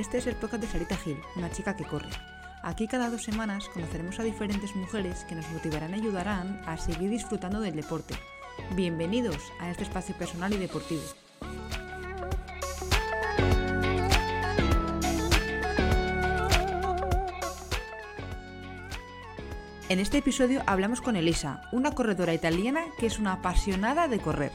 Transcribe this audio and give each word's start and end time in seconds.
Este 0.00 0.16
es 0.16 0.26
el 0.26 0.34
podcast 0.34 0.62
de 0.62 0.68
Sarita 0.70 0.96
Gil, 0.96 1.18
una 1.36 1.50
chica 1.50 1.76
que 1.76 1.84
corre. 1.84 2.08
Aquí 2.62 2.88
cada 2.88 3.10
dos 3.10 3.22
semanas 3.22 3.68
conoceremos 3.68 4.18
a 4.18 4.22
diferentes 4.22 4.74
mujeres 4.74 5.26
que 5.28 5.34
nos 5.34 5.46
motivarán 5.50 5.90
y 5.90 5.96
ayudarán 5.96 6.62
a 6.64 6.78
seguir 6.78 7.10
disfrutando 7.10 7.60
del 7.60 7.76
deporte. 7.76 8.14
Bienvenidos 8.74 9.36
a 9.60 9.68
este 9.70 9.82
espacio 9.82 10.16
personal 10.16 10.54
y 10.54 10.56
deportivo. 10.56 11.02
En 19.90 19.98
este 19.98 20.16
episodio 20.16 20.62
hablamos 20.66 21.02
con 21.02 21.16
Elisa, 21.16 21.68
una 21.72 21.94
corredora 21.94 22.32
italiana 22.32 22.86
que 22.98 23.04
es 23.04 23.18
una 23.18 23.34
apasionada 23.34 24.08
de 24.08 24.18
correr. 24.18 24.52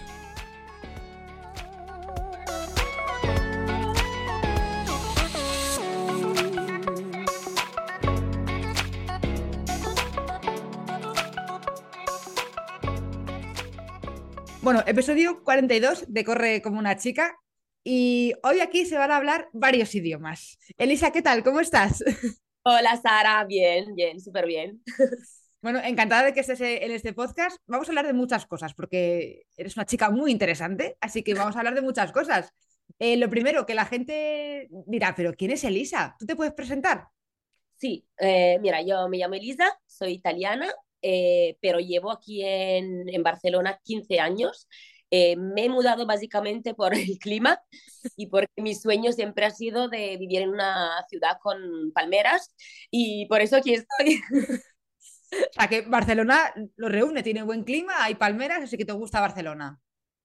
Bueno, 14.65 14.81
episodio 14.87 15.43
42 15.43 16.05
de 16.11 16.23
Corre 16.23 16.63
como 16.63 16.79
una 16.79 16.97
chica 16.97 17.37
y 17.83 18.33
hoy 18.41 18.61
aquí 18.61 18.83
se 18.87 18.97
van 18.97 19.11
a 19.11 19.17
hablar 19.17 19.47
varios 19.53 19.93
idiomas. 19.93 20.57
Elisa, 20.79 21.11
¿qué 21.11 21.21
tal? 21.21 21.43
¿Cómo 21.43 21.59
estás? 21.59 22.03
Hola 22.63 22.99
Sara, 22.99 23.45
bien, 23.45 23.93
bien, 23.93 24.19
súper 24.19 24.47
bien. 24.47 24.81
Bueno, 25.61 25.79
encantada 25.83 26.23
de 26.23 26.33
que 26.33 26.39
estés 26.39 26.61
en 26.61 26.91
este 26.91 27.13
podcast. 27.13 27.57
Vamos 27.67 27.87
a 27.87 27.91
hablar 27.91 28.05
de 28.07 28.13
muchas 28.13 28.45
cosas 28.45 28.73
porque 28.75 29.43
eres 29.55 29.75
una 29.75 29.85
chica 29.85 30.11
muy 30.11 30.31
interesante, 30.31 30.95
así 30.99 31.23
que 31.23 31.33
vamos 31.33 31.55
a 31.55 31.59
hablar 31.59 31.73
de 31.73 31.81
muchas 31.81 32.11
cosas. 32.11 32.51
Eh, 32.99 33.17
lo 33.17 33.29
primero, 33.31 33.65
que 33.65 33.73
la 33.73 33.85
gente 33.85 34.67
dirá, 34.87 35.13
pero 35.15 35.33
¿quién 35.33 35.51
es 35.51 35.63
Elisa? 35.63 36.15
¿Tú 36.19 36.25
te 36.27 36.35
puedes 36.35 36.53
presentar? 36.53 37.07
Sí, 37.77 38.07
eh, 38.19 38.59
mira, 38.61 38.81
yo 38.83 39.09
me 39.09 39.17
llamo 39.17 39.33
Elisa, 39.33 39.65
soy 39.87 40.13
italiana, 40.13 40.71
eh, 41.01 41.57
pero 41.61 41.79
llevo 41.79 42.11
aquí 42.11 42.43
en, 42.43 43.07
en 43.09 43.23
Barcelona 43.23 43.79
15 43.83 44.19
años. 44.19 44.67
Eh, 45.11 45.35
me 45.35 45.65
he 45.65 45.69
mudado 45.69 46.05
básicamente 46.05 46.73
por 46.73 46.93
el 46.93 47.19
clima 47.19 47.61
y 48.17 48.27
porque 48.27 48.61
mi 48.61 48.75
sueño 48.75 49.11
siempre 49.11 49.45
ha 49.45 49.51
sido 49.51 49.87
de 49.87 50.17
vivir 50.17 50.41
en 50.41 50.49
una 50.49 51.03
ciudad 51.07 51.37
con 51.41 51.91
palmeras 51.93 52.53
y 52.91 53.25
por 53.27 53.41
eso 53.41 53.57
aquí 53.57 53.73
estoy. 53.73 54.21
O 55.31 55.53
sea, 55.53 55.67
que 55.67 55.81
Barcelona 55.81 56.53
lo 56.77 56.87
reúne, 56.87 57.23
tiene 57.23 57.43
buen 57.43 57.63
clima, 57.63 57.93
hay 57.97 58.15
palmeras, 58.15 58.63
así 58.63 58.77
que 58.77 58.85
te 58.85 58.93
gusta 58.93 59.19
Barcelona. 59.19 59.81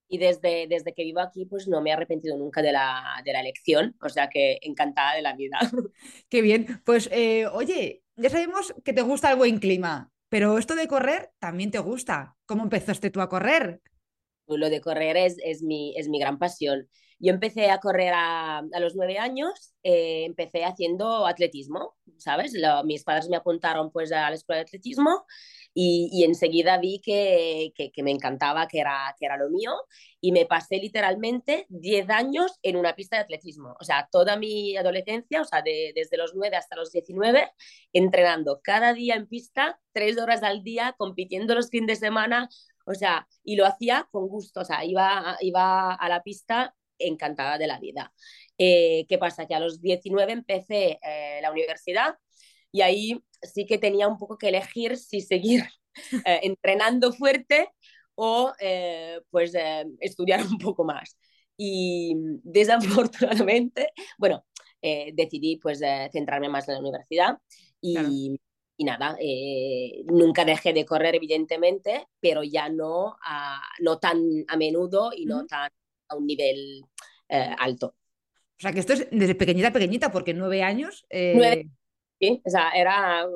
Y 0.08 0.18
desde, 0.18 0.66
desde 0.68 0.92
que 0.92 1.04
vivo 1.04 1.20
aquí, 1.20 1.46
pues 1.46 1.66
no 1.68 1.80
me 1.80 1.90
he 1.90 1.92
arrepentido 1.94 2.36
nunca 2.36 2.62
de 2.62 2.70
la, 2.70 3.22
de 3.24 3.32
la 3.32 3.40
elección, 3.40 3.96
o 4.02 4.08
sea 4.08 4.28
que 4.28 4.58
encantada 4.62 5.14
de 5.14 5.22
la 5.22 5.34
vida. 5.34 5.58
Qué 6.28 6.42
bien, 6.42 6.82
pues 6.84 7.08
eh, 7.12 7.46
oye, 7.46 8.02
ya 8.16 8.28
sabemos 8.28 8.74
que 8.84 8.92
te 8.92 9.02
gusta 9.02 9.30
el 9.30 9.36
buen 9.36 9.58
clima. 9.58 10.12
Pero 10.30 10.58
esto 10.58 10.76
de 10.76 10.88
correr 10.88 11.32
también 11.38 11.70
te 11.70 11.78
gusta. 11.80 12.36
¿Cómo 12.46 12.62
empezaste 12.62 13.10
tú 13.10 13.20
a 13.20 13.28
correr? 13.28 13.82
Lo 14.46 14.70
de 14.70 14.80
correr 14.80 15.16
es, 15.16 15.36
es, 15.44 15.62
mi, 15.62 15.94
es 15.98 16.08
mi 16.08 16.18
gran 16.18 16.38
pasión. 16.38 16.88
Yo 17.18 17.32
empecé 17.32 17.70
a 17.70 17.78
correr 17.78 18.14
a, 18.14 18.58
a 18.58 18.80
los 18.80 18.96
nueve 18.96 19.18
años, 19.18 19.74
eh, 19.82 20.24
empecé 20.24 20.64
haciendo 20.64 21.26
atletismo, 21.26 21.96
¿sabes? 22.16 22.54
Lo, 22.54 22.82
mis 22.84 23.04
padres 23.04 23.28
me 23.28 23.36
apuntaron 23.36 23.92
pues 23.92 24.10
a 24.12 24.30
la 24.30 24.36
escuela 24.36 24.58
de 24.58 24.62
atletismo 24.62 25.26
y, 25.72 26.08
y 26.12 26.24
enseguida 26.24 26.78
vi 26.78 27.00
que, 27.00 27.72
que, 27.76 28.02
me 28.02 28.10
encantaba, 28.10 28.66
que 28.68 28.80
era, 28.80 29.14
que 29.18 29.26
era 29.26 29.36
lo 29.36 29.50
mío 29.50 29.72
y 30.20 30.32
me 30.32 30.46
pasé 30.46 30.76
literalmente 30.78 31.66
10 31.68 32.10
años 32.10 32.58
en 32.62 32.76
una 32.76 32.94
pista 32.94 33.16
de 33.16 33.22
atletismo. 33.22 33.76
O 33.80 33.84
sea, 33.84 34.08
toda 34.10 34.36
mi 34.36 34.76
adolescencia, 34.76 35.40
o 35.40 35.44
sea, 35.44 35.62
de, 35.62 35.92
desde 35.94 36.16
los 36.16 36.34
9 36.34 36.56
hasta 36.56 36.76
los 36.76 36.92
19, 36.92 37.50
entrenando 37.92 38.60
cada 38.62 38.92
día 38.94 39.14
en 39.14 39.26
pista, 39.26 39.80
tres 39.92 40.18
horas 40.18 40.42
al 40.42 40.62
día, 40.62 40.94
compitiendo 40.98 41.54
los 41.54 41.70
fines 41.70 41.86
de 41.86 42.06
semana, 42.06 42.48
o 42.86 42.94
sea, 42.94 43.28
y 43.44 43.56
lo 43.56 43.66
hacía 43.66 44.08
con 44.10 44.28
gusto, 44.28 44.60
o 44.60 44.64
sea, 44.64 44.84
iba, 44.84 45.36
iba 45.40 45.94
a 45.94 46.08
la 46.08 46.22
pista 46.22 46.74
encantada 46.98 47.58
de 47.58 47.66
la 47.66 47.78
vida. 47.78 48.12
Eh, 48.58 49.06
¿Qué 49.08 49.18
pasa? 49.18 49.46
Que 49.46 49.54
a 49.54 49.60
los 49.60 49.80
19 49.80 50.32
empecé 50.32 50.98
eh, 51.02 51.38
la 51.40 51.50
universidad 51.50 52.16
y 52.72 52.82
ahí 52.82 53.22
sí 53.42 53.66
que 53.66 53.78
tenía 53.78 54.08
un 54.08 54.18
poco 54.18 54.38
que 54.38 54.48
elegir 54.48 54.96
si 54.96 55.20
seguir 55.20 55.64
eh, 56.26 56.40
entrenando 56.42 57.12
fuerte 57.12 57.68
o 58.14 58.52
eh, 58.60 59.20
pues 59.30 59.54
eh, 59.54 59.86
estudiar 60.00 60.42
un 60.46 60.58
poco 60.58 60.84
más. 60.84 61.16
Y 61.56 62.14
desafortunadamente, 62.42 63.92
bueno, 64.18 64.44
decidí 64.82 65.58
pues 65.58 65.80
centrarme 66.10 66.48
más 66.48 66.66
en 66.66 66.74
la 66.74 66.80
universidad 66.80 67.36
y, 67.82 67.92
claro. 67.92 68.08
y 68.78 68.84
nada, 68.84 69.18
nunca 70.06 70.46
dejé 70.46 70.72
de 70.72 70.86
correr 70.86 71.16
evidentemente, 71.16 72.06
pero 72.18 72.42
ya 72.42 72.70
no, 72.70 73.14
a, 73.22 73.60
no 73.80 73.98
tan 73.98 74.22
a 74.48 74.56
menudo 74.56 75.10
y 75.14 75.26
no 75.26 75.40
uh 75.40 75.42
-huh. 75.42 75.48
tan 75.48 75.70
a 76.08 76.16
un 76.16 76.26
nivel 76.26 76.82
alto. 77.28 77.88
O 77.88 78.60
sea, 78.62 78.72
que 78.72 78.80
esto 78.80 78.94
es 78.94 79.06
desde 79.10 79.34
pequeñita, 79.34 79.70
pequeñita, 79.70 80.10
porque 80.10 80.32
nueve 80.32 80.62
años... 80.62 81.04
Nueve, 81.10 81.68
sí, 82.20 82.42
o 82.44 82.50
sea, 82.50 82.70
era 82.70 83.26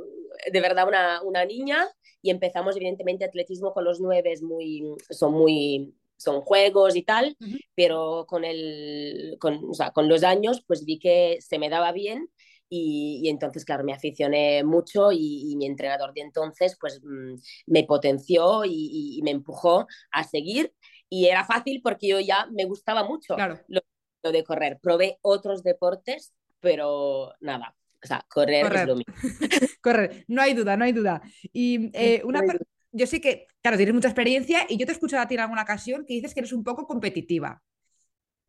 de 0.53 0.61
verdad 0.61 0.87
una, 0.87 1.22
una 1.22 1.45
niña 1.45 1.89
y 2.22 2.31
empezamos 2.31 2.77
evidentemente 2.77 3.25
atletismo 3.25 3.72
con 3.72 3.84
los 3.84 4.00
nueve, 4.00 4.34
muy, 4.43 4.83
son 5.11 5.33
muy, 5.33 5.95
son 6.17 6.41
juegos 6.41 6.97
y 6.97 7.03
tal, 7.03 7.37
uh 7.41 7.45
-huh. 7.45 7.61
pero 7.75 8.27
con, 8.28 8.45
el, 8.45 9.37
con, 9.41 9.61
o 9.71 9.75
sea, 9.75 9.91
con 9.91 10.09
los 10.09 10.22
años 10.25 10.62
pues 10.67 10.84
vi 10.84 10.99
que 10.99 11.39
se 11.41 11.59
me 11.59 11.69
daba 11.69 11.93
bien 11.93 12.28
y, 12.69 13.21
y 13.22 13.28
entonces, 13.28 13.65
claro, 13.65 13.84
me 13.84 13.93
aficioné 13.93 14.65
mucho 14.65 15.12
y, 15.12 15.53
y, 15.53 15.56
mi 15.56 15.66
entrenador 15.66 16.12
de 16.15 16.22
entonces 16.22 16.77
pues 16.81 17.01
mmm, 17.05 17.34
me 17.66 17.84
potenció 17.84 18.65
y, 18.65 19.19
y, 19.19 19.22
me 19.22 19.31
empujó 19.31 19.87
a 20.11 20.25
seguir 20.25 20.72
y 21.09 21.27
era 21.27 21.45
fácil 21.45 21.81
porque 21.83 22.09
yo 22.09 22.21
ya 22.21 22.47
me 22.53 22.65
gustaba 22.65 23.05
mucho 23.05 23.34
claro. 23.37 23.61
lo, 23.69 23.83
lo 24.22 24.33
de 24.33 24.43
correr. 24.45 24.78
Probé 24.83 25.19
otros 25.22 25.62
deportes, 25.62 26.33
pero 26.61 27.34
nada, 27.41 27.77
o 28.04 28.06
sea, 28.06 28.25
correr, 28.28 28.62
correr. 28.62 28.81
es 28.82 28.87
lo 28.87 28.97
mismo. 28.97 29.15
correr, 29.82 30.25
no 30.28 30.42
hay 30.42 30.54
duda, 30.54 30.76
no 30.76 30.84
hay 30.84 30.92
duda. 30.92 31.22
Y 31.53 31.91
eh, 31.94 32.22
una, 32.25 32.42
no 32.42 32.53
yo 32.94 33.06
sé 33.09 33.20
que, 33.20 33.48
claro, 33.60 33.76
tienes 33.76 33.94
mucha 33.94 34.09
experiencia 34.09 34.66
y 34.69 34.76
yo 34.76 34.87
te 34.87 34.92
he 34.92 34.94
escuchado 34.94 35.22
a 35.22 35.26
ti 35.26 35.34
en 35.34 35.41
alguna 35.41 35.62
ocasión 35.62 36.04
que 36.06 36.15
dices 36.15 36.32
que 36.32 36.41
eres 36.41 36.53
un 36.53 36.62
poco 36.62 36.87
competitiva. 36.87 37.60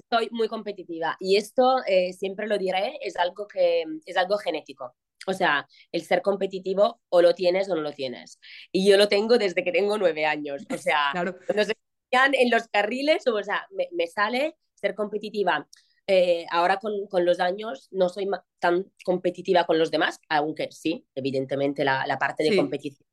Soy 0.07 0.29
muy 0.31 0.47
competitiva 0.47 1.17
y 1.19 1.37
esto 1.37 1.83
eh, 1.87 2.13
siempre 2.13 2.45
lo 2.45 2.59
diré, 2.59 2.99
es 3.01 3.17
algo 3.17 3.47
que 3.47 3.83
es 4.05 4.17
algo 4.17 4.37
genético. 4.37 4.95
O 5.25 5.33
sea, 5.33 5.67
el 5.91 6.03
ser 6.03 6.21
competitivo 6.21 7.01
o 7.09 7.21
lo 7.23 7.33
tienes 7.33 7.67
o 7.69 7.75
no 7.75 7.81
lo 7.81 7.91
tienes. 7.91 8.39
Y 8.71 8.87
yo 8.87 8.97
lo 8.97 9.07
tengo 9.07 9.39
desde 9.39 9.63
que 9.63 9.71
tengo 9.71 9.97
nueve 9.97 10.25
años. 10.25 10.63
O 10.71 10.77
sea, 10.77 11.09
claro. 11.11 11.35
nos 11.55 11.67
en 12.11 12.49
los 12.51 12.67
carriles, 12.67 13.25
o 13.27 13.43
sea, 13.43 13.67
me, 13.71 13.89
me 13.93 14.05
sale 14.05 14.55
ser 14.75 14.93
competitiva. 14.93 15.67
Eh, 16.07 16.45
ahora 16.51 16.77
con, 16.77 17.07
con, 17.07 17.25
los 17.25 17.39
años 17.39 17.87
no 17.91 18.09
soy 18.09 18.29
tan 18.59 18.91
competitiva 19.03 19.65
con 19.65 19.79
los 19.79 19.89
demás, 19.89 20.19
aunque 20.29 20.69
sí, 20.71 21.07
evidentemente 21.15 21.83
la, 21.83 22.05
la 22.05 22.19
parte 22.19 22.43
de 22.43 22.51
sí. 22.51 22.55
competición 22.55 23.07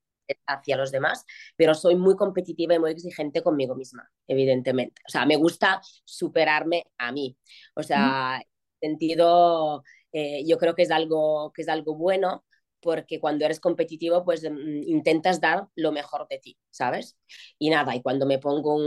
hacia 0.46 0.76
los 0.76 0.90
demás, 0.90 1.24
pero 1.56 1.74
soy 1.74 1.96
muy 1.96 2.16
competitiva 2.16 2.74
y 2.74 2.78
muy 2.78 2.90
exigente 2.90 3.42
conmigo 3.42 3.74
misma, 3.74 4.10
evidentemente. 4.26 5.02
O 5.06 5.10
sea, 5.10 5.26
me 5.26 5.36
gusta 5.36 5.80
superarme 6.04 6.84
a 6.98 7.12
mí. 7.12 7.36
O 7.74 7.82
sea, 7.82 8.38
mm. 8.38 8.42
en 8.80 8.90
sentido, 8.90 9.82
eh, 10.12 10.44
yo 10.46 10.58
creo 10.58 10.74
que 10.74 10.82
es 10.82 10.90
algo, 10.90 11.52
que 11.54 11.62
es 11.62 11.68
algo 11.68 11.96
bueno 11.96 12.44
porque 12.80 13.20
cuando 13.20 13.44
eres 13.44 13.60
competitivo, 13.60 14.24
pues 14.24 14.44
um, 14.44 14.58
intentas 14.58 15.40
dar 15.40 15.68
lo 15.76 15.92
mejor 15.92 16.26
de 16.28 16.38
ti, 16.38 16.58
¿sabes? 16.70 17.16
Y 17.58 17.70
nada, 17.70 17.94
y 17.94 18.02
cuando 18.02 18.26
me 18.26 18.40
pongo 18.40 18.74
un, 18.74 18.82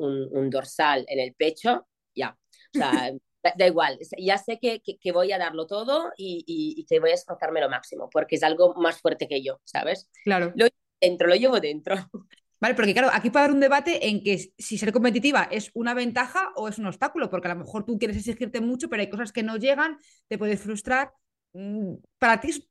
un, 0.00 0.28
un 0.32 0.50
dorsal 0.50 1.04
en 1.08 1.20
el 1.20 1.34
pecho, 1.34 1.86
ya, 2.14 2.38
o 2.74 2.78
sea, 2.78 3.12
da 3.56 3.66
igual, 3.66 3.98
ya 4.18 4.38
sé 4.38 4.58
que, 4.58 4.80
que, 4.80 4.98
que, 4.98 5.12
voy 5.12 5.32
a 5.32 5.38
darlo 5.38 5.66
todo 5.66 6.12
y, 6.16 6.44
y, 6.46 6.80
y, 6.80 6.86
que 6.86 7.00
voy 7.00 7.10
a 7.10 7.14
esforzarme 7.14 7.60
lo 7.60 7.68
máximo, 7.68 8.08
porque 8.10 8.36
es 8.36 8.42
algo 8.42 8.74
más 8.74 9.00
fuerte 9.00 9.28
que 9.28 9.42
yo, 9.42 9.60
¿sabes? 9.64 10.10
Claro. 10.24 10.52
Lo 10.56 10.66
dentro, 11.00 11.28
lo 11.28 11.34
llevo 11.34 11.60
dentro. 11.60 11.96
Vale, 12.60 12.74
porque 12.74 12.94
claro, 12.94 13.10
aquí 13.12 13.28
puede 13.28 13.44
haber 13.44 13.54
un 13.54 13.60
debate 13.60 14.08
en 14.08 14.22
que 14.22 14.38
si 14.56 14.78
ser 14.78 14.90
competitiva 14.90 15.48
es 15.50 15.70
una 15.74 15.92
ventaja 15.92 16.52
o 16.56 16.66
es 16.68 16.78
un 16.78 16.86
obstáculo, 16.86 17.28
porque 17.28 17.48
a 17.48 17.54
lo 17.54 17.60
mejor 17.60 17.84
tú 17.84 17.98
quieres 17.98 18.16
exigirte 18.16 18.62
mucho, 18.62 18.88
pero 18.88 19.02
hay 19.02 19.10
cosas 19.10 19.32
que 19.32 19.42
no 19.42 19.56
llegan, 19.56 19.98
te 20.28 20.38
puedes 20.38 20.62
frustrar. 20.62 21.12
Mm, 21.52 21.96
para 22.18 22.40
ti 22.40 22.50
es 22.50 22.68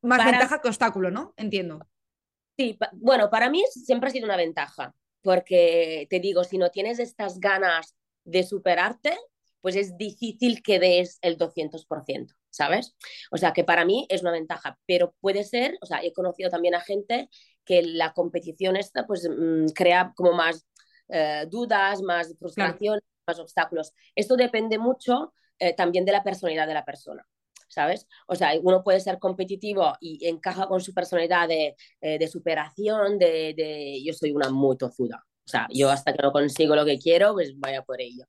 más 0.00 0.18
para... 0.18 0.30
ventaja 0.30 0.62
que 0.62 0.68
obstáculo, 0.68 1.10
¿no? 1.10 1.34
Entiendo. 1.36 1.86
Sí, 2.56 2.74
pa 2.74 2.88
bueno, 2.94 3.28
para 3.28 3.50
mí 3.50 3.62
siempre 3.70 4.08
ha 4.08 4.12
sido 4.12 4.24
una 4.24 4.36
ventaja, 4.36 4.94
porque 5.20 6.06
te 6.08 6.20
digo, 6.20 6.44
si 6.44 6.56
no 6.56 6.70
tienes 6.70 6.98
estas 6.98 7.38
ganas 7.38 7.94
de 8.24 8.44
superarte, 8.44 9.14
pues 9.64 9.76
es 9.76 9.96
difícil 9.96 10.62
que 10.62 10.78
des 10.78 11.18
el 11.22 11.38
200%, 11.38 12.34
¿sabes? 12.50 12.94
O 13.30 13.38
sea, 13.38 13.54
que 13.54 13.64
para 13.64 13.86
mí 13.86 14.06
es 14.10 14.20
una 14.20 14.30
ventaja, 14.30 14.78
pero 14.84 15.14
puede 15.22 15.42
ser, 15.42 15.78
o 15.80 15.86
sea, 15.86 16.04
he 16.04 16.12
conocido 16.12 16.50
también 16.50 16.74
a 16.74 16.80
gente 16.80 17.30
que 17.64 17.82
la 17.82 18.12
competición 18.12 18.76
esta 18.76 19.06
pues 19.06 19.26
mmm, 19.26 19.68
crea 19.74 20.12
como 20.16 20.34
más 20.34 20.66
eh, 21.08 21.46
dudas, 21.48 22.02
más 22.02 22.34
frustraciones, 22.38 23.00
claro. 23.00 23.24
más 23.26 23.38
obstáculos. 23.38 23.94
Esto 24.14 24.36
depende 24.36 24.76
mucho 24.76 25.32
eh, 25.58 25.72
también 25.74 26.04
de 26.04 26.12
la 26.12 26.22
personalidad 26.22 26.66
de 26.66 26.74
la 26.74 26.84
persona. 26.84 27.26
¿Sabes? 27.66 28.06
O 28.26 28.34
sea, 28.34 28.50
uno 28.62 28.84
puede 28.84 29.00
ser 29.00 29.18
competitivo 29.18 29.94
y 29.98 30.28
encaja 30.28 30.68
con 30.68 30.82
su 30.82 30.92
personalidad 30.92 31.48
de, 31.48 31.74
eh, 32.02 32.18
de 32.18 32.28
superación, 32.28 33.18
de, 33.18 33.54
de, 33.56 34.02
yo 34.04 34.12
soy 34.12 34.32
una 34.32 34.50
muy 34.50 34.76
tozuda. 34.76 35.24
O 35.46 35.48
sea, 35.48 35.66
yo 35.70 35.90
hasta 35.90 36.12
que 36.12 36.22
no 36.22 36.32
consigo 36.32 36.76
lo 36.76 36.84
que 36.84 36.98
quiero, 36.98 37.32
pues 37.32 37.58
vaya 37.58 37.82
por 37.82 38.02
ello. 38.02 38.26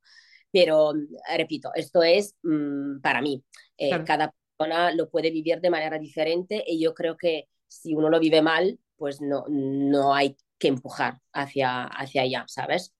Pero, 0.51 0.93
repito, 1.37 1.71
esto 1.75 2.03
es 2.03 2.35
mmm, 2.43 2.99
para 3.01 3.21
mí. 3.21 3.43
Eh, 3.77 3.89
claro. 3.89 4.05
Cada 4.05 4.33
persona 4.57 4.91
lo 4.93 5.09
puede 5.09 5.31
vivir 5.31 5.59
de 5.59 5.69
manera 5.69 5.99
diferente 5.99 6.63
y 6.65 6.79
yo 6.79 6.93
creo 6.93 7.17
que 7.17 7.47
si 7.67 7.93
uno 7.93 8.09
lo 8.09 8.19
vive 8.19 8.41
mal, 8.41 8.79
pues 8.95 9.21
no, 9.21 9.45
no 9.49 10.13
hay 10.13 10.37
que 10.57 10.69
empujar 10.69 11.19
hacia, 11.33 11.83
hacia 11.83 12.21
allá, 12.21 12.45
¿sabes? 12.47 12.93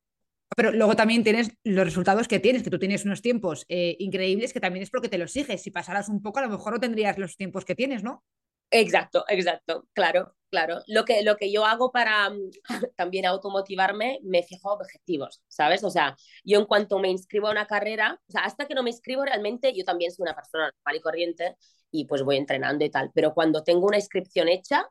Pero 0.56 0.72
luego 0.72 0.96
también 0.96 1.24
tienes 1.24 1.52
los 1.64 1.86
resultados 1.86 2.28
que 2.28 2.40
tienes, 2.40 2.64
que 2.64 2.70
tú 2.70 2.80
tienes 2.80 3.04
unos 3.06 3.22
tiempos 3.22 3.66
eh, 3.68 3.96
increíbles 4.00 4.54
que 4.54 4.60
también 4.60 4.84
es 4.84 4.90
porque 4.90 5.10
te 5.10 5.18
los 5.18 5.32
sigues. 5.32 5.62
Si 5.62 5.72
pasaras 5.72 6.08
un 6.08 6.22
poco, 6.22 6.40
a 6.40 6.44
lo 6.44 6.50
mejor 6.50 6.74
no 6.74 6.80
tendrías 6.80 7.18
los 7.18 7.36
tiempos 7.36 7.66
que 7.66 7.76
tienes, 7.76 8.04
¿no? 8.04 8.24
Exacto, 8.72 9.24
exacto, 9.30 9.88
claro, 9.94 10.36
claro. 10.50 10.80
Lo 10.88 11.06
que, 11.06 11.24
lo 11.24 11.38
que 11.38 11.52
yo 11.52 11.66
hago 11.66 11.92
para 11.92 12.30
también 12.98 13.26
automotivarme, 13.26 14.20
me 14.24 14.44
fijo 14.44 14.74
objetivos, 14.74 15.42
¿sabes? 15.48 15.84
O 15.84 15.90
sea, 15.90 16.16
yo 16.44 16.60
en 16.60 16.66
cuanto 16.66 17.00
me 17.00 17.10
inscribo 17.10 17.48
a 17.48 17.52
una 17.52 17.68
carrera, 17.68 18.20
o 18.28 18.32
sea, 18.32 18.42
hasta 18.42 18.66
que 18.68 18.76
no 18.76 18.84
me 18.84 18.90
inscribo 18.90 19.24
realmente, 19.24 19.74
yo 19.74 19.86
también 19.86 20.12
soy 20.12 20.24
una 20.24 20.36
persona 20.36 20.66
normal 20.66 20.96
y 20.98 21.02
corriente 21.02 21.56
y 21.92 22.06
pues 22.06 22.24
voy 22.24 22.38
entrenando 22.38 22.84
y 22.84 22.90
tal. 22.90 23.12
Pero 23.14 23.34
cuando 23.34 23.64
tengo 23.64 23.86
una 23.88 23.98
inscripción 23.98 24.50
hecha, 24.50 24.86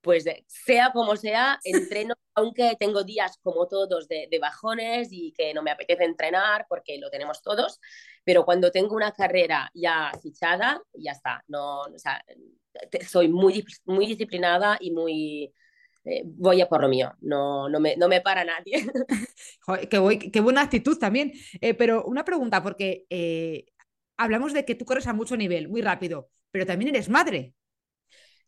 pues 0.00 0.24
sea 0.46 0.92
como 0.92 1.16
sea, 1.16 1.58
entreno, 1.64 2.14
aunque 2.34 2.76
tengo 2.78 3.04
días 3.04 3.38
como 3.42 3.68
todos 3.68 4.08
de, 4.08 4.28
de, 4.30 4.38
bajones 4.38 5.08
y 5.10 5.32
que 5.32 5.52
no 5.52 5.62
me 5.62 5.70
apetece 5.70 6.04
entrenar 6.04 6.66
porque 6.68 6.98
lo 6.98 7.10
tenemos 7.10 7.42
todos, 7.42 7.80
pero 8.24 8.44
cuando 8.44 8.70
tengo 8.70 8.94
una 8.94 9.12
carrera 9.12 9.70
ya 9.74 10.10
fichada, 10.22 10.82
ya 10.94 11.12
está, 11.12 11.44
no, 11.48 11.82
o 11.82 11.98
sea, 11.98 12.24
soy 13.06 13.28
muy, 13.28 13.64
muy 13.84 14.06
disciplinada 14.06 14.76
y 14.80 14.90
muy... 14.90 15.52
Eh, 16.04 16.22
voy 16.24 16.62
a 16.62 16.68
por 16.68 16.80
lo 16.80 16.88
mío, 16.88 17.12
no, 17.20 17.68
no, 17.68 17.78
me, 17.78 17.94
no 17.96 18.08
me 18.08 18.22
para 18.22 18.42
nadie. 18.42 18.86
Joder, 19.60 19.86
qué, 19.86 19.98
voy, 19.98 20.18
qué, 20.18 20.40
buena 20.40 20.62
actitud 20.62 20.98
también. 20.98 21.32
Eh, 21.60 21.74
pero 21.74 22.04
una 22.04 22.24
pregunta, 22.24 22.62
porque 22.62 23.04
eh, 23.10 23.66
hablamos 24.16 24.54
de 24.54 24.64
que 24.64 24.74
tú 24.74 24.86
corres 24.86 25.06
a 25.06 25.12
mucho 25.12 25.36
nivel, 25.36 25.68
muy 25.68 25.82
rápido, 25.82 26.30
pero 26.50 26.64
también 26.64 26.94
eres 26.94 27.10
madre. 27.10 27.54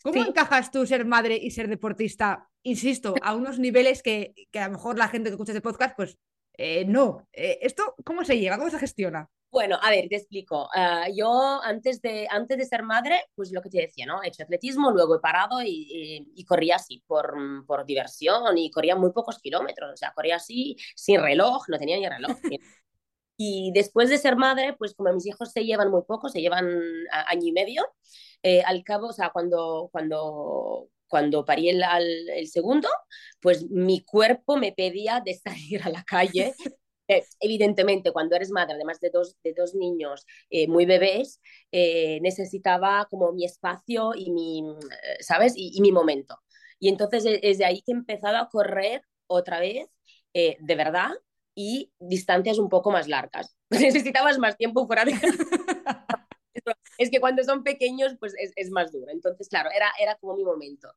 ¿Cómo 0.03 0.23
sí. 0.23 0.29
encajas 0.29 0.71
tú 0.71 0.87
ser 0.87 1.05
madre 1.05 1.37
y 1.37 1.51
ser 1.51 1.69
deportista, 1.69 2.49
insisto, 2.63 3.15
a 3.23 3.35
unos 3.35 3.59
niveles 3.59 4.03
que, 4.03 4.35
que 4.51 4.59
a 4.59 4.67
lo 4.67 4.75
mejor 4.75 4.99
la 4.99 5.09
gente 5.09 5.29
que 5.29 5.35
escucha 5.35 5.53
este 5.53 5.63
podcast, 5.63 5.97
pues 5.97 6.19
eh, 6.55 6.85
no? 6.85 7.27
Eh, 7.33 7.59
¿Esto 7.63 7.95
cómo 8.05 8.25
se 8.25 8.39
lleva? 8.39 8.59
¿Cómo 8.59 8.71
se 8.71 8.79
gestiona? 8.79 9.29
Bueno, 9.51 9.79
a 9.83 9.91
ver, 9.91 10.09
te 10.09 10.17
explico. 10.17 10.69
Uh, 10.75 11.15
yo 11.15 11.61
antes 11.63 12.01
de, 12.01 12.27
antes 12.31 12.57
de 12.57 12.65
ser 12.65 12.83
madre, 12.83 13.25
pues 13.35 13.53
lo 13.53 13.61
que 13.61 13.69
te 13.69 13.83
decía, 13.83 14.07
¿no? 14.07 14.23
He 14.23 14.29
hecho 14.29 14.45
atletismo, 14.45 14.91
luego 14.91 15.17
he 15.17 15.21
parado 15.21 15.61
y, 15.61 15.69
y, 15.69 16.33
y, 16.35 16.45
corría 16.45 16.77
así 16.77 17.03
por, 17.07 17.35
por 17.67 17.85
diversión 17.85 18.57
y 18.57 18.71
corría 18.71 18.97
muy 18.97 19.13
pocos 19.13 19.39
kilómetros, 19.39 19.93
o 19.93 19.97
sea, 19.97 20.13
corría 20.15 20.37
así 20.37 20.77
sin 20.97 21.21
reloj, 21.21 21.69
no 21.69 21.79
tenía 21.79 21.99
ni 21.99 22.09
reloj. 22.09 22.31
y 23.37 23.73
después 23.75 24.09
de 24.09 24.17
ser 24.17 24.37
madre, 24.37 24.75
pues 24.79 24.95
como 24.95 25.13
mis 25.13 25.27
hijos 25.27 25.53
se 25.53 25.65
llevan 25.65 25.91
muy 25.91 26.03
poco, 26.07 26.31
se 26.31 26.41
llevan 26.41 26.67
año 27.11 27.47
y 27.47 27.53
medio, 27.53 27.85
eh, 28.43 28.63
al 28.63 28.83
cabo, 28.85 29.09
o 29.09 29.13
sea, 29.13 29.31
cuando, 29.31 29.89
cuando, 29.93 30.89
cuando 31.07 31.45
parí 31.45 31.69
el, 31.69 31.83
el, 32.35 32.49
segundo, 32.49 32.89
pues 33.41 33.69
mi 33.71 34.03
cuerpo 34.05 34.57
me 34.57 34.73
pedía 34.73 35.21
de 35.25 35.35
salir 35.45 35.83
a 35.83 35.91
la 35.91 36.03
calle. 36.05 36.55
Eh, 37.09 37.25
evidentemente, 37.41 38.13
cuando 38.13 38.37
eres 38.37 38.51
madre, 38.51 38.75
además 38.75 39.01
de 39.01 39.11
dos, 39.11 39.37
de 39.43 39.53
dos 39.53 39.75
niños 39.75 40.25
eh, 40.51 40.69
muy 40.69 40.87
bebés, 40.87 41.41
eh, 41.71 42.21
necesitaba 42.23 43.07
como 43.11 43.33
mi 43.33 43.45
espacio 43.45 44.13
y 44.15 44.31
mi, 44.31 44.65
¿sabes? 45.21 45.55
Y, 45.57 45.73
y, 45.77 45.81
mi 45.81 45.93
momento. 45.93 46.39
Y 46.79 46.89
entonces 46.89 47.25
es 47.27 47.59
de 47.59 47.65
ahí 47.65 47.83
que 47.83 47.93
he 47.93 47.95
empezado 47.95 48.39
a 48.39 48.49
correr 48.49 49.03
otra 49.27 49.61
vez, 49.61 49.89
de 50.35 50.75
verdad, 50.75 51.11
y 51.55 51.93
distancias 51.99 52.59
un 52.59 52.69
poco 52.69 52.91
más 52.91 53.09
largas. 53.09 53.57
Necesitabas 53.71 54.39
más 54.39 54.57
tiempo 54.57 54.87
fuera 54.87 55.05
de 55.05 55.13
es 56.99 57.11
que 57.11 57.21
cuando 57.21 57.43
son 57.45 57.63
pequeños, 57.63 58.15
pues 58.19 58.35
es, 58.39 58.71
más 58.71 58.93
duro. 58.93 59.11
Entonces, 59.11 59.49
claro, 59.49 59.71
era, 59.75 59.91
era 60.01 60.15
como 60.17 60.37
mi 60.37 60.45
momento. 60.45 60.89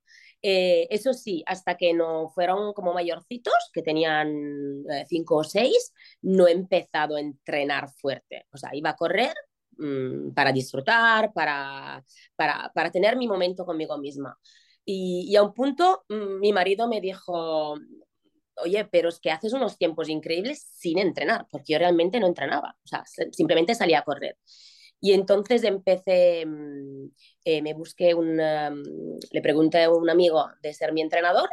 Eh, 0.42 0.88
eso 0.90 1.14
sí, 1.14 1.44
hasta 1.46 1.76
que 1.78 1.94
no 1.94 2.30
fueron 2.30 2.74
como 2.74 2.94
mayorcitos, 2.94 3.54
que 3.74 3.82
tenían 3.82 4.84
eh, 4.92 5.06
cinco 5.08 5.38
o 5.38 5.44
seis, 5.44 5.94
no 6.22 6.48
he 6.48 6.52
empezado 6.52 7.16
a 7.16 7.22
entrenar 7.22 7.90
fuerte. 7.90 8.46
O 8.52 8.58
sea, 8.58 8.70
iba 8.74 8.92
a 8.92 8.96
correr 8.96 9.34
mmm, 9.78 10.32
para 10.34 10.52
disfrutar, 10.52 11.34
para, 11.34 12.04
para, 12.36 12.72
para 12.74 12.92
tener 12.92 13.18
mi 13.18 13.28
momento 13.28 13.66
conmigo 13.66 13.98
misma. 13.98 14.38
Y, 14.86 15.26
y 15.30 15.36
a 15.36 15.44
un 15.44 15.54
punto, 15.54 16.04
mmm, 16.10 16.40
mi 16.40 16.54
marido 16.54 16.88
me 16.88 17.02
dijo, 17.02 17.76
oye, 18.58 18.86
pero 18.86 19.10
es 19.10 19.20
que 19.20 19.32
haces 19.32 19.54
unos 19.54 19.78
tiempos 19.78 20.10
increíbles 20.10 20.68
sin 20.74 21.00
entrenar, 21.00 21.48
porque 21.52 21.74
yo 21.74 21.80
realmente 21.80 22.20
no 22.20 22.28
entrenaba, 22.28 22.76
o 22.84 22.88
sea, 22.88 23.04
simplemente 23.32 23.76
salía 23.76 24.00
a 24.00 24.04
correr. 24.04 24.38
Y 25.06 25.14
entonces 25.14 25.64
empecé, 25.64 26.46
mm, 26.48 27.12
eh, 27.46 27.62
me 27.62 27.76
busqué 27.76 28.16
un, 28.16 28.38
le 28.38 29.42
pregunté 29.44 29.84
a 29.84 29.92
un 29.92 30.10
amigo 30.10 30.48
de 30.64 30.74
ser 30.74 30.94
mi 30.94 31.02
entrenador 31.02 31.48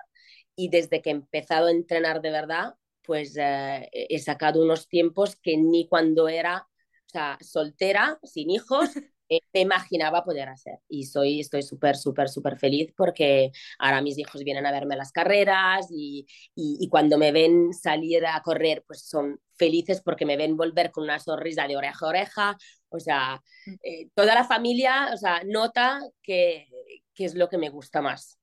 y 0.57 0.71
desde 0.71 1.03
que 1.03 1.11
he 1.11 1.13
empezado 1.13 1.67
a 1.67 1.71
entrenar 1.71 2.23
de 2.23 2.31
verdad, 2.31 2.77
pues 3.03 3.37
eh, 3.39 3.91
he 3.93 4.19
sacado 4.21 4.63
unos 4.63 4.89
tiempos 4.89 5.37
que 5.37 5.59
ni 5.59 5.87
cuando 5.87 6.29
era 6.31 6.67
o 7.07 7.11
sea, 7.11 7.37
soltera, 7.43 8.19
sin 8.23 8.49
hijos, 8.51 8.89
eh, 9.37 9.41
me 9.53 9.61
imaginaba 9.61 10.25
poder 10.25 10.49
hacer. 10.49 10.79
Y 10.89 11.05
soy, 11.05 11.41
estoy 11.41 11.63
súper, 11.63 11.97
súper, 11.97 12.29
súper 12.29 12.59
feliz 12.59 12.93
porque 12.97 13.51
ahora 13.79 14.03
mis 14.03 14.19
hijos 14.19 14.45
vienen 14.45 14.67
a 14.67 14.73
verme 14.73 14.97
las 14.97 15.13
carreras 15.13 15.87
y, 15.91 16.27
y, 16.55 16.77
y, 16.81 16.89
cuando 16.89 17.19
me 17.19 17.33
ven 17.33 17.73
salir 17.73 18.27
a 18.27 18.41
correr, 18.43 18.85
pues 18.87 19.07
son 19.09 19.41
felices 19.57 20.03
porque 20.03 20.27
me 20.27 20.37
ven 20.37 20.57
volver 20.57 20.91
con 20.91 21.05
una 21.05 21.19
sonrisa 21.19 21.67
de 21.67 21.77
oreja 21.77 22.07
a 22.07 22.09
oreja. 22.09 22.57
O 22.89 23.01
sea, 23.01 23.43
mm. 23.67 23.75
eh, 23.83 24.09
toda 24.15 24.35
la 24.35 24.45
familia 24.45 25.11
o 25.13 25.17
sea, 25.17 25.43
nota 25.45 26.01
que, 26.23 26.69
que 27.15 27.25
es 27.25 27.35
lo 27.35 27.49
que 27.49 27.59
me 27.59 27.71
gusta 27.71 28.03
más. 28.03 28.39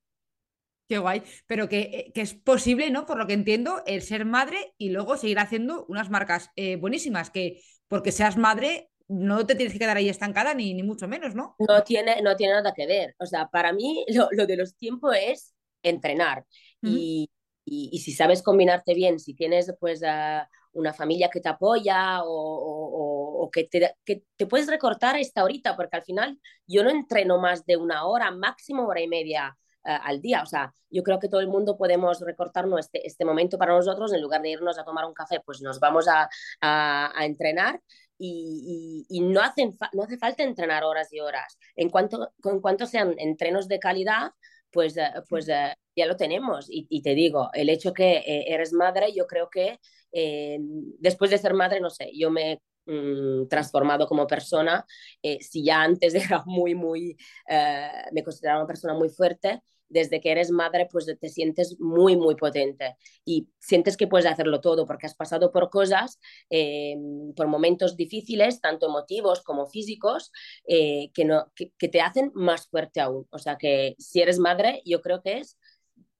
Qué 0.88 0.98
guay, 0.98 1.22
pero 1.46 1.68
que, 1.68 1.80
eh, 1.80 2.12
que, 2.12 2.20
es 2.20 2.34
posible, 2.34 2.90
¿no? 2.90 3.06
Por 3.06 3.16
lo 3.16 3.28
que 3.28 3.34
entiendo, 3.34 3.84
el 3.86 4.02
ser 4.02 4.24
madre 4.24 4.74
y 4.76 4.90
luego 4.90 5.16
seguir 5.16 5.38
haciendo 5.38 5.86
unas 5.86 6.10
marcas 6.10 6.50
eh, 6.56 6.74
buenísimas, 6.76 7.30
que 7.30 7.62
porque 7.86 8.10
seas 8.10 8.36
madre 8.36 8.89
no 9.10 9.44
te 9.44 9.56
tienes 9.56 9.72
que 9.72 9.80
quedar 9.80 9.96
ahí 9.96 10.08
estancada, 10.08 10.54
ni, 10.54 10.72
ni 10.72 10.84
mucho 10.84 11.08
menos, 11.08 11.34
¿no? 11.34 11.56
No 11.58 11.82
tiene, 11.82 12.22
no 12.22 12.36
tiene 12.36 12.54
nada 12.54 12.72
que 12.72 12.86
ver. 12.86 13.16
O 13.18 13.26
sea, 13.26 13.48
para 13.48 13.72
mí 13.72 14.04
lo, 14.14 14.28
lo 14.30 14.46
de 14.46 14.56
los 14.56 14.76
tiempos 14.76 15.16
es 15.20 15.54
entrenar. 15.82 16.46
Uh 16.82 16.86
-huh. 16.86 16.96
y, 16.96 17.30
y, 17.64 17.90
y, 17.92 17.98
si 17.98 18.12
sabes 18.12 18.40
combinarte 18.42 18.94
bien, 18.94 19.18
si 19.18 19.34
tienes 19.34 19.74
pues 19.80 20.00
uh, 20.02 20.46
una 20.72 20.92
familia 20.92 21.28
que 21.28 21.40
te 21.40 21.48
apoya 21.48 22.22
o, 22.22 22.28
o, 22.28 23.44
o 23.44 23.50
que, 23.50 23.64
te, 23.64 23.96
que, 24.04 24.22
te, 24.36 24.46
puedes 24.46 24.68
recortar 24.68 25.16
esta 25.16 25.42
horita, 25.42 25.74
porque 25.74 25.96
al 25.96 26.02
final 26.02 26.38
yo 26.66 26.84
no 26.84 26.90
entreno 26.90 27.38
más 27.38 27.66
de 27.66 27.76
una 27.76 28.06
hora, 28.06 28.30
máximo 28.30 28.86
hora 28.86 29.00
y 29.00 29.08
media 29.08 29.56
uh, 29.84 29.88
al 30.04 30.20
día. 30.20 30.42
O 30.42 30.46
sea, 30.46 30.72
yo 30.88 31.02
creo 31.02 31.18
que 31.18 31.28
todo 31.28 31.40
el 31.40 31.48
mundo 31.48 31.76
podemos 31.76 32.20
recortarnos 32.20 32.78
este, 32.78 33.04
este 33.04 33.24
momento 33.24 33.58
para 33.58 33.74
nosotros, 33.74 34.12
en 34.12 34.22
lugar 34.22 34.40
de 34.42 34.50
irnos 34.50 34.78
a 34.78 34.84
tomar 34.84 35.04
un 35.04 35.14
café, 35.14 35.40
pues 35.44 35.60
nos 35.62 35.80
vamos 35.80 36.06
a, 36.06 36.28
a, 36.60 37.12
a 37.18 37.24
entrenar 37.24 37.80
y, 38.20 39.06
y, 39.08 39.18
y, 39.18 39.20
no, 39.20 39.40
hacen 39.40 39.76
no 39.92 40.02
hace 40.02 40.18
falta 40.18 40.42
entrenar 40.42 40.84
horas 40.84 41.12
y 41.12 41.20
horas. 41.20 41.58
En 41.76 41.90
cuanto, 41.90 42.32
en 42.44 42.60
cuanto 42.60 42.86
sean 42.86 43.14
entrenos 43.18 43.68
de 43.68 43.78
calidad, 43.78 44.32
pues, 44.70 44.96
uh, 44.96 45.22
pues 45.28 45.48
uh, 45.48 45.72
ya 45.96 46.06
lo 46.06 46.16
tenemos. 46.16 46.66
Y, 46.70 46.86
y, 46.90 47.02
te 47.02 47.14
digo, 47.14 47.50
el 47.54 47.70
hecho 47.70 47.92
que 47.92 48.18
eh, 48.18 48.44
eres 48.48 48.72
madre, 48.72 49.12
yo 49.14 49.26
creo 49.26 49.48
que 49.50 49.78
eh, 50.12 50.58
después 50.98 51.30
de 51.30 51.38
ser 51.38 51.54
madre, 51.54 51.80
no 51.80 51.90
sé, 51.90 52.10
yo 52.14 52.30
me 52.30 52.52
he 52.52 52.58
mmm, 52.86 53.48
transformado 53.48 54.06
como 54.06 54.26
persona. 54.26 54.84
Eh, 55.22 55.38
si 55.42 55.64
ya 55.64 55.82
antes 55.82 56.14
era 56.14 56.42
muy, 56.46 56.74
muy, 56.74 57.16
eh, 57.48 57.88
me 58.12 58.22
consideraba 58.24 58.60
una 58.60 58.66
persona 58.68 58.94
muy 58.94 59.08
fuerte, 59.08 59.60
desde 59.90 60.20
que 60.20 60.30
eres 60.30 60.50
madre, 60.50 60.88
pues 60.90 61.06
te 61.20 61.28
sientes 61.28 61.78
muy, 61.78 62.16
muy 62.16 62.36
potente 62.36 62.96
y 63.24 63.48
sientes 63.58 63.96
que 63.96 64.06
puedes 64.06 64.26
hacerlo 64.26 64.60
todo 64.60 64.86
porque 64.86 65.06
has 65.06 65.14
pasado 65.14 65.50
por 65.52 65.68
cosas, 65.68 66.18
eh, 66.48 66.96
por 67.36 67.48
momentos 67.48 67.96
difíciles, 67.96 68.60
tanto 68.60 68.86
emotivos 68.86 69.42
como 69.42 69.66
físicos, 69.66 70.32
eh, 70.66 71.10
que, 71.12 71.24
no, 71.24 71.52
que, 71.54 71.72
que, 71.76 71.88
te 71.88 72.00
hacen 72.00 72.30
más 72.34 72.68
fuerte 72.68 73.00
aún. 73.00 73.26
O 73.30 73.38
sea 73.38 73.58
que 73.58 73.96
si 73.98 74.22
eres 74.22 74.38
madre, 74.38 74.80
yo 74.86 75.02
creo 75.02 75.20
que 75.20 75.38
es 75.38 75.58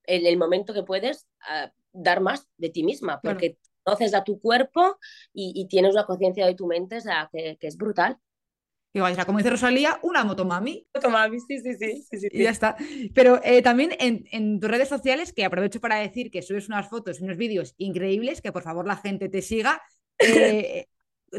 el, 0.04 0.26
el 0.26 0.36
momento 0.36 0.74
que 0.74 0.82
puedes 0.82 1.26
uh, 1.48 1.68
dar 1.92 2.20
más 2.20 2.48
de 2.56 2.70
ti 2.70 2.82
misma 2.82 3.20
porque 3.22 3.52
claro. 3.54 3.70
conoces 3.84 4.14
a 4.14 4.24
tu 4.24 4.40
cuerpo 4.40 4.98
y, 5.32 5.52
y 5.54 5.68
tienes 5.68 5.94
una 5.94 6.06
conciencia 6.06 6.46
de 6.46 6.54
tu 6.54 6.66
mente 6.66 6.98
o 6.98 7.00
sea, 7.00 7.28
que, 7.32 7.56
que 7.58 7.66
es 7.68 7.76
brutal. 7.76 8.18
Igual, 8.92 9.14
sea, 9.14 9.24
como 9.24 9.38
dice 9.38 9.50
Rosalía, 9.50 10.00
una 10.02 10.24
motomami. 10.24 10.86
Motomami, 10.92 11.38
sí, 11.40 11.60
sí, 11.60 11.74
sí. 11.74 12.02
sí, 12.10 12.18
sí, 12.18 12.28
Y 12.32 12.42
ya 12.42 12.50
está. 12.50 12.76
Pero 13.14 13.40
eh, 13.44 13.62
también 13.62 13.92
en, 14.00 14.24
en, 14.32 14.58
tus 14.58 14.68
redes 14.68 14.88
sociales, 14.88 15.32
que 15.32 15.44
aprovecho 15.44 15.80
para 15.80 15.96
decir 15.96 16.30
que 16.30 16.42
subes 16.42 16.68
unas 16.68 16.88
fotos 16.88 17.20
y 17.20 17.24
unos 17.24 17.36
vídeos 17.36 17.74
increíbles, 17.78 18.42
que 18.42 18.50
por 18.50 18.62
favor 18.62 18.86
la 18.86 18.96
gente 18.96 19.28
te 19.28 19.42
siga. 19.42 19.82
Eh, 20.22 20.86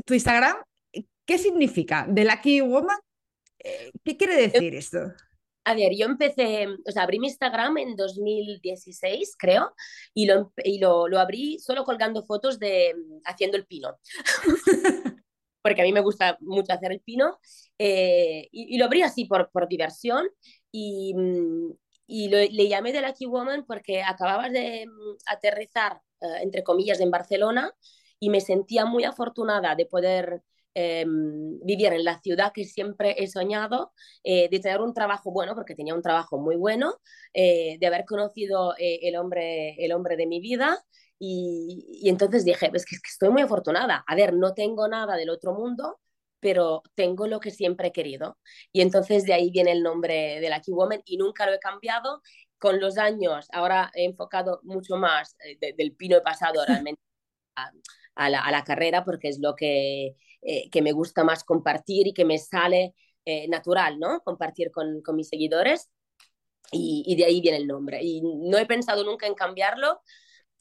tu 0.06 0.16
Instagram, 0.16 0.58
¿qué 0.92 1.06
¿Qué 1.24 1.38
significa 1.38 2.08
The 2.12 2.26
Lucky 2.26 2.62
Woman? 2.62 2.98
Eh, 3.60 3.92
¿Qué 4.04 4.18
quiere 4.18 4.36
decir 4.36 4.74
esto? 4.74 5.14
A 5.64 5.76
ver, 5.76 5.94
yo 5.96 6.08
empecé, 6.08 6.68
o 6.68 6.92
sea, 6.92 7.04
abrí 7.04 7.20
mi 7.20 7.28
Instagram 7.28 7.78
en 7.78 7.96
2016, 7.96 9.36
creo, 9.38 9.76
y 10.14 10.26
lo, 10.26 10.52
y 10.58 10.80
lo, 10.80 11.08
lo 11.08 11.20
abrí 11.20 11.60
solo 11.60 11.84
colgando 11.84 12.26
fotos 12.26 12.58
de 12.58 12.96
haciendo 13.26 13.58
el 13.58 13.68
pino. 13.68 14.00
porque 15.62 15.82
a 15.82 15.86
mí 15.86 15.94
me 15.94 16.02
gusta 16.02 16.38
mucho 16.42 16.74
hacer 16.74 16.92
el 16.92 17.02
pino, 17.02 17.40
eh, 17.78 18.48
y, 18.52 18.76
y, 18.76 18.78
lo 18.78 18.86
abrí 18.86 19.02
así 19.02 19.26
por, 19.26 19.50
por 19.52 19.68
diversión, 19.68 20.28
y, 20.72 21.14
y 22.08 22.30
lo, 22.30 22.38
le 22.38 22.68
llamé 22.68 22.92
The 22.92 23.02
Lucky 23.02 23.26
Woman 23.26 23.66
porque 23.66 24.04
acababa 24.04 24.50
de 24.50 24.86
aterrizar, 25.28 26.02
eh, 26.22 26.26
entre 26.42 26.64
comillas, 26.64 27.00
en 27.00 27.12
Barcelona, 27.12 27.72
y 28.20 28.30
me 28.30 28.42
sentía 28.42 28.86
muy 28.86 29.04
afortunada 29.04 29.76
de 29.76 29.86
poder 29.86 30.44
eh, 30.76 31.06
vivir 31.08 31.94
en 31.94 32.04
la 32.04 32.20
ciudad 32.20 32.52
que 32.54 32.66
siempre 32.66 33.16
he 33.18 33.28
soñado, 33.28 33.92
eh, 34.24 34.50
de 34.50 34.60
tener 34.60 34.82
un 34.82 34.94
trabajo 34.94 35.32
bueno, 35.32 35.56
porque 35.56 35.76
tenía 35.76 35.94
un 35.94 36.02
trabajo 36.02 36.38
muy 36.38 36.56
bueno, 36.56 36.96
eh, 37.34 37.78
de 37.80 37.88
haber 37.88 38.06
conocido 38.06 38.74
eh, 38.78 39.00
el, 39.04 39.16
hombre, 39.18 39.76
el 39.84 39.92
hombre 39.92 40.16
de 40.18 40.28
mi 40.28 40.40
vida. 40.40 40.84
Y, 41.24 41.86
y 42.02 42.10
entonces 42.10 42.44
dije, 42.46 42.72
es 42.74 42.84
que, 42.84 42.96
es 42.96 43.02
que 43.02 43.10
estoy 43.10 43.30
muy 43.30 43.44
afortunada. 43.44 44.04
A 44.08 44.16
ver, 44.16 44.34
no 44.34 44.56
tengo 44.56 44.88
nada 44.88 45.16
del 45.16 45.30
otro 45.30 45.54
mundo, 45.54 46.00
pero 46.40 46.82
tengo 46.96 47.28
lo 47.28 47.40
que 47.40 47.52
siempre 47.52 47.90
he 47.90 47.92
querido. 47.92 48.40
Y 48.72 48.82
entonces 48.82 49.26
de 49.26 49.34
ahí 49.34 49.52
viene 49.52 49.72
el 49.72 49.84
nombre 49.84 50.40
de 50.42 50.50
Lucky 50.50 50.72
Woman 50.72 51.02
y 51.06 51.18
nunca 51.18 51.46
lo 51.46 51.54
he 51.54 51.60
cambiado. 51.60 52.24
Con 52.58 52.80
los 52.80 52.98
años, 52.98 53.48
ahora 53.54 53.92
he 53.94 54.06
enfocado 54.06 54.62
mucho 54.64 54.98
más 54.98 55.36
eh, 55.46 55.58
de, 55.62 55.74
del 55.74 55.96
pino 55.96 56.18
he 56.18 56.22
pasado 56.22 56.66
realmente 56.66 57.02
a, 57.56 57.72
a, 58.16 58.30
la, 58.30 58.42
a, 58.42 58.52
la, 58.52 58.64
carrera 58.64 59.06
porque 59.06 59.30
es 59.30 59.40
lo 59.40 59.56
que, 59.56 60.16
eh, 60.42 60.70
que 60.72 60.82
me 60.82 60.92
gusta 60.92 61.24
más 61.24 61.44
compartir 61.44 62.08
y 62.08 62.14
que 62.14 62.26
me 62.26 62.40
sale 62.40 62.96
eh, 63.26 63.48
natural, 63.48 64.00
¿no? 64.00 64.22
Compartir 64.22 64.72
con, 64.72 65.02
con 65.04 65.16
mis 65.16 65.30
seguidores. 65.30 65.92
Y, 66.72 67.04
y, 67.06 67.16
de 67.16 67.26
ahí 67.26 67.42
viene 67.42 67.58
el 67.58 67.68
nombre. 67.68 68.00
Y 68.02 68.22
no 68.24 68.58
he 68.58 68.66
pensado 68.66 69.04
nunca 69.04 69.28
en 69.28 69.36
cambiarlo 69.36 70.02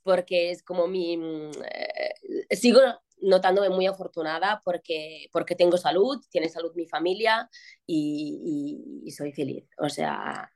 porque 0.02 0.50
es 0.50 0.62
como 0.62 0.86
mi... 0.86 1.14
Eh, 1.14 2.56
sigo 2.56 2.80
notándome 3.22 3.68
muy 3.68 3.86
afortunada 3.86 4.60
porque, 4.64 5.26
porque 5.32 5.54
tengo 5.54 5.76
salud, 5.76 6.18
tiene 6.30 6.48
salud 6.48 6.72
mi 6.74 6.86
familia 6.86 7.48
y 7.86 9.12
soy 9.14 9.32
feliz. 9.32 9.64
O 9.78 9.88
sea, 9.88 10.50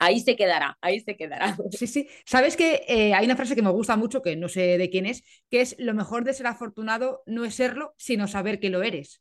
ahí 0.00 0.18
se 0.18 0.34
quedará, 0.34 0.76
ahí 0.80 0.98
se 0.98 1.16
quedará. 1.16 1.56
Sí, 1.70 1.86
sí. 1.86 2.08
Sabes 2.24 2.56
que 2.56 2.82
eh, 2.88 3.14
hay 3.14 3.26
una 3.26 3.36
frase 3.36 3.54
que 3.54 3.62
me 3.62 3.70
gusta 3.70 3.96
mucho, 3.96 4.22
que 4.22 4.34
no 4.34 4.48
sé 4.48 4.78
de 4.78 4.90
quién 4.90 5.06
es, 5.06 5.22
que 5.50 5.60
es 5.60 5.76
lo 5.78 5.94
mejor 5.94 6.24
de 6.24 6.32
ser 6.32 6.48
afortunado 6.48 7.22
no 7.26 7.44
es 7.44 7.54
serlo, 7.54 7.94
sino 7.96 8.26
saber 8.26 8.58
que 8.58 8.70
lo 8.70 8.82
eres. 8.82 9.20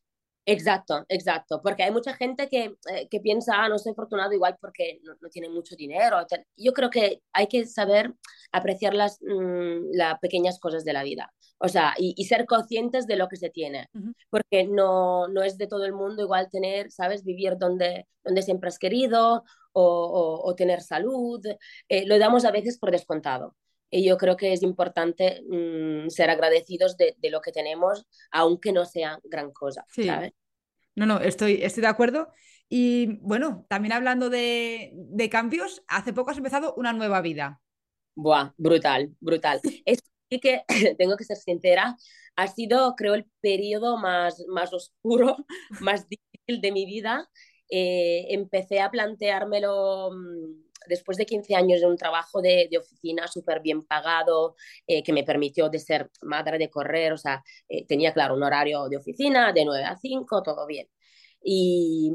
Exacto, 0.52 1.06
exacto, 1.10 1.62
porque 1.62 1.84
hay 1.84 1.92
mucha 1.92 2.14
gente 2.16 2.48
que, 2.50 2.76
eh, 2.92 3.08
que 3.08 3.20
piensa, 3.20 3.54
ah, 3.56 3.70
no 3.70 3.78
soy 3.78 3.92
afortunado 3.92 4.34
igual 4.34 4.58
porque 4.60 5.00
no, 5.04 5.14
no, 5.22 5.30
tiene 5.30 5.48
mucho 5.48 5.76
dinero. 5.76 6.18
Yo 6.58 6.74
creo 6.74 6.90
que 6.90 7.22
hay 7.34 7.46
que 7.48 7.68
saber 7.68 8.16
apreciar 8.52 8.96
las, 8.96 9.20
mmm, 9.22 9.92
las 9.94 10.18
pequeñas 10.20 10.60
cosas 10.60 10.84
de 10.84 10.94
la 10.94 11.04
vida, 11.04 11.32
o 11.60 11.68
sea, 11.68 11.94
y, 12.00 12.16
y, 12.18 12.26
ser 12.26 12.48
conscientes 12.48 13.06
de 13.06 13.16
lo 13.16 13.28
que 13.28 13.36
se 13.38 13.52
tiene, 13.52 13.90
uh 13.94 14.00
-huh. 14.00 14.14
porque 14.32 14.64
no, 14.66 15.28
no 15.28 15.44
es 15.44 15.58
de 15.60 15.68
todo 15.68 15.86
el 15.86 15.94
mundo 15.94 16.24
igual 16.24 16.50
tener, 16.50 16.92
¿sabes? 16.92 17.24
Vivir 17.24 17.58
donde, 17.58 18.08
donde 18.24 18.42
siempre 18.42 18.70
has 18.70 18.80
querido 18.80 19.44
o, 19.74 19.84
o, 19.84 20.50
o 20.50 20.56
tener 20.56 20.82
salud, 20.82 21.46
eh, 21.90 22.06
lo 22.08 22.18
damos 22.18 22.44
a 22.46 22.52
veces 22.52 22.80
por 22.80 22.90
descontado. 22.92 23.56
Y 23.90 24.06
yo 24.08 24.18
creo 24.18 24.38
que 24.38 24.54
es 24.54 24.62
importante 24.62 25.42
mmm, 25.48 26.10
ser 26.10 26.30
agradecidos 26.30 26.98
de, 26.98 27.16
de, 27.18 27.30
lo 27.30 27.42
que 27.42 27.52
tenemos, 27.52 28.06
aunque 28.32 28.72
no 28.72 28.86
sea 28.86 29.20
gran 29.24 29.52
cosa, 29.52 29.86
sí. 29.90 30.04
¿sabes? 30.04 30.34
No, 30.96 31.06
no, 31.06 31.20
estoy, 31.20 31.64
estoy 31.64 31.82
de 31.82 31.88
acuerdo. 31.88 32.28
Y 32.68 33.18
bueno, 33.22 33.66
también 33.70 33.94
hablando 33.94 34.30
de, 34.30 34.92
de, 34.94 35.30
cambios, 35.30 35.82
hace 35.88 36.14
poco 36.14 36.32
has 36.32 36.38
empezado 36.38 36.76
una 36.76 36.94
nueva 36.94 37.22
vida. 37.22 37.62
Buah, 38.16 38.52
brutal, 38.58 39.16
brutal. 39.20 39.60
es 39.86 40.02
que, 40.30 40.64
tengo 40.98 41.18
que 41.18 41.24
ser 41.24 41.38
sincera, 41.38 41.96
ha 42.36 42.48
sido, 42.48 42.96
creo, 42.96 43.16
el 43.16 43.26
periodo 43.42 43.98
más, 43.98 44.44
más 44.48 44.74
oscuro, 44.74 45.38
más 45.82 46.08
difícil 46.08 46.62
de 46.62 46.72
mi 46.72 46.86
vida. 46.86 47.30
Eh, 47.72 48.28
empecé 48.30 48.82
a 48.82 48.92
planteármelo 48.92 50.12
mm, 50.12 50.69
después 50.88 51.18
de 51.18 51.26
15 51.26 51.56
años 51.56 51.82
de 51.82 51.88
un 51.88 51.98
trabajo 51.98 52.42
de, 52.42 52.70
oficina 52.78 53.28
súper 53.28 53.62
bien 53.62 53.84
pagado, 53.86 54.56
eh, 54.88 55.04
que 55.04 55.14
me 55.14 55.24
permitió 55.24 55.70
de 55.70 55.80
ser 55.80 56.10
madre 56.22 56.58
de 56.58 56.70
correr, 56.70 57.14
o 57.14 57.18
sea, 57.18 57.44
eh, 57.68 57.86
tenía 57.86 58.14
claro 58.14 58.36
un 58.36 58.44
horario 58.44 58.88
de 58.90 58.98
oficina 58.98 59.54
de 59.54 59.66
9 59.66 59.84
a 59.86 59.98
5, 59.98 60.44
todo 60.44 60.66
bien. 60.66 60.88
Y, 61.44 62.12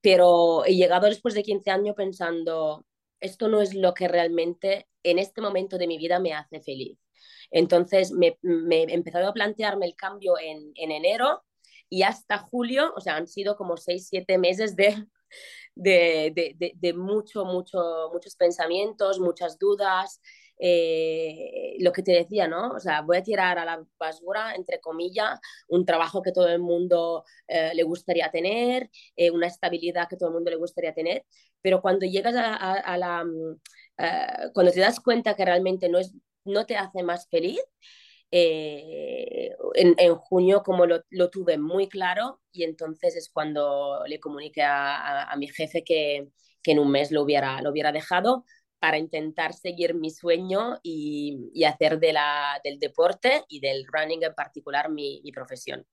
pero 0.00 0.64
he 0.64 0.74
llegado 0.74 1.06
después 1.06 1.34
de 1.34 1.42
15 1.42 1.70
años 1.70 1.94
pensando, 1.96 2.86
esto 3.20 3.48
no 3.48 3.60
es 3.60 3.74
lo 3.74 3.94
que 3.94 4.08
realmente 4.08 4.88
en 5.02 5.18
este 5.18 5.40
momento 5.40 5.78
de 5.78 5.86
mi 5.86 5.98
vida 5.98 6.18
me 6.18 6.32
hace 6.32 6.60
feliz. 6.60 6.98
Entonces 7.50 8.12
me, 8.12 8.38
me 8.42 8.82
he 8.84 8.94
empezado 8.94 9.28
a 9.28 9.34
plantearme 9.34 9.86
el 9.86 9.96
cambio 9.96 10.34
en, 10.38 10.72
en 10.74 10.90
enero 10.92 11.42
y 11.88 12.02
hasta 12.04 12.38
julio, 12.38 12.92
o 12.96 13.00
sea, 13.00 13.16
han 13.16 13.26
sido 13.26 13.56
como 13.56 13.76
6, 13.76 14.06
7 14.08 14.38
meses 14.38 14.76
de 14.76 15.04
de, 15.74 16.32
de, 16.34 16.54
de, 16.58 16.72
de 16.74 16.92
mucho, 16.94 17.44
mucho, 17.44 18.10
muchos 18.12 18.36
pensamientos, 18.36 19.20
muchas 19.20 19.58
dudas. 19.58 20.20
Eh, 20.62 21.76
lo 21.80 21.90
que 21.90 22.02
te 22.02 22.12
decía, 22.12 22.46
¿no? 22.46 22.72
O 22.72 22.80
sea, 22.80 23.00
voy 23.00 23.16
a 23.16 23.22
tirar 23.22 23.58
a 23.58 23.64
la 23.64 23.82
basura, 23.98 24.54
entre 24.54 24.78
comillas, 24.78 25.40
un 25.68 25.86
trabajo 25.86 26.20
que 26.20 26.32
todo 26.32 26.48
el 26.48 26.58
mundo 26.60 27.24
eh, 27.48 27.72
le 27.74 27.82
gustaría 27.82 28.30
tener, 28.30 28.90
eh, 29.16 29.30
una 29.30 29.46
estabilidad 29.46 30.06
que 30.06 30.16
todo 30.16 30.28
el 30.28 30.34
mundo 30.34 30.50
le 30.50 30.56
gustaría 30.58 30.92
tener, 30.92 31.24
pero 31.62 31.80
cuando 31.80 32.04
llegas 32.06 32.34
a, 32.36 32.54
a, 32.54 32.96
la... 32.98 33.24
Uh, 33.24 34.52
cuando 34.54 34.72
te 34.72 34.80
das 34.80 35.00
cuenta 35.00 35.34
que 35.34 35.44
realmente 35.44 35.88
no, 35.88 35.98
es, 35.98 36.14
no 36.44 36.66
te 36.66 36.76
hace 36.76 37.02
más 37.02 37.28
feliz, 37.28 37.60
eh, 38.30 39.50
en, 39.74 39.94
en, 39.98 40.14
junio 40.14 40.62
como 40.62 40.86
lo, 40.86 41.02
lo, 41.10 41.30
tuve 41.30 41.58
muy 41.58 41.88
claro 41.88 42.40
y 42.52 42.62
entonces 42.64 43.16
es 43.16 43.28
cuando 43.28 44.02
le 44.06 44.20
comuniqué 44.20 44.62
a, 44.62 45.30
a, 45.30 45.36
mi 45.36 45.48
jefe 45.48 45.82
que, 45.84 46.28
que, 46.62 46.72
en 46.72 46.78
un 46.78 46.90
mes 46.90 47.10
lo 47.10 47.22
hubiera, 47.22 47.60
lo 47.60 47.70
hubiera 47.70 47.90
dejado 47.92 48.44
para 48.78 48.98
intentar 48.98 49.52
seguir 49.52 49.94
mi 49.94 50.10
sueño 50.10 50.78
y, 50.82 51.50
y 51.52 51.64
hacer 51.64 51.98
de 51.98 52.12
la, 52.12 52.60
del 52.64 52.78
deporte 52.78 53.44
y 53.48 53.60
del 53.60 53.84
running 53.86 54.22
en 54.22 54.34
particular 54.34 54.90
mi, 54.90 55.20
mi 55.22 55.32
profesión. 55.32 55.86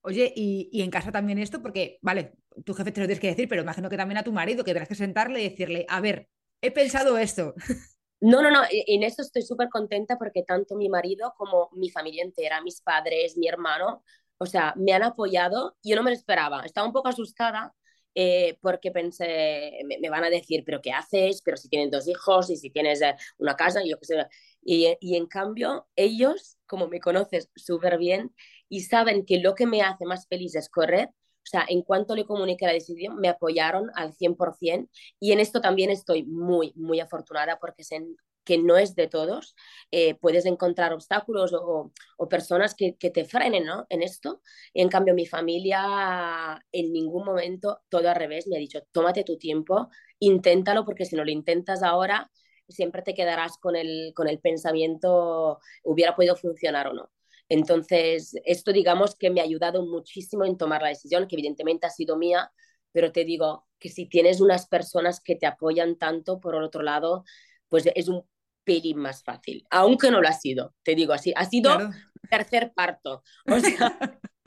Oye, 0.00 0.32
y, 0.36 0.68
y, 0.70 0.82
en 0.82 0.90
casa 0.90 1.10
también 1.10 1.38
esto, 1.38 1.62
porque, 1.62 1.98
vale, 2.02 2.34
tu 2.64 2.74
jefe 2.74 2.92
te 2.92 3.00
lo 3.00 3.06
tienes 3.06 3.20
que 3.20 3.28
decir, 3.28 3.48
pero 3.48 3.62
imagino 3.62 3.88
que 3.88 3.96
también 3.96 4.18
a 4.18 4.22
tu 4.22 4.32
marido, 4.32 4.62
que 4.62 4.70
tendrás 4.70 4.88
que 4.88 4.94
sentarle 4.94 5.40
y 5.40 5.48
decirle, 5.48 5.86
a 5.88 6.00
ver, 6.00 6.28
he 6.60 6.70
pensado 6.70 7.16
esto. 7.16 7.54
No, 8.24 8.40
no, 8.42 8.50
no, 8.50 8.62
en 8.70 9.02
esto 9.02 9.20
estoy 9.20 9.42
súper 9.42 9.68
contenta 9.68 10.16
porque 10.16 10.42
tanto 10.44 10.76
mi 10.76 10.88
marido 10.88 11.34
como 11.36 11.68
mi 11.72 11.90
familia 11.90 12.22
entera, 12.24 12.62
mis 12.62 12.80
padres, 12.80 13.36
mi 13.36 13.48
hermano, 13.48 14.02
o 14.38 14.46
sea, 14.46 14.72
me 14.76 14.92
han 14.94 15.02
apoyado. 15.02 15.76
Yo 15.82 15.94
no 15.94 16.02
me 16.02 16.10
lo 16.10 16.16
esperaba, 16.16 16.62
estaba 16.64 16.86
un 16.86 16.94
poco 16.94 17.08
asustada 17.08 17.74
eh, 18.14 18.56
porque 18.62 18.90
pensé, 18.90 19.72
me, 19.84 20.08
van 20.08 20.24
a 20.24 20.30
decir, 20.30 20.62
pero 20.64 20.80
¿qué 20.80 20.90
haces? 20.92 21.42
Pero 21.44 21.58
si 21.58 21.68
tienes 21.68 21.90
dos 21.90 22.08
hijos 22.08 22.48
y 22.48 22.56
si 22.56 22.70
tienes 22.70 23.02
eh, 23.02 23.14
una 23.36 23.56
casa, 23.56 23.82
yo 23.84 23.98
qué 23.98 24.06
sé. 24.06 24.26
Y, 24.62 24.96
y 25.00 25.16
en 25.16 25.26
cambio, 25.26 25.86
ellos, 25.94 26.56
como 26.66 26.88
me 26.88 27.00
conoces 27.00 27.50
súper 27.56 27.98
bien 27.98 28.34
y 28.70 28.80
saben 28.82 29.26
que 29.26 29.38
lo 29.40 29.54
que 29.54 29.66
me 29.66 29.82
hace 29.82 30.06
más 30.06 30.26
feliz 30.28 30.54
es 30.54 30.70
correr, 30.70 31.10
o 31.44 31.46
sea, 31.46 31.64
en 31.68 31.82
cuanto 31.82 32.14
le 32.14 32.24
comuniqué 32.24 32.66
la 32.66 32.72
decisión, 32.72 33.18
me 33.20 33.28
apoyaron 33.28 33.90
al 33.94 34.14
100% 34.14 34.88
y 35.20 35.32
en 35.32 35.40
esto 35.40 35.60
también 35.60 35.90
estoy 35.90 36.24
muy, 36.24 36.72
muy 36.74 37.00
afortunada 37.00 37.58
porque 37.60 37.84
sé 37.84 38.02
que 38.44 38.58
no 38.58 38.76
es 38.76 38.94
de 38.94 39.08
todos. 39.08 39.54
Eh, 39.90 40.14
puedes 40.16 40.46
encontrar 40.46 40.92
obstáculos 40.92 41.52
o, 41.54 41.92
personas 42.28 42.74
que, 42.74 42.96
que, 42.96 43.10
te 43.10 43.24
frenen 43.24 43.64
¿no? 43.64 43.86
en 43.88 44.02
esto. 44.02 44.42
Y 44.72 44.82
en 44.82 44.88
cambio, 44.88 45.14
mi 45.14 45.26
familia 45.26 46.62
en 46.72 46.92
ningún 46.92 47.24
momento, 47.24 47.80
todo 47.88 48.08
al 48.08 48.16
revés, 48.16 48.46
me 48.48 48.56
ha 48.56 48.58
dicho, 48.58 48.80
tómate 48.92 49.24
tu 49.24 49.38
tiempo, 49.38 49.88
inténtalo 50.18 50.84
porque 50.84 51.04
si 51.04 51.16
no 51.16 51.24
lo 51.24 51.30
intentas 51.30 51.82
ahora, 51.82 52.30
siempre 52.68 53.02
te 53.02 53.14
quedarás 53.14 53.58
con 53.58 53.76
el, 53.76 54.12
con 54.14 54.28
el 54.28 54.40
pensamiento, 54.40 55.60
hubiera 55.82 56.16
podido 56.16 56.36
funcionar 56.36 56.88
o 56.88 56.94
no. 56.94 57.10
Entonces, 57.48 58.34
esto 58.44 58.72
digamos 58.72 59.16
que 59.16 59.30
me 59.30 59.40
ha 59.40 59.44
ayudado 59.44 59.84
muchísimo 59.84 60.44
en 60.44 60.56
tomar 60.56 60.82
la 60.82 60.88
decisión, 60.88 61.28
que 61.28 61.36
evidentemente 61.36 61.86
ha 61.86 61.90
sido 61.90 62.16
mía, 62.16 62.50
pero 62.92 63.12
te 63.12 63.24
digo 63.24 63.66
que 63.78 63.88
si 63.88 64.06
tienes 64.06 64.40
unas 64.40 64.66
personas 64.66 65.20
que 65.20 65.36
te 65.36 65.46
apoyan 65.46 65.96
tanto, 65.96 66.40
por 66.40 66.54
otro 66.54 66.82
lado, 66.82 67.24
pues 67.68 67.84
es 67.94 68.08
un 68.08 68.24
pelín 68.64 68.98
más 68.98 69.22
fácil, 69.22 69.66
aunque 69.70 70.10
no 70.10 70.20
lo 70.20 70.28
ha 70.28 70.32
sido, 70.32 70.74
te 70.82 70.94
digo 70.94 71.12
así, 71.12 71.32
ha 71.36 71.44
sido 71.44 71.74
claro. 71.74 71.90
tercer 72.30 72.72
parto. 72.74 73.22
O 73.46 73.60
sea, 73.60 73.98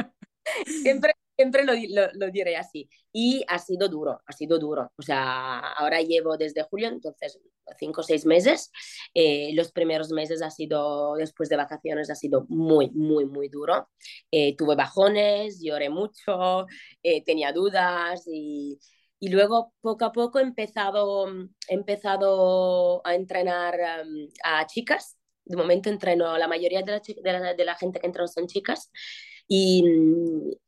siempre 0.66 1.14
siempre 1.38 1.64
lo, 1.64 1.74
lo, 2.14 2.32
diré 2.32 2.58
así. 2.58 2.90
Y 3.14 3.46
ha 3.48 3.60
sido 3.60 3.88
duro, 3.88 4.22
ha 4.26 4.34
sido 4.34 4.60
duro. 4.60 4.92
O 4.98 5.02
sea, 5.02 5.60
ahora 5.60 6.02
llevo 6.02 6.36
desde 6.36 6.64
julio, 6.64 6.90
entonces 6.90 7.40
cinco 7.80 8.02
o 8.02 8.04
seis 8.04 8.26
meses. 8.26 8.72
Eh, 9.14 9.52
los 9.54 9.72
primeros 9.72 10.10
meses 10.12 10.42
ha 10.42 10.50
sido, 10.50 11.16
después 11.16 11.50
de 11.50 11.58
vacaciones, 11.58 12.10
ha 12.10 12.16
sido 12.16 12.46
muy, 12.50 12.90
muy, 12.92 13.26
muy 13.26 13.50
duro. 13.50 13.90
Eh, 14.32 14.56
tuve 14.58 14.76
bajones, 14.76 15.62
lloré 15.62 15.90
mucho, 15.90 16.66
eh, 17.04 17.24
tenía 17.24 17.52
dudas 17.54 18.24
y, 18.28 18.80
y, 19.20 19.30
luego 19.30 19.74
poco 19.82 20.06
a 20.06 20.12
poco 20.12 20.40
he 20.40 20.44
empezado, 20.44 21.28
he 21.68 21.74
empezado 21.76 23.02
a 23.06 23.16
entrenar 23.16 23.76
um, 24.06 24.28
a 24.44 24.66
chicas. 24.66 25.18
De 25.46 25.56
momento 25.56 25.90
entreno, 25.90 26.38
la 26.38 26.48
mayoría 26.48 26.82
de 26.82 26.92
la, 26.92 27.00
de 27.00 27.32
la, 27.32 27.54
de 27.54 27.66
la 27.66 27.76
gente 27.76 28.00
que 28.00 28.08
entreno 28.08 28.28
son 28.28 28.48
chicas. 28.48 28.92
Y, 29.48 29.84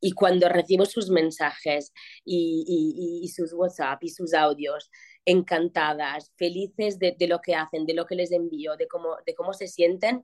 y, 0.00 0.12
cuando 0.12 0.48
recibo 0.48 0.86
sus 0.86 1.10
mensajes 1.10 1.92
y, 2.24 2.64
y, 2.66 3.24
y, 3.24 3.28
sus 3.28 3.52
WhatsApp 3.52 4.02
y 4.02 4.08
sus 4.08 4.32
audios, 4.32 4.90
encantadas, 5.26 6.32
felices 6.36 6.98
de, 6.98 7.14
de, 7.18 7.26
lo 7.26 7.40
que 7.40 7.54
hacen, 7.54 7.84
de 7.84 7.92
lo 7.92 8.06
que 8.06 8.14
les 8.14 8.32
envío, 8.32 8.76
de 8.76 8.88
cómo, 8.88 9.16
de 9.26 9.34
cómo 9.34 9.52
se 9.52 9.68
sienten, 9.68 10.22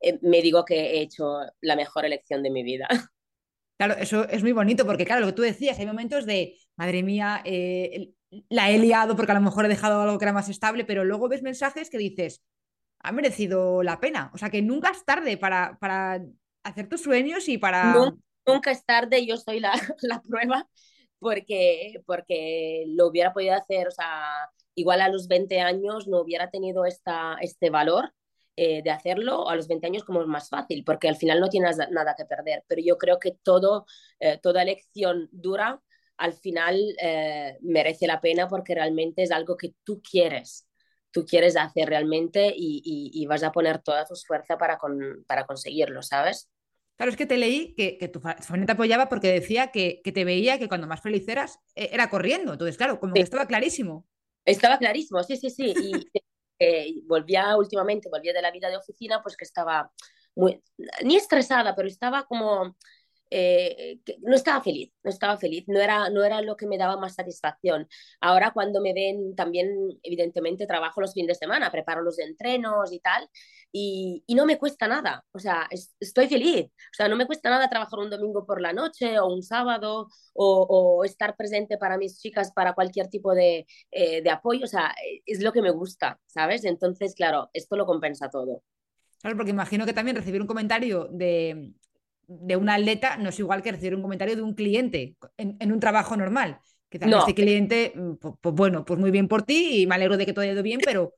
eh, 0.00 0.18
me 0.22 0.40
digo 0.42 0.64
que 0.64 0.74
he 0.74 1.00
hecho 1.02 1.40
la 1.60 1.76
mejor 1.76 2.04
elección 2.04 2.42
de 2.42 2.50
mi 2.50 2.62
vida. 2.62 2.88
Claro, 3.78 3.94
eso 3.94 4.28
es 4.28 4.42
muy 4.42 4.52
bonito 4.52 4.84
porque, 4.84 5.06
claro, 5.06 5.22
lo 5.22 5.28
que 5.28 5.32
tú 5.32 5.40
decías, 5.40 5.78
hay 5.78 5.86
momentos 5.86 6.26
de, 6.26 6.54
madre 6.76 7.02
mía, 7.02 7.40
eh, 7.46 8.12
la 8.50 8.70
he 8.70 8.78
liado 8.78 9.16
porque 9.16 9.32
a 9.32 9.36
lo 9.36 9.40
mejor 9.40 9.64
he 9.64 9.68
dejado 9.68 10.02
algo 10.02 10.18
que 10.18 10.26
era 10.26 10.34
más 10.34 10.50
estable, 10.50 10.84
pero 10.84 11.02
luego 11.02 11.30
ves 11.30 11.42
mensajes 11.42 11.88
que 11.88 11.96
dices, 11.96 12.42
ha 12.98 13.12
merecido 13.12 13.82
la 13.82 13.98
pena. 13.98 14.30
O 14.34 14.36
sea, 14.36 14.50
que 14.50 14.60
nunca 14.60 14.90
es 14.90 15.02
tarde 15.06 15.38
para, 15.38 15.78
para 15.80 16.22
hacer 16.62 16.88
tus 16.88 17.02
sueños 17.02 17.48
y 17.48 17.58
para... 17.58 17.92
Nunca, 17.92 18.16
nunca 18.46 18.70
es 18.70 18.84
tarde, 18.84 19.26
yo 19.26 19.36
soy 19.36 19.60
la, 19.60 19.72
la 20.02 20.20
prueba 20.22 20.68
porque, 21.20 22.02
porque 22.06 22.84
lo 22.88 23.06
hubiera 23.06 23.32
podido 23.32 23.54
hacer, 23.54 23.86
o 23.86 23.90
sea, 23.92 24.50
igual 24.74 25.00
a 25.02 25.08
los 25.08 25.28
20 25.28 25.60
años 25.60 26.08
no 26.08 26.20
hubiera 26.20 26.50
tenido 26.50 26.86
esta, 26.86 27.36
este 27.40 27.70
valor 27.70 28.12
eh, 28.56 28.82
de 28.82 28.90
hacerlo, 28.90 29.48
a 29.48 29.54
los 29.54 29.68
20 29.68 29.86
años 29.86 30.04
como 30.04 30.22
es 30.22 30.26
más 30.26 30.48
fácil, 30.48 30.82
porque 30.84 31.08
al 31.08 31.16
final 31.16 31.40
no 31.40 31.48
tienes 31.48 31.78
nada 31.90 32.14
que 32.16 32.24
perder, 32.24 32.64
pero 32.66 32.82
yo 32.84 32.98
creo 32.98 33.18
que 33.18 33.36
todo, 33.42 33.86
eh, 34.18 34.38
toda 34.42 34.62
elección 34.62 35.28
dura 35.30 35.80
al 36.16 36.34
final 36.34 36.78
eh, 37.00 37.56
merece 37.62 38.06
la 38.06 38.20
pena 38.20 38.48
porque 38.48 38.74
realmente 38.74 39.22
es 39.22 39.30
algo 39.30 39.56
que 39.56 39.74
tú 39.84 40.02
quieres, 40.02 40.66
tú 41.10 41.24
quieres 41.26 41.56
hacer 41.56 41.88
realmente 41.88 42.52
y, 42.54 42.82
y, 42.84 43.22
y 43.22 43.26
vas 43.26 43.42
a 43.42 43.52
poner 43.52 43.82
toda 43.82 44.04
tu 44.04 44.14
fuerza 44.14 44.56
para, 44.56 44.78
con, 44.78 45.24
para 45.26 45.46
conseguirlo, 45.46 46.02
¿sabes? 46.02 46.50
Claro, 46.96 47.12
es 47.12 47.16
que 47.16 47.26
te 47.26 47.38
leí 47.38 47.74
que, 47.74 47.96
que 47.96 48.08
tu 48.08 48.20
familia 48.20 48.66
te 48.66 48.72
apoyaba 48.72 49.08
porque 49.08 49.32
decía 49.32 49.70
que, 49.70 50.02
que, 50.04 50.12
te 50.12 50.24
veía 50.24 50.58
que 50.58 50.68
cuando 50.68 50.86
más 50.86 51.00
feliz 51.00 51.26
eras 51.28 51.58
eh, 51.74 51.88
era 51.92 52.10
corriendo. 52.10 52.52
Entonces, 52.52 52.76
claro, 52.76 53.00
como 53.00 53.14
sí. 53.14 53.20
que 53.20 53.24
estaba 53.24 53.46
clarísimo. 53.46 54.06
Estaba 54.44 54.78
clarísimo, 54.78 55.22
sí, 55.22 55.36
sí, 55.36 55.48
sí. 55.48 55.72
Y 55.76 55.92
eh, 56.58 56.94
volvía 57.06 57.56
últimamente, 57.56 58.10
volvía 58.10 58.34
de 58.34 58.42
la 58.42 58.50
vida 58.50 58.68
de 58.68 58.76
oficina, 58.76 59.22
pues 59.22 59.34
que 59.36 59.44
estaba 59.44 59.90
muy, 60.36 60.62
ni 61.02 61.16
estresada, 61.16 61.74
pero 61.74 61.88
estaba 61.88 62.24
como 62.24 62.76
eh, 63.30 64.00
no 64.22 64.34
estaba 64.34 64.62
feliz, 64.62 64.92
no 65.02 65.10
estaba 65.10 65.36
feliz, 65.38 65.64
no 65.68 65.80
era, 65.80 66.10
no 66.10 66.24
era 66.24 66.42
lo 66.42 66.56
que 66.56 66.66
me 66.66 66.78
daba 66.78 66.96
más 66.96 67.14
satisfacción. 67.14 67.88
Ahora 68.20 68.52
cuando 68.52 68.80
me 68.80 68.92
ven, 68.92 69.34
también 69.36 69.68
evidentemente 70.02 70.66
trabajo 70.66 71.00
los 71.00 71.14
fines 71.14 71.28
de 71.28 71.34
semana, 71.34 71.70
preparo 71.70 72.02
los 72.02 72.18
entrenos 72.18 72.92
y 72.92 73.00
tal, 73.00 73.28
y, 73.72 74.24
y 74.26 74.34
no 74.34 74.46
me 74.46 74.58
cuesta 74.58 74.88
nada, 74.88 75.24
o 75.32 75.38
sea, 75.38 75.66
es, 75.70 75.94
estoy 76.00 76.28
feliz, 76.28 76.66
o 76.66 76.94
sea, 76.94 77.08
no 77.08 77.16
me 77.16 77.26
cuesta 77.26 77.50
nada 77.50 77.70
trabajar 77.70 78.00
un 78.00 78.10
domingo 78.10 78.44
por 78.44 78.60
la 78.60 78.72
noche 78.72 79.18
o 79.20 79.28
un 79.28 79.42
sábado 79.42 80.08
o, 80.34 80.66
o 80.68 81.04
estar 81.04 81.36
presente 81.36 81.78
para 81.78 81.96
mis 81.96 82.20
chicas 82.20 82.52
para 82.52 82.74
cualquier 82.74 83.08
tipo 83.08 83.34
de, 83.34 83.66
eh, 83.90 84.22
de 84.22 84.30
apoyo, 84.30 84.64
o 84.64 84.68
sea, 84.68 84.94
es 85.24 85.40
lo 85.42 85.52
que 85.52 85.62
me 85.62 85.70
gusta, 85.70 86.18
¿sabes? 86.26 86.64
Entonces, 86.64 87.14
claro, 87.14 87.50
esto 87.52 87.76
lo 87.76 87.86
compensa 87.86 88.28
todo. 88.28 88.62
Claro, 89.20 89.36
porque 89.36 89.50
imagino 89.50 89.84
que 89.84 89.92
también 89.92 90.16
recibir 90.16 90.40
un 90.40 90.46
comentario 90.46 91.06
de, 91.10 91.74
de 92.30 92.56
un 92.56 92.68
atleta 92.68 93.16
no 93.16 93.30
es 93.30 93.38
igual 93.40 93.60
que 93.60 93.72
recibir 93.72 93.96
un 93.96 94.02
comentario 94.02 94.36
de 94.36 94.42
un 94.42 94.54
cliente 94.54 95.16
en, 95.36 95.56
en 95.58 95.72
un 95.72 95.80
trabajo 95.80 96.16
normal. 96.16 96.60
Que 96.88 96.98
tal 96.98 97.10
no. 97.10 97.18
este 97.20 97.34
cliente, 97.34 97.92
pues, 98.20 98.34
pues, 98.40 98.54
bueno, 98.54 98.84
pues 98.84 98.98
muy 98.98 99.10
bien 99.10 99.28
por 99.28 99.42
ti 99.42 99.82
y 99.82 99.86
me 99.86 99.96
alegro 99.96 100.16
de 100.16 100.26
que 100.26 100.32
todo 100.32 100.42
haya 100.42 100.52
ido 100.52 100.62
bien, 100.62 100.80
pero 100.84 101.14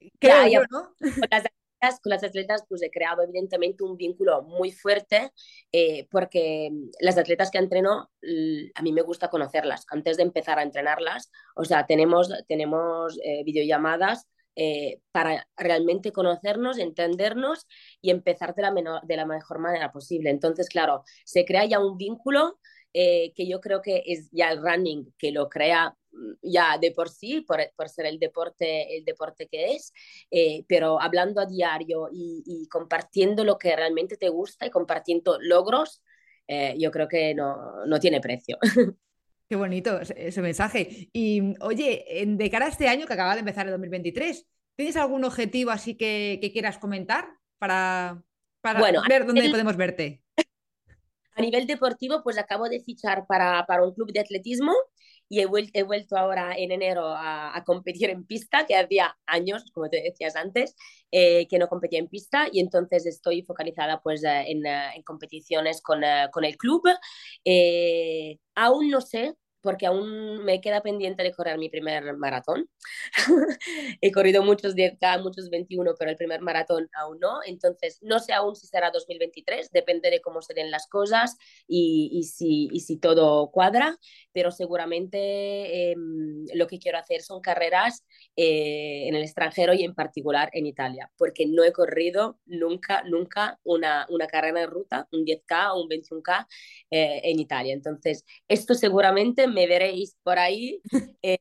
creo 0.18 0.42
ya, 0.42 0.48
yo, 0.48 0.60
¿no? 0.70 0.94
Con 0.98 1.28
las, 1.30 1.44
atletas, 1.44 2.00
con 2.02 2.10
las 2.10 2.24
atletas, 2.24 2.64
pues 2.68 2.82
he 2.82 2.90
creado 2.90 3.22
evidentemente 3.22 3.82
un 3.82 3.96
vínculo 3.96 4.42
muy 4.42 4.72
fuerte 4.72 5.30
eh, 5.70 6.06
porque 6.10 6.70
las 7.00 7.16
atletas 7.16 7.50
que 7.50 7.58
entreno, 7.58 8.10
a 8.74 8.82
mí 8.82 8.92
me 8.92 9.02
gusta 9.02 9.28
conocerlas 9.28 9.84
antes 9.88 10.18
de 10.18 10.22
empezar 10.22 10.58
a 10.58 10.62
entrenarlas. 10.62 11.30
O 11.56 11.64
sea, 11.64 11.86
tenemos, 11.86 12.30
tenemos 12.46 13.18
eh, 13.24 13.42
videollamadas 13.44 14.26
eh, 14.54 15.00
para 15.12 15.48
realmente 15.56 16.12
conocernos, 16.12 16.78
entendernos 16.78 17.66
y 18.02 18.10
empezar 18.10 18.54
de 18.54 18.62
la, 18.62 18.70
menor, 18.70 19.00
de 19.02 19.16
la 19.16 19.24
mejor 19.24 19.58
manera 19.58 19.92
posible. 19.92 20.30
Entonces, 20.30 20.68
claro, 20.68 21.04
se 21.24 21.44
crea 21.44 21.64
ya 21.64 21.78
un 21.80 21.96
vínculo 21.96 22.58
eh, 22.92 23.32
que 23.34 23.48
yo 23.48 23.60
creo 23.60 23.80
que 23.80 24.02
es 24.06 24.28
ya 24.30 24.50
el 24.50 24.60
running, 24.62 25.14
que 25.16 25.32
lo 25.32 25.48
crea 25.48 25.96
mm, 26.12 26.32
ya 26.42 26.76
de 26.78 26.92
por 26.92 27.08
sí, 27.08 27.40
por, 27.40 27.88
ser 27.88 28.06
el 28.06 28.18
deporte, 28.18 28.98
el 28.98 29.04
deporte 29.04 29.48
que 29.48 29.74
es, 29.74 29.92
eh, 30.30 30.64
pero 30.68 31.00
hablando 31.00 31.40
a 31.40 31.46
diario 31.46 32.08
y, 32.12 32.68
compartiendo 32.70 33.44
lo 33.44 33.58
que 33.58 33.74
realmente 33.74 34.16
te 34.18 34.28
gusta 34.28 34.66
y 34.66 34.70
compartiendo 34.70 35.38
logros, 35.40 36.02
yo 36.76 36.90
creo 36.90 37.08
que 37.08 37.34
no, 37.34 37.86
no 37.86 37.98
tiene 37.98 38.20
precio. 38.20 38.58
Qué 39.52 39.56
bonito 39.56 40.00
ese 40.00 40.40
mensaje. 40.40 41.10
Y 41.12 41.42
oye, 41.60 42.06
de 42.26 42.50
cara 42.50 42.64
a 42.64 42.68
este 42.70 42.88
año 42.88 43.06
que 43.06 43.12
acaba 43.12 43.34
de 43.34 43.40
empezar 43.40 43.66
el 43.66 43.72
2023, 43.72 44.46
¿tienes 44.76 44.96
algún 44.96 45.24
objetivo 45.24 45.70
así 45.70 45.94
que, 45.94 46.38
que 46.40 46.52
quieras 46.52 46.78
comentar 46.78 47.28
para, 47.58 48.24
para 48.62 48.80
bueno, 48.80 49.02
ver 49.06 49.26
dónde 49.26 49.44
el... 49.44 49.50
podemos 49.50 49.76
verte? 49.76 50.22
A 51.34 51.42
nivel 51.42 51.66
deportivo, 51.66 52.22
pues 52.22 52.38
acabo 52.38 52.70
de 52.70 52.80
fichar 52.80 53.26
para, 53.26 53.66
para 53.66 53.84
un 53.84 53.92
club 53.92 54.10
de 54.10 54.20
atletismo 54.20 54.72
y 55.28 55.40
he, 55.40 55.46
vuel 55.46 55.68
he 55.74 55.82
vuelto 55.82 56.16
ahora 56.16 56.54
en 56.56 56.72
enero 56.72 57.06
a, 57.08 57.54
a, 57.54 57.62
competir 57.62 58.08
en 58.08 58.24
pista, 58.24 58.64
que 58.66 58.76
hacía 58.76 59.16
años, 59.26 59.64
como 59.72 59.90
te 59.90 60.02
decías 60.02 60.34
antes, 60.34 60.74
eh, 61.10 61.46
que 61.48 61.58
no 61.58 61.68
competía 61.68 61.98
en 61.98 62.08
pista 62.08 62.48
y 62.50 62.60
entonces 62.60 63.04
estoy 63.04 63.42
focalizada 63.42 64.00
pues 64.00 64.24
en, 64.24 64.64
en 64.64 65.02
competiciones 65.02 65.82
con, 65.82 66.00
con 66.30 66.44
el 66.44 66.56
club. 66.56 66.82
Eh, 67.44 68.38
aún 68.54 68.88
no 68.88 69.02
sé 69.02 69.34
porque 69.62 69.86
aún 69.86 70.44
me 70.44 70.60
queda 70.60 70.82
pendiente 70.82 71.22
de 71.22 71.32
correr 71.32 71.56
mi 71.56 71.68
primer 71.68 72.16
maratón. 72.16 72.68
He 74.00 74.10
corrido 74.12 74.42
muchos 74.42 74.74
10K, 74.74 75.22
muchos 75.22 75.48
21, 75.50 75.94
pero 75.98 76.10
el 76.10 76.16
primer 76.16 76.40
maratón 76.40 76.88
aún 76.94 77.18
no. 77.20 77.40
Entonces, 77.46 77.98
no 78.02 78.18
sé 78.18 78.32
aún 78.32 78.56
si 78.56 78.66
será 78.66 78.90
2023, 78.90 79.70
depende 79.70 80.10
de 80.10 80.20
cómo 80.20 80.42
se 80.42 80.54
den 80.54 80.70
las 80.70 80.88
cosas 80.88 81.36
y, 81.66 82.10
y, 82.12 82.24
si, 82.24 82.68
y 82.72 82.80
si, 82.80 82.98
todo 82.98 83.50
cuadra, 83.50 83.96
pero 84.32 84.50
seguramente 84.50 85.18
eh, 85.92 85.94
lo 86.54 86.66
que 86.66 86.78
quiero 86.78 86.98
hacer 86.98 87.22
son 87.22 87.40
carreras 87.40 88.04
eh, 88.36 89.08
en 89.08 89.14
el 89.14 89.22
extranjero 89.22 89.74
y 89.74 89.84
en 89.84 89.94
particular 89.94 90.50
en 90.52 90.66
Italia, 90.66 91.10
porque 91.16 91.46
no 91.46 91.64
he 91.64 91.72
corrido 91.72 92.38
nunca, 92.46 93.02
nunca 93.04 93.58
una, 93.62 94.06
una 94.10 94.26
carrera 94.26 94.60
de 94.60 94.66
ruta, 94.66 95.08
un 95.12 95.24
10K 95.24 95.72
o 95.72 95.82
un 95.82 95.88
21K 95.88 96.46
eh, 96.90 97.20
en 97.24 97.38
Italia. 97.38 97.74
Entonces, 97.74 98.24
esto 98.48 98.74
seguramente 98.74 99.46
me 99.52 99.66
veréis 99.66 100.16
por 100.22 100.38
ahí 100.38 100.80
eh, 101.22 101.38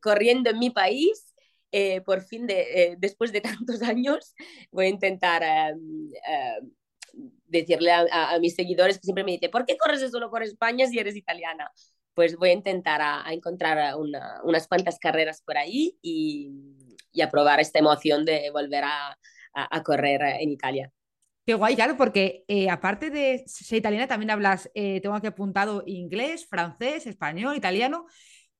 corriendo 0.00 0.50
en 0.50 0.58
mi 0.58 0.70
país. 0.70 1.34
Eh, 1.72 2.02
por 2.02 2.22
fin, 2.22 2.46
de, 2.46 2.60
eh, 2.60 2.96
después 2.98 3.32
de 3.32 3.40
tantos 3.40 3.82
años, 3.82 4.34
voy 4.70 4.86
a 4.86 4.88
intentar 4.88 5.42
decirle 7.46 7.90
a, 7.90 8.06
a, 8.10 8.34
a, 8.34 8.38
mis 8.38 8.54
seguidores 8.54 8.98
que 8.98 9.04
siempre 9.04 9.24
me 9.24 9.32
dicen, 9.32 9.50
¿por 9.50 9.64
qué 9.66 9.76
corres 9.76 10.08
solo 10.10 10.30
por 10.30 10.42
España 10.44 10.86
si 10.86 10.98
eres 10.98 11.16
italiana? 11.16 11.70
Pues 12.14 12.36
voy 12.36 12.50
a 12.50 12.52
intentar 12.52 13.00
a, 13.00 13.26
a 13.26 13.32
encontrar 13.32 13.96
una, 13.96 14.40
unas 14.44 14.68
cuantas 14.68 14.98
carreras 15.00 15.42
por 15.42 15.58
ahí 15.58 15.98
y, 16.00 16.52
y, 17.12 17.22
a 17.22 17.30
probar 17.30 17.58
esta 17.58 17.80
emoción 17.80 18.24
de 18.24 18.50
volver 18.52 18.84
a, 18.84 19.18
a 19.52 19.82
correr 19.82 20.22
en 20.40 20.50
Italia. 20.50 20.92
Qué 21.46 21.52
guay, 21.52 21.76
claro, 21.76 21.96
porque 21.96 22.44
eh, 22.48 22.70
aparte 22.70 23.10
de 23.10 23.44
ser 23.46 23.78
italiana, 23.78 24.06
también 24.06 24.30
hablas, 24.30 24.70
eh, 24.74 25.00
tengo 25.02 25.14
aquí 25.14 25.26
apuntado 25.26 25.82
inglés, 25.86 26.46
francés, 26.48 27.06
español, 27.06 27.54
italiano. 27.54 28.06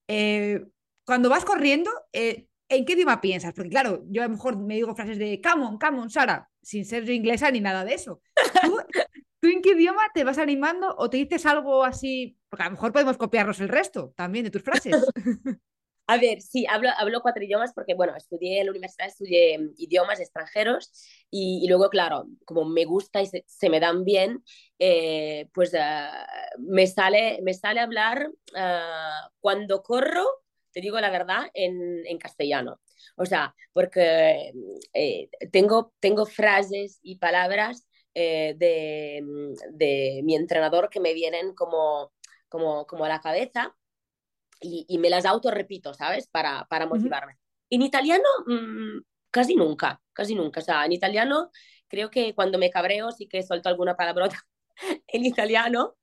Eh, 0.06 0.62
cuando 1.06 1.30
vas 1.30 1.46
corriendo, 1.46 1.90
¿en 2.12 2.84
qué 2.84 2.92
idioma 2.92 3.22
piensas? 3.22 3.54
Porque 3.54 3.70
claro, 3.70 4.04
yo 4.08 4.22
a 4.22 4.26
lo 4.26 4.32
mejor 4.32 4.58
me 4.58 4.74
digo 4.74 4.94
frases 4.94 5.18
de 5.18 5.40
come 5.42 5.64
on, 5.64 5.78
come 5.78 5.98
on, 5.98 6.10
Sara, 6.10 6.48
sin 6.62 6.84
ser 6.84 7.08
inglesa 7.08 7.50
ni 7.50 7.60
nada 7.60 7.84
de 7.86 7.94
eso. 7.94 8.20
¿Tú, 8.62 8.76
¿Tú, 9.40 9.48
en 9.48 9.62
qué 9.62 9.70
idioma 9.70 10.02
te 10.12 10.24
vas 10.24 10.36
animando 10.38 10.94
o 10.98 11.08
te 11.08 11.16
dices 11.16 11.46
algo 11.46 11.84
así? 11.84 12.38
Porque 12.50 12.64
a 12.64 12.66
lo 12.66 12.72
mejor 12.72 12.92
podemos 12.92 13.16
copiarnos 13.16 13.60
el 13.60 13.68
resto 13.68 14.12
también 14.14 14.44
de 14.44 14.50
tus 14.50 14.62
frases. 14.62 14.94
A 16.06 16.18
ver, 16.18 16.42
sí, 16.42 16.66
hablo, 16.68 16.90
hablo 16.98 17.22
cuatro 17.22 17.42
idiomas 17.42 17.72
porque, 17.74 17.94
bueno, 17.94 18.14
estudié 18.14 18.60
en 18.60 18.66
la 18.66 18.72
universidad, 18.72 19.08
estudié 19.08 19.58
mm, 19.58 19.70
idiomas 19.78 20.20
extranjeros 20.20 20.90
y, 21.30 21.60
y 21.64 21.68
luego, 21.68 21.88
claro, 21.88 22.26
como 22.44 22.66
me 22.66 22.84
gusta 22.84 23.22
y 23.22 23.26
se, 23.26 23.42
se 23.46 23.70
me 23.70 23.80
dan 23.80 24.04
bien, 24.04 24.44
eh, 24.78 25.48
pues 25.54 25.72
uh, 25.72 26.58
me, 26.58 26.86
sale, 26.86 27.40
me 27.42 27.54
sale 27.54 27.80
hablar 27.80 28.28
uh, 28.54 29.30
cuando 29.40 29.82
corro, 29.82 30.26
te 30.72 30.82
digo 30.82 31.00
la 31.00 31.08
verdad, 31.10 31.46
en, 31.54 32.04
en 32.06 32.18
castellano. 32.18 32.80
O 33.16 33.24
sea, 33.24 33.54
porque 33.72 34.52
eh, 34.92 35.28
tengo, 35.52 35.94
tengo 36.00 36.26
frases 36.26 36.98
y 37.02 37.16
palabras 37.18 37.86
eh, 38.14 38.54
de, 38.58 39.22
de, 39.72 40.20
mi 40.24 40.34
entrenador 40.36 40.90
que 40.90 41.00
me 41.00 41.14
vienen 41.14 41.54
como, 41.54 42.12
como, 42.48 42.86
como 42.86 43.04
a 43.06 43.08
la 43.08 43.20
cabeza 43.20 43.74
y, 44.64 44.86
y 44.88 44.98
me 44.98 45.10
las 45.10 45.24
auto 45.26 45.50
repito, 45.50 45.94
¿sabes? 45.94 46.28
Para, 46.28 46.66
para 46.68 46.86
motivarme. 46.86 47.34
Uh 47.34 47.36
-huh. 47.36 47.40
En 47.70 47.82
italiano, 47.82 48.28
mmm, 48.46 49.00
casi 49.30 49.54
nunca, 49.56 50.00
casi 50.12 50.34
nunca. 50.34 50.60
O 50.60 50.62
sea, 50.62 50.84
en 50.86 50.92
italiano 50.92 51.50
creo 51.88 52.10
que 52.10 52.34
cuando 52.34 52.58
me 52.58 52.70
cabreo 52.70 53.10
sí 53.12 53.28
que 53.28 53.42
suelto 53.42 53.68
alguna 53.68 53.94
palabrota 53.96 54.36
en 55.06 55.24
italiano, 55.24 55.96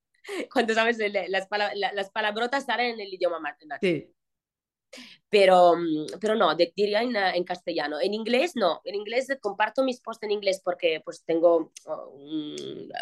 cuando 0.54 0.74
sabes, 0.74 0.98
las, 1.30 1.48
palab 1.48 1.72
las 1.76 2.12
palabrotas 2.12 2.66
salen 2.66 2.94
en 2.94 3.00
el 3.00 3.14
idioma 3.14 3.40
materno. 3.40 3.76
Sí. 3.82 4.14
Pero, 5.32 5.76
pero 6.20 6.36
no, 6.36 6.54
diría 6.56 7.02
en, 7.02 7.16
en, 7.16 7.44
castellano. 7.44 8.00
En 8.00 8.14
inglés 8.14 8.52
no, 8.56 8.82
en 8.84 8.96
inglés 8.96 9.28
comparto 9.40 9.84
mis 9.84 10.02
posts 10.02 10.24
en 10.24 10.32
inglés 10.32 10.62
porque 10.64 11.02
pues 11.04 11.24
tengo 11.24 11.72
um, 11.86 12.56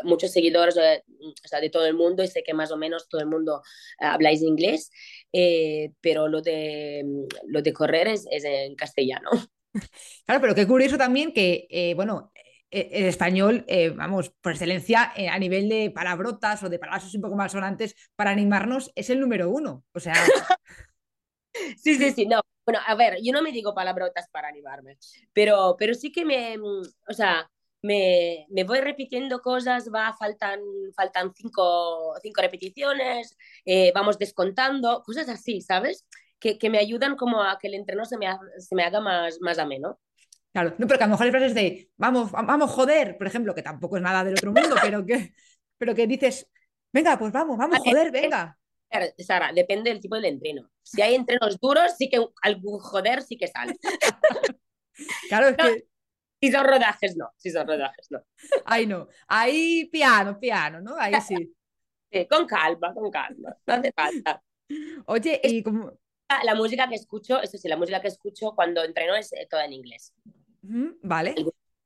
muchos 0.03 0.31
seguidores 0.31 0.75
de, 0.75 1.03
o 1.43 1.47
sea, 1.47 1.59
de 1.59 1.69
todo 1.69 1.85
el 1.87 1.95
mundo 1.95 2.23
y 2.23 2.27
sé 2.27 2.43
que 2.43 2.53
más 2.53 2.71
o 2.71 2.77
menos 2.77 3.09
todo 3.09 3.19
el 3.19 3.27
mundo 3.27 3.63
uh, 3.99 4.05
habláis 4.05 4.43
inglés, 4.43 4.91
eh, 5.33 5.91
pero 6.01 6.27
lo 6.27 6.41
de, 6.41 7.03
lo 7.47 7.61
de 7.63 7.73
correr 7.73 8.07
es, 8.07 8.25
es, 8.31 8.45
en 8.45 8.75
castellano. 8.75 9.29
Claro, 10.25 10.41
pero 10.41 10.55
qué 10.55 10.65
curioso 10.65 10.97
también 10.97 11.31
que, 11.31 11.67
eh, 11.69 11.93
bueno, 11.93 12.31
eh, 12.71 12.89
el 12.91 13.05
español, 13.05 13.65
eh, 13.67 13.89
vamos, 13.89 14.29
por 14.41 14.51
excelencia, 14.51 15.11
eh, 15.15 15.27
a 15.27 15.39
nivel 15.39 15.69
de 15.69 15.89
palabrotas 15.89 16.61
o 16.63 16.69
de 16.69 16.77
palabras 16.77 17.13
un 17.15 17.21
poco 17.21 17.35
más 17.35 17.51
sonantes, 17.51 17.95
para 18.15 18.31
animarnos, 18.31 18.91
es 18.95 19.09
el 19.09 19.19
número 19.19 19.49
uno. 19.49 19.83
O 19.93 19.99
sea. 19.99 20.13
sí, 21.77 21.95
sí, 21.95 22.11
sí, 22.11 22.25
no. 22.25 22.41
Bueno, 22.65 22.79
a 22.85 22.95
ver, 22.95 23.17
yo 23.23 23.33
no 23.33 23.41
me 23.41 23.51
digo 23.51 23.73
palabrotas 23.73 24.29
para 24.29 24.47
animarme, 24.47 24.97
pero, 25.33 25.75
pero 25.77 25.93
sí 25.95 26.11
que 26.11 26.23
me, 26.23 26.57
o 26.59 27.13
sea, 27.13 27.49
me, 27.81 28.45
me 28.49 28.63
voy 28.63 28.79
repitiendo 28.81 29.41
cosas, 29.41 29.89
va, 29.93 30.13
faltan, 30.17 30.59
faltan 30.95 31.33
cinco, 31.33 32.13
cinco 32.21 32.41
repeticiones, 32.41 33.37
eh, 33.65 33.91
vamos 33.95 34.19
descontando, 34.19 35.01
cosas 35.03 35.29
así, 35.29 35.61
¿sabes? 35.61 36.05
Que, 36.39 36.57
que, 36.57 36.69
me 36.69 36.77
ayudan 36.77 37.15
como 37.15 37.43
a 37.43 37.57
que 37.59 37.67
el 37.67 37.73
entreno 37.73 38.05
se 38.05 38.17
me, 38.17 38.27
ha, 38.27 38.39
se 38.57 38.75
me 38.75 38.83
haga 38.83 39.01
más, 39.01 39.39
más 39.41 39.59
ameno. 39.59 39.99
Claro, 40.51 40.75
no, 40.77 40.87
pero 40.87 40.97
que 40.97 41.03
a 41.03 41.07
lo 41.07 41.11
mejor 41.11 41.25
hay 41.25 41.31
frases 41.31 41.53
de 41.53 41.89
vamos, 41.97 42.31
vamos, 42.31 42.71
joder, 42.71 43.17
por 43.17 43.27
ejemplo, 43.27 43.53
que 43.53 43.61
tampoco 43.61 43.97
es 43.97 44.03
nada 44.03 44.23
del 44.23 44.33
otro 44.33 44.51
mundo, 44.51 44.75
pero 44.81 45.05
que, 45.05 45.33
pero 45.77 45.93
que 45.93 46.07
dices, 46.07 46.47
venga, 46.91 47.17
pues 47.17 47.31
vamos, 47.31 47.57
vamos, 47.57 47.79
joder, 47.79 48.11
venga. 48.11 48.57
Sara, 49.19 49.51
depende 49.53 49.89
del 49.89 49.99
tipo 49.99 50.19
de 50.19 50.27
entreno. 50.27 50.69
Si 50.81 51.01
hay 51.01 51.15
entrenos 51.15 51.59
duros, 51.59 51.93
sí 51.97 52.09
que 52.09 52.25
algún 52.41 52.79
joder 52.79 53.21
sí 53.21 53.37
que 53.37 53.47
sale. 53.47 53.75
claro, 55.29 55.49
es 55.49 55.57
no, 55.57 55.63
que. 55.65 55.85
Si 56.41 56.51
son 56.51 56.65
rodajes, 56.65 57.17
no. 57.17 57.31
Si 57.37 57.51
son 57.51 57.67
rodajes, 57.67 58.07
no. 58.09 58.23
Ahí 58.65 58.87
no. 58.87 59.07
Ahí 59.27 59.85
piano, 59.91 60.39
piano, 60.39 60.81
¿no? 60.81 60.95
Ahí 60.97 61.13
sí. 61.21 61.35
sí 62.11 62.27
con 62.27 62.47
calma, 62.47 62.93
con 62.93 63.11
calma. 63.11 63.55
No 63.65 63.73
hace 63.73 63.91
falta. 63.91 64.41
Oye, 65.05 65.39
y 65.43 65.61
como. 65.63 65.91
La 66.43 66.53
música 66.53 66.87
que 66.87 66.95
escucho, 66.95 67.41
eso 67.41 67.57
sí, 67.57 67.67
la 67.67 67.75
música 67.75 67.99
que 68.01 68.07
escucho 68.07 68.53
cuando 68.55 68.83
entreno 68.83 69.15
es 69.15 69.31
toda 69.49 69.65
en 69.65 69.73
inglés. 69.73 70.13
Vale. 70.61 71.33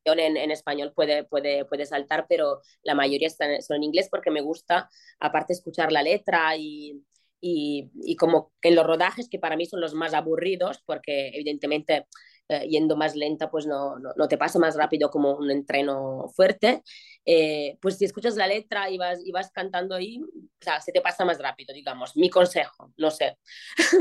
En, 0.05 0.37
en, 0.37 0.51
español 0.51 0.93
puede, 0.95 1.23
puede, 1.23 1.65
puede 1.65 1.85
saltar, 1.85 2.25
pero 2.27 2.61
la 2.83 2.95
mayoría 2.95 3.27
están, 3.27 3.61
son 3.61 3.77
en 3.77 3.83
inglés 3.83 4.09
porque 4.09 4.31
me 4.31 4.41
gusta, 4.41 4.89
aparte, 5.19 5.53
escuchar 5.53 5.91
la 5.91 6.03
letra 6.03 6.55
y, 6.57 7.03
y, 7.39 7.89
y, 8.01 8.15
como 8.15 8.51
en 8.61 8.75
los 8.75 8.85
rodajes, 8.85 9.29
que 9.29 9.39
para 9.39 9.55
mí 9.55 9.65
son 9.65 9.81
los 9.81 9.93
más 9.93 10.13
aburridos, 10.13 10.81
porque 10.85 11.29
evidentemente 11.29 12.07
eh, 12.49 12.67
yendo 12.67 12.97
más 12.97 13.15
lenta, 13.15 13.49
pues 13.49 13.65
no, 13.65 13.97
no, 13.99 14.11
no, 14.17 14.27
te 14.27 14.37
pasa 14.37 14.59
más 14.59 14.75
rápido 14.75 15.09
como 15.09 15.37
un 15.37 15.49
entreno 15.49 16.27
fuerte, 16.35 16.83
eh, 17.25 17.77
pues 17.81 17.97
si 17.97 18.03
escuchas 18.03 18.35
la 18.35 18.47
letra 18.47 18.89
y 18.89 18.97
vas, 18.97 19.25
y 19.25 19.31
vas 19.31 19.49
cantando 19.51 19.95
ahí, 19.95 20.21
o 20.21 20.59
sea, 20.59 20.81
se 20.81 20.91
te 20.91 20.99
pasa 20.99 21.23
más 21.23 21.39
rápido, 21.39 21.73
digamos. 21.73 22.17
Mi 22.17 22.29
consejo, 22.29 22.91
no 22.97 23.09
sé. 23.11 23.37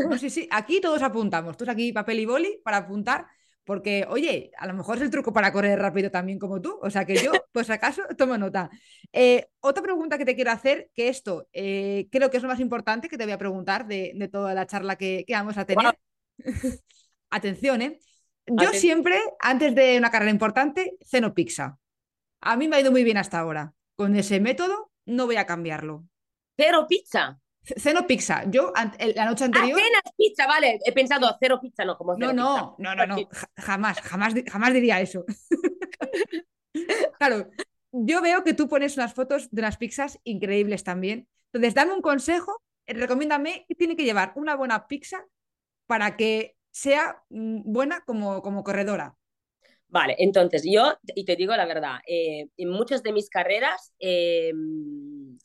No, 0.08 0.18
sí, 0.18 0.28
sí, 0.28 0.48
aquí 0.50 0.80
todos 0.80 1.02
apuntamos, 1.02 1.56
todos 1.56 1.68
aquí 1.68 1.92
papel 1.92 2.20
y 2.20 2.26
boli 2.26 2.60
para 2.64 2.78
apuntar 2.78 3.26
porque, 3.64 4.06
oye, 4.08 4.50
a 4.58 4.66
lo 4.66 4.74
mejor 4.74 4.96
es 4.96 5.02
el 5.02 5.10
truco 5.10 5.32
para 5.32 5.52
correr 5.52 5.78
rápido 5.78 6.10
también 6.10 6.38
como 6.38 6.60
tú. 6.60 6.78
O 6.82 6.90
sea 6.90 7.04
que 7.04 7.16
yo, 7.16 7.30
pues 7.52 7.70
acaso, 7.70 8.02
tomo 8.16 8.36
nota. 8.36 8.70
Eh, 9.12 9.46
otra 9.60 9.82
pregunta 9.82 10.18
que 10.18 10.24
te 10.24 10.34
quiero 10.34 10.50
hacer, 10.50 10.90
que 10.94 11.08
esto 11.08 11.48
eh, 11.52 12.08
creo 12.10 12.30
que 12.30 12.38
es 12.38 12.42
lo 12.42 12.48
más 12.48 12.60
importante 12.60 13.08
que 13.08 13.16
te 13.16 13.24
voy 13.24 13.32
a 13.32 13.38
preguntar 13.38 13.86
de, 13.86 14.12
de 14.14 14.28
toda 14.28 14.54
la 14.54 14.66
charla 14.66 14.96
que, 14.96 15.24
que, 15.26 15.34
vamos 15.34 15.56
a 15.58 15.64
tener. 15.64 15.84
Wow. 15.84 15.94
Atención, 17.30 17.82
¿eh? 17.82 17.98
Yo 18.46 18.54
Atención. 18.54 18.80
siempre, 18.80 19.20
antes 19.38 19.74
de 19.74 19.98
una 19.98 20.10
carrera 20.10 20.32
importante, 20.32 20.96
ceno 21.06 21.32
pizza. 21.32 21.78
A 22.40 22.56
mí 22.56 22.66
me 22.66 22.76
ha 22.76 22.80
ido 22.80 22.90
muy 22.90 23.04
bien 23.04 23.16
hasta 23.16 23.38
ahora. 23.38 23.72
Con 23.94 24.16
ese 24.16 24.40
método 24.40 24.90
no 25.06 25.26
voy 25.26 25.36
a 25.36 25.46
cambiarlo. 25.46 26.04
¿Cero 26.56 26.86
pizza? 26.88 27.41
Ceno 27.64 28.06
pizza. 28.06 28.44
Yo 28.50 28.72
la 29.14 29.24
noche 29.24 29.44
anterior. 29.44 29.78
Ah, 29.78 29.82
cenas 29.82 30.14
pizza, 30.16 30.46
vale. 30.46 30.78
He 30.84 30.92
pensado 30.92 31.36
cero 31.38 31.58
pizza, 31.60 31.84
no 31.84 31.96
como 31.96 32.16
cero 32.16 32.32
No, 32.32 32.42
no, 32.42 32.76
pizza. 32.76 32.94
no, 32.94 32.94
no, 32.94 33.06
no. 33.06 33.28
Jamás, 33.56 34.00
jamás, 34.00 34.34
jamás 34.50 34.72
diría 34.72 35.00
eso. 35.00 35.24
claro, 37.18 37.48
yo 37.92 38.20
veo 38.22 38.42
que 38.42 38.54
tú 38.54 38.68
pones 38.68 38.96
unas 38.96 39.14
fotos 39.14 39.48
de 39.50 39.60
unas 39.60 39.76
pizzas 39.76 40.18
increíbles 40.24 40.82
también. 40.84 41.28
Entonces, 41.52 41.74
dame 41.74 41.92
un 41.92 42.02
consejo, 42.02 42.62
recomiéndame 42.86 43.64
que 43.68 43.74
tiene 43.74 43.96
que 43.96 44.04
llevar 44.04 44.32
una 44.36 44.56
buena 44.56 44.88
pizza 44.88 45.24
para 45.86 46.16
que 46.16 46.56
sea 46.70 47.22
buena 47.28 48.00
como, 48.00 48.42
como 48.42 48.64
corredora. 48.64 49.14
Vale, 49.92 50.16
entonces 50.18 50.62
yo, 50.64 50.98
y 51.14 51.26
te 51.26 51.36
digo 51.36 51.54
la 51.54 51.66
verdad, 51.66 51.96
eh, 52.06 52.48
en 52.56 52.70
muchas 52.70 53.02
de 53.02 53.12
mis 53.12 53.28
carreras, 53.28 53.92
eh, 54.00 54.50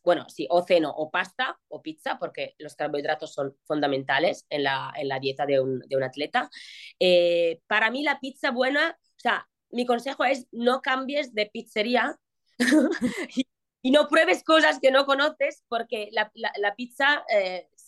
bueno, 0.05 0.25
sí, 0.29 0.47
o 0.49 0.63
ceno 0.65 0.89
o 0.89 1.11
pasta 1.11 1.59
o 1.67 1.81
pizza, 1.81 2.17
porque 2.17 2.55
los 2.57 2.75
carbohidratos 2.75 3.33
son 3.33 3.57
fundamentales 3.65 4.45
en 4.49 4.63
la, 4.63 4.93
en 4.95 5.09
la 5.09 5.19
dieta 5.19 5.45
de 5.45 5.59
un, 5.59 5.79
de 5.79 5.97
un 5.97 6.03
atleta. 6.03 6.49
Eh, 6.97 7.59
para 7.67 7.91
mí 7.91 8.03
la 8.03 8.21
pizza 8.21 8.51
buena, 8.51 8.97
o 9.01 9.19
sea, 9.19 9.49
mi 9.69 9.85
consejo 9.85 10.23
es 10.23 10.47
no 10.53 10.81
cambies 10.81 11.33
de 11.33 11.47
pizzería 11.47 12.17
y, 13.35 13.45
y, 13.81 13.91
no 13.91 14.07
pruebes 14.07 14.45
cosas 14.45 14.79
que 14.79 14.91
no 14.91 15.05
conoces, 15.05 15.65
porque 15.67 16.07
la, 16.13 16.31
la, 16.35 16.53
la 16.57 16.73
pizza, 16.73 17.25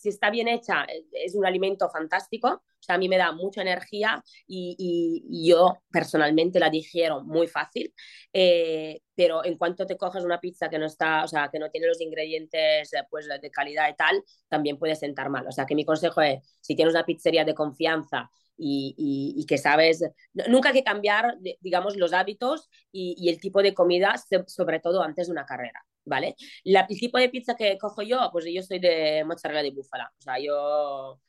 si 0.00 0.08
está 0.08 0.30
bien 0.30 0.48
hecha, 0.48 0.86
es 1.12 1.34
un 1.34 1.44
alimento 1.44 1.90
fantástico. 1.90 2.48
O 2.48 2.82
sea, 2.82 2.94
a 2.94 2.98
mí 2.98 3.06
me 3.06 3.18
da 3.18 3.32
mucha 3.32 3.60
energía 3.60 4.24
y, 4.46 4.74
y, 4.78 5.26
y 5.28 5.50
yo 5.50 5.76
personalmente 5.90 6.58
la 6.58 6.70
digiero 6.70 7.22
muy 7.22 7.46
fácil, 7.46 7.92
eh, 8.32 9.02
pero 9.14 9.44
en 9.44 9.58
cuanto 9.58 9.84
te 9.84 9.98
coges 9.98 10.24
una 10.24 10.40
pizza 10.40 10.70
que 10.70 10.78
no 10.78 10.86
está, 10.86 11.22
o 11.24 11.28
sea, 11.28 11.50
que 11.52 11.58
no 11.58 11.70
tiene 11.70 11.86
los 11.86 12.00
ingredientes 12.00 12.90
pues, 13.10 13.28
de 13.28 13.50
calidad 13.50 13.90
y 13.90 13.96
tal, 13.96 14.24
también 14.48 14.78
puede 14.78 14.94
sentar 14.96 15.28
mal. 15.28 15.46
O 15.46 15.52
sea, 15.52 15.66
que 15.66 15.74
mi 15.74 15.84
consejo 15.84 16.22
es, 16.22 16.38
si 16.60 16.74
tienes 16.74 16.94
una 16.94 17.04
pizzería 17.04 17.44
de 17.44 17.54
confianza 17.54 18.30
y, 18.56 18.94
y, 18.96 19.34
y, 19.42 19.44
que 19.44 19.58
sabes, 19.58 20.02
nunca 20.48 20.70
hay 20.70 20.76
que 20.76 20.84
cambiar, 20.84 21.36
digamos, 21.60 21.96
los 21.96 22.14
hábitos 22.14 22.70
y, 22.90 23.14
y, 23.18 23.28
el 23.28 23.38
tipo 23.38 23.62
de 23.62 23.74
comida, 23.74 24.14
sobre 24.46 24.80
todo 24.80 25.02
antes 25.02 25.26
de 25.26 25.32
una 25.32 25.44
carrera, 25.44 25.84
¿vale? 26.04 26.36
La, 26.64 26.86
el 26.88 26.98
tipo 26.98 27.18
de 27.18 27.28
pizza 27.28 27.54
que 27.54 27.78
cojo 27.78 28.02
yo, 28.02 28.28
pues 28.32 28.44
yo 28.52 28.62
soy 28.62 28.78
de 28.78 29.24
mozzarella 29.26 29.62
de 29.62 29.70
búfala, 29.70 30.12
o 30.18 30.22
sea, 30.22 30.38
yo 30.38 31.20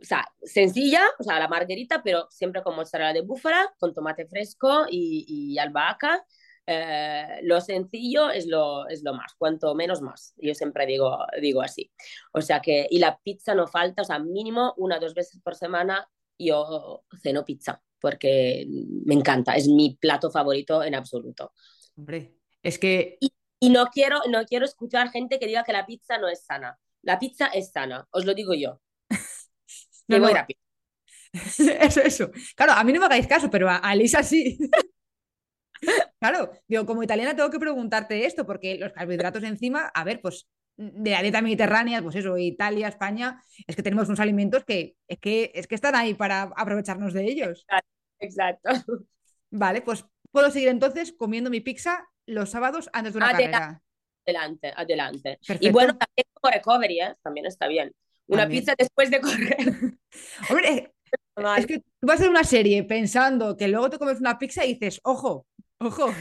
o 0.00 0.04
sea, 0.04 0.24
sencilla, 0.42 1.02
o 1.18 1.22
sea, 1.22 1.38
la 1.38 1.48
margarita, 1.48 2.02
pero 2.02 2.26
siempre 2.30 2.62
con 2.62 2.76
mozzarella 2.76 3.12
de 3.12 3.22
búfala, 3.22 3.72
con 3.78 3.92
tomate 3.92 4.26
fresco 4.26 4.86
y, 4.88 5.24
y 5.28 5.58
albahaca. 5.58 6.24
Eh, 6.66 7.40
lo 7.42 7.60
sencillo 7.60 8.30
es 8.30 8.46
lo, 8.46 8.88
es 8.88 9.02
lo 9.02 9.12
más, 9.14 9.34
cuanto 9.36 9.74
menos 9.74 10.00
más. 10.02 10.34
Yo 10.36 10.54
siempre 10.54 10.86
digo, 10.86 11.18
digo 11.40 11.62
así. 11.62 11.90
O 12.32 12.40
sea 12.40 12.60
que, 12.60 12.86
y 12.90 12.98
la 12.98 13.18
pizza 13.18 13.54
no 13.54 13.66
falta, 13.66 14.02
o 14.02 14.04
sea, 14.04 14.18
mínimo 14.18 14.74
una 14.76 14.98
o 14.98 15.00
dos 15.00 15.14
veces 15.14 15.40
por 15.42 15.56
semana 15.56 16.08
yo 16.38 17.04
ceno 17.22 17.44
pizza, 17.44 17.82
porque 18.00 18.66
me 19.04 19.14
encanta, 19.14 19.54
es 19.54 19.68
mi 19.68 19.96
plato 20.00 20.30
favorito 20.30 20.82
en 20.82 20.94
absoluto. 20.94 21.52
Hombre, 21.96 22.36
es 22.62 22.78
que... 22.78 23.18
Y, 23.20 23.32
y 23.60 23.70
no, 23.70 23.86
quiero, 23.86 24.20
no 24.28 24.44
quiero 24.46 24.64
escuchar 24.64 25.10
gente 25.10 25.38
que 25.38 25.46
diga 25.46 25.64
que 25.64 25.72
la 25.72 25.86
pizza 25.86 26.18
no 26.18 26.28
es 26.28 26.42
sana. 26.44 26.78
La 27.02 27.18
pizza 27.18 27.46
es 27.46 27.70
sana, 27.70 28.06
os 28.10 28.24
lo 28.24 28.34
digo 28.34 28.54
yo. 28.54 28.80
No, 30.08 30.18
no. 30.18 30.28
Eso, 31.80 32.00
eso. 32.00 32.30
Claro, 32.56 32.72
a 32.72 32.82
mí 32.82 32.92
no 32.92 32.98
me 32.98 33.06
hagáis 33.06 33.28
caso, 33.28 33.48
pero 33.48 33.70
a, 33.70 33.76
a 33.76 33.94
Lisa 33.94 34.24
sí. 34.24 34.58
claro, 36.18 36.50
digo, 36.68 36.86
como 36.86 37.02
italiana 37.02 37.34
tengo 37.34 37.50
que 37.50 37.58
preguntarte 37.58 38.26
esto, 38.26 38.46
porque 38.46 38.78
los 38.78 38.92
carbohidratos 38.92 39.42
encima, 39.44 39.86
a 39.94 40.04
ver, 40.04 40.20
pues 40.20 40.48
de 40.76 41.10
la 41.10 41.22
dieta 41.22 41.42
mediterránea, 41.42 42.02
pues 42.02 42.16
eso, 42.16 42.38
Italia, 42.38 42.88
España, 42.88 43.42
es 43.66 43.76
que 43.76 43.82
tenemos 43.82 44.08
unos 44.08 44.20
alimentos 44.20 44.64
que 44.64 44.96
es 45.08 45.18
que, 45.18 45.52
es 45.54 45.66
que 45.66 45.74
están 45.74 45.94
ahí 45.94 46.14
para 46.14 46.42
aprovecharnos 46.56 47.12
de 47.12 47.24
ellos. 47.24 47.66
Exacto. 48.18 48.70
Vale, 49.50 49.82
pues 49.82 50.04
puedo 50.30 50.50
seguir 50.50 50.68
entonces 50.68 51.12
comiendo 51.12 51.50
mi 51.50 51.60
pizza 51.60 52.08
los 52.30 52.50
sábados 52.50 52.88
antes 52.92 53.12
de 53.12 53.18
una 53.18 53.28
Adelante. 53.30 53.50
carrera. 53.52 53.82
Adelante, 54.26 54.72
adelante. 54.76 55.38
Y 55.42 55.46
Perfecto. 55.46 55.72
bueno, 55.72 55.98
también 55.98 56.26
como 56.34 56.52
recovery, 56.52 57.00
¿eh? 57.00 57.14
También 57.22 57.46
está 57.46 57.66
bien. 57.68 57.92
Una 58.26 58.42
También. 58.42 58.62
pizza 58.62 58.74
después 58.78 59.10
de 59.10 59.20
correr. 59.20 59.56
Hombre, 60.50 60.94
es 61.58 61.66
que 61.66 61.78
tú 61.80 62.06
vas 62.06 62.16
a 62.16 62.22
hacer 62.22 62.30
una 62.30 62.44
serie 62.44 62.84
pensando 62.84 63.56
que 63.56 63.68
luego 63.68 63.90
te 63.90 63.98
comes 63.98 64.20
una 64.20 64.38
pizza 64.38 64.64
y 64.64 64.74
dices, 64.74 65.00
ojo, 65.02 65.46
ojo. 65.78 66.12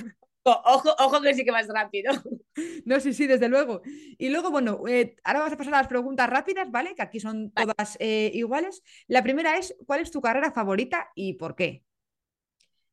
Ojo, 0.43 0.95
ojo 0.97 1.21
que 1.21 1.33
sí 1.35 1.43
que 1.45 1.51
vas 1.51 1.67
rápido. 1.67 2.11
No, 2.85 2.99
sí, 2.99 3.13
sí, 3.13 3.27
desde 3.27 3.47
luego. 3.47 3.81
Y 4.17 4.29
luego, 4.29 4.49
bueno, 4.51 4.81
eh, 4.87 5.15
ahora 5.23 5.39
vamos 5.39 5.53
a 5.53 5.57
pasar 5.57 5.73
a 5.75 5.77
las 5.77 5.87
preguntas 5.87 6.29
rápidas, 6.29 6.69
¿vale? 6.71 6.95
Que 6.95 7.01
aquí 7.03 7.19
son 7.19 7.51
Vale. 7.53 7.73
todas 7.73 7.95
eh, 7.99 8.31
iguales. 8.33 8.81
La 9.07 9.21
primera 9.21 9.57
es, 9.57 9.75
¿cuál 9.85 10.01
es 10.01 10.11
tu 10.11 10.19
carrera 10.21 10.51
favorita 10.51 11.09
y 11.13 11.33
por 11.33 11.55
qué? 11.55 11.83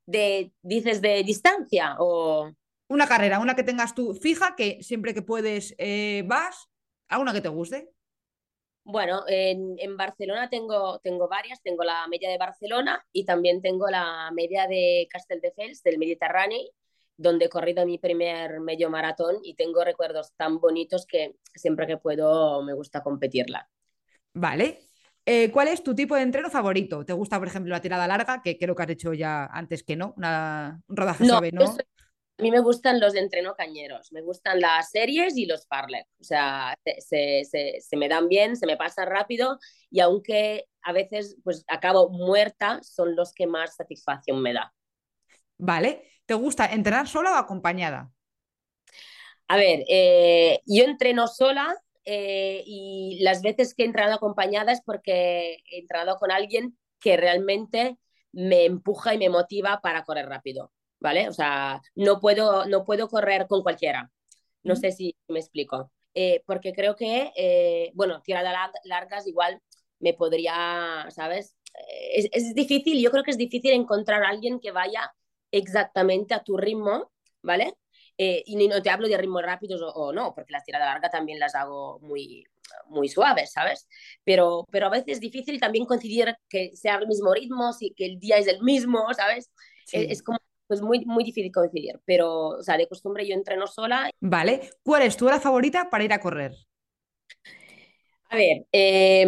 De, 0.05 0.52
¿Dices 0.62 1.00
de 1.00 1.22
distancia 1.24 1.96
o...? 1.98 2.52
Una 2.88 3.07
carrera, 3.07 3.38
una 3.40 3.55
que 3.57 3.64
tengas 3.64 3.94
tú 3.94 4.14
fija, 4.14 4.55
que 4.57 4.83
siempre 4.83 5.14
que 5.14 5.22
puedes 5.22 5.75
eh, 5.79 6.22
vas, 6.27 6.68
alguna 7.09 7.33
que 7.33 7.40
te 7.40 7.49
guste. 7.49 7.90
Bueno, 8.85 9.25
en, 9.27 9.75
en 9.81 9.96
Barcelona 9.96 10.49
tengo, 10.49 11.01
tengo 11.01 11.29
varias. 11.29 11.61
Tengo 11.62 11.83
la 11.85 12.07
media 12.09 12.31
de 12.31 12.38
Barcelona 12.38 13.05
y 13.12 13.25
también 13.25 13.61
tengo 13.61 13.88
la 13.90 14.31
media 14.33 14.66
de 14.68 15.09
Castelldefels, 15.11 15.83
del 15.83 15.99
Mediterráneo, 15.99 16.61
donde 17.16 17.46
he 17.46 17.49
corrido 17.49 17.85
mi 17.85 17.99
primer 17.99 18.61
medio 18.61 18.88
maratón 18.90 19.37
y 19.42 19.55
tengo 19.57 19.85
recuerdos 19.85 20.33
tan 20.37 20.59
bonitos 20.61 21.05
que 21.07 21.37
siempre 21.55 21.87
que 21.87 21.96
puedo 21.99 22.62
me 22.62 22.75
gusta 22.75 23.03
competirla. 23.03 23.68
Vale. 24.35 24.81
Eh, 25.25 25.51
¿cuál 25.51 25.68
es 25.68 25.83
tu 25.83 25.94
tipo 25.94 26.14
de 26.14 26.22
entreno 26.22 26.51
favorito? 26.51 27.05
¿Te 27.05 27.12
gusta, 27.12 27.38
por 27.38 27.49
ejemplo, 27.49 27.72
la 27.72 27.81
tirada 27.81 28.07
larga, 28.07 28.42
que 28.42 28.59
creo 28.59 28.75
que 28.77 28.83
has 28.85 28.90
hecho 28.90 29.12
ya 29.12 29.46
antes 29.46 29.83
que 29.83 29.96
no? 29.96 30.14
Una, 30.16 30.81
un 30.87 30.96
rodaje 30.96 31.25
No, 31.25 31.27
suave, 31.27 31.51
yo 31.59 31.66
¿no? 31.66 31.66
soy- 31.66 31.85
a 32.38 32.42
mí 32.42 32.51
me 32.51 32.61
gustan 32.61 33.01
los 33.01 33.14
de 33.14 33.20
entreno 33.20 33.55
cañeros, 33.55 34.12
me 34.12 34.20
gustan 34.22 34.61
las 34.61 34.90
series 34.90 35.37
y 35.38 35.46
los 35.46 35.66
farlek. 35.66 36.07
O 36.20 36.25
sea, 36.25 36.77
se, 36.85 37.44
se- 37.44 37.81
se- 37.81 37.96
me 37.96 38.09
dan 38.09 38.29
bien, 38.29 38.57
se 38.57 38.66
me 38.66 38.77
pasan 38.77 39.09
rápido 39.09 39.59
y 39.90 40.01
aunque 40.01 40.66
a 40.83 40.92
veces 40.92 41.37
pues 41.44 41.64
acabo 41.68 42.11
muerta, 42.11 42.81
son 42.83 43.16
los 43.16 43.33
que 43.33 43.46
más 43.46 43.77
satisfacción 43.77 44.42
me 44.42 44.53
da. 44.53 44.72
Vale. 45.59 46.03
¿Te 46.27 46.35
gusta 46.35 46.66
entrenar 46.66 47.07
sola 47.09 47.33
o 47.33 47.37
acompañada? 47.37 48.12
A 49.49 49.57
ver, 49.57 49.85
eh, 49.88 50.61
yo 50.66 50.85
entreno 50.85 51.29
sola 51.29 51.77
eh, 52.05 52.62
y 52.66 53.18
las 53.22 53.42
veces 53.42 53.75
que 53.75 53.83
he 53.85 53.87
entrenado 53.87 54.16
acompañada 54.16 54.72
es 54.72 54.81
porque 54.85 55.59
he 55.70 55.79
entrenado 55.81 56.16
con 56.18 56.31
alguien 56.33 56.77
que 57.01 57.16
realmente 57.16 57.99
me 58.33 58.64
empuja 58.64 59.14
y 59.14 59.18
me 59.18 59.31
motiva 59.31 59.81
para 59.83 60.05
correr 60.05 60.27
rápido, 60.29 60.72
¿vale? 61.00 61.28
O 61.28 61.32
sea, 61.32 61.80
no 61.94 62.20
puedo, 62.20 62.66
no 62.66 62.85
puedo 62.85 63.09
correr 63.09 63.46
con 63.48 63.62
cualquiera. 63.62 64.11
No 64.62 64.74
¿Mm? 64.74 64.76
sé 64.76 64.92
si 64.92 65.16
me 65.28 65.38
explico. 65.40 65.92
Eh, 66.14 66.42
porque 66.46 66.72
creo 66.72 66.96
que, 66.96 67.32
eh, 67.37 67.90
bueno, 67.94 68.22
tiradas 68.22 68.52
lar- 68.54 68.80
largas 68.85 69.26
igual 69.26 69.61
me 70.00 70.14
podría, 70.14 71.06
¿sabes? 71.11 71.56
Eh, 71.74 72.20
Es, 72.20 72.28
es 72.32 72.54
difícil, 72.54 73.00
yo 73.02 73.11
creo 73.11 73.22
que 73.24 73.30
es 73.32 73.38
difícil 73.38 73.72
encontrar 73.72 74.22
a 74.24 74.28
alguien 74.28 74.61
que 74.61 74.70
vaya 74.72 75.12
exactamente 75.50 76.35
a 76.35 76.42
tu 76.42 76.56
ritmo, 76.56 77.12
¿vale? 77.42 77.74
Eh, 78.18 78.42
y 78.46 78.56
no 78.68 78.82
te 78.82 78.90
hablo 78.90 79.09
de 79.09 79.16
ritmos 79.18 79.42
rápidos 79.42 79.82
o, 79.82 79.88
o 79.92 80.12
no, 80.12 80.35
porque 80.35 80.52
las 80.52 80.64
tiradas 80.64 80.88
largas 80.88 81.11
también 81.12 81.38
las 81.38 81.54
hago 81.54 81.98
muy, 82.00 82.44
muy 82.87 83.09
suaves, 83.09 83.52
¿sabes? 83.52 83.87
Pero, 84.24 84.66
pero 84.70 84.87
a 84.87 84.90
veces 84.90 85.14
es 85.14 85.20
difícil 85.20 85.61
también 85.61 85.85
coincidir 85.87 86.35
que 86.48 86.74
sea 86.76 86.96
el 86.96 87.06
mismo 87.09 87.32
ritmo, 87.35 87.72
si, 87.74 87.92
que 87.94 88.06
el 88.06 88.18
día 88.18 88.37
es 88.38 88.46
el 88.48 88.62
mismo, 88.62 89.12
¿sabes? 89.14 89.50
Sí. 89.85 89.98
Es, 89.98 90.18
es 90.18 90.22
como 90.22 90.38
pues 90.66 90.83
muy, 90.83 91.05
muy 91.05 91.24
difícil 91.24 91.52
coincidir, 91.52 92.00
pero, 92.05 92.48
o 92.48 92.62
sea, 92.62 92.76
de 92.76 92.88
costumbre 92.88 93.26
yo 93.26 93.35
entreno 93.35 93.66
sola. 93.66 94.11
Vale. 94.20 94.70
¿Cuál 94.83 95.02
es 95.02 95.16
tu 95.16 95.26
hora 95.26 95.40
favorita 95.40 95.88
para 95.90 96.05
ir 96.05 96.12
a 96.12 96.20
correr? 96.20 96.52
A 98.29 98.37
ver, 98.37 98.66
eh, 98.72 99.24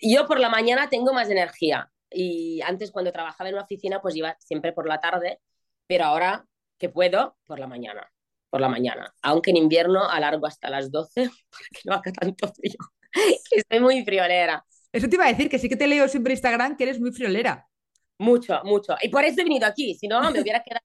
yo 0.00 0.26
por 0.26 0.40
la 0.40 0.48
mañana 0.48 0.88
tengo 0.88 1.12
más 1.12 1.28
energía 1.28 1.90
y 2.10 2.60
antes 2.62 2.90
cuando 2.90 3.12
trabajaba 3.12 3.48
en 3.48 3.56
una 3.56 3.64
oficina 3.64 4.00
pues 4.00 4.16
iba 4.16 4.36
siempre 4.40 4.72
por 4.72 4.88
la 4.88 5.00
tarde, 5.00 5.40
pero 5.86 6.04
ahora 6.04 6.46
que 6.78 6.88
puedo, 6.88 7.36
por 7.46 7.58
la 7.58 7.66
mañana, 7.66 8.10
por 8.50 8.60
la 8.60 8.68
mañana. 8.68 9.14
Aunque 9.22 9.50
en 9.50 9.56
invierno 9.58 10.08
alargo 10.08 10.46
hasta 10.46 10.70
las 10.70 10.90
12 10.90 11.12
para 11.14 11.68
que 11.70 11.80
no 11.84 11.94
haga 11.94 12.12
tanto 12.12 12.48
frío. 12.52 12.76
Estoy 13.50 13.80
muy 13.80 14.04
friolera. 14.04 14.64
Eso 14.92 15.08
te 15.08 15.16
iba 15.16 15.26
a 15.26 15.28
decir 15.28 15.50
que 15.50 15.58
sí 15.58 15.68
que 15.68 15.76
te 15.76 15.86
leo 15.86 16.08
siempre 16.08 16.32
en 16.32 16.36
Instagram 16.36 16.76
que 16.76 16.84
eres 16.84 17.00
muy 17.00 17.12
friolera. 17.12 17.68
Mucho, 18.18 18.60
mucho. 18.64 18.96
Y 19.02 19.08
por 19.08 19.24
eso 19.24 19.40
he 19.40 19.44
venido 19.44 19.66
aquí, 19.66 19.94
si 19.94 20.08
no 20.08 20.20
me 20.30 20.40
hubiera 20.40 20.62
quedado 20.62 20.84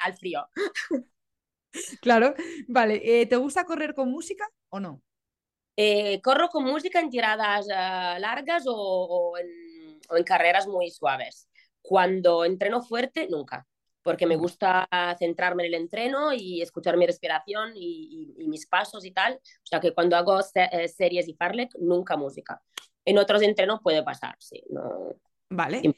al 0.00 0.16
frío. 0.16 0.46
Claro. 2.00 2.34
Vale. 2.68 3.02
eh, 3.04 3.26
¿te 3.26 3.36
gusta 3.36 3.64
correr 3.64 3.94
con 3.94 4.10
música 4.10 4.48
o 4.70 4.80
no? 4.80 5.02
Eh, 5.76 6.20
corro 6.22 6.48
con 6.48 6.64
música 6.64 7.00
en 7.00 7.10
tiradas 7.10 7.66
eh, 7.68 8.18
largas 8.20 8.64
o, 8.66 8.72
o 8.74 9.36
en, 9.38 9.46
o 10.08 10.16
en 10.16 10.24
carreras 10.24 10.66
muy 10.66 10.90
suaves. 10.90 11.48
Cuando 11.82 12.44
entreno 12.46 12.82
fuerte, 12.82 13.28
nunca, 13.28 13.66
porque 14.02 14.26
me 14.26 14.36
Mm. 14.36 14.40
gusta 14.40 14.88
centrarme 15.18 15.64
en 15.66 15.74
el 15.74 15.80
entreno 15.82 16.32
y 16.32 16.62
escuchar 16.62 16.96
mi 16.96 17.06
respiración 17.06 17.72
y, 17.76 18.34
y- 18.38 18.44
y 18.44 18.48
mis 18.48 18.66
pasos 18.66 19.04
y 19.04 19.10
tal. 19.10 19.34
O 19.34 19.66
sea 19.66 19.80
que 19.80 19.92
cuando 19.92 20.16
hago 20.16 20.40
se- 20.42 20.88
series 20.88 21.28
y 21.28 21.34
farlek, 21.34 21.74
nunca 21.78 22.16
música. 22.16 22.62
En 23.04 23.18
otros 23.18 23.42
entrenos 23.42 23.80
puede 23.82 24.02
pasar, 24.02 24.34
sí. 24.38 24.62
No. 24.70 25.14
Vale. 25.50 25.80
Sí. 25.80 25.94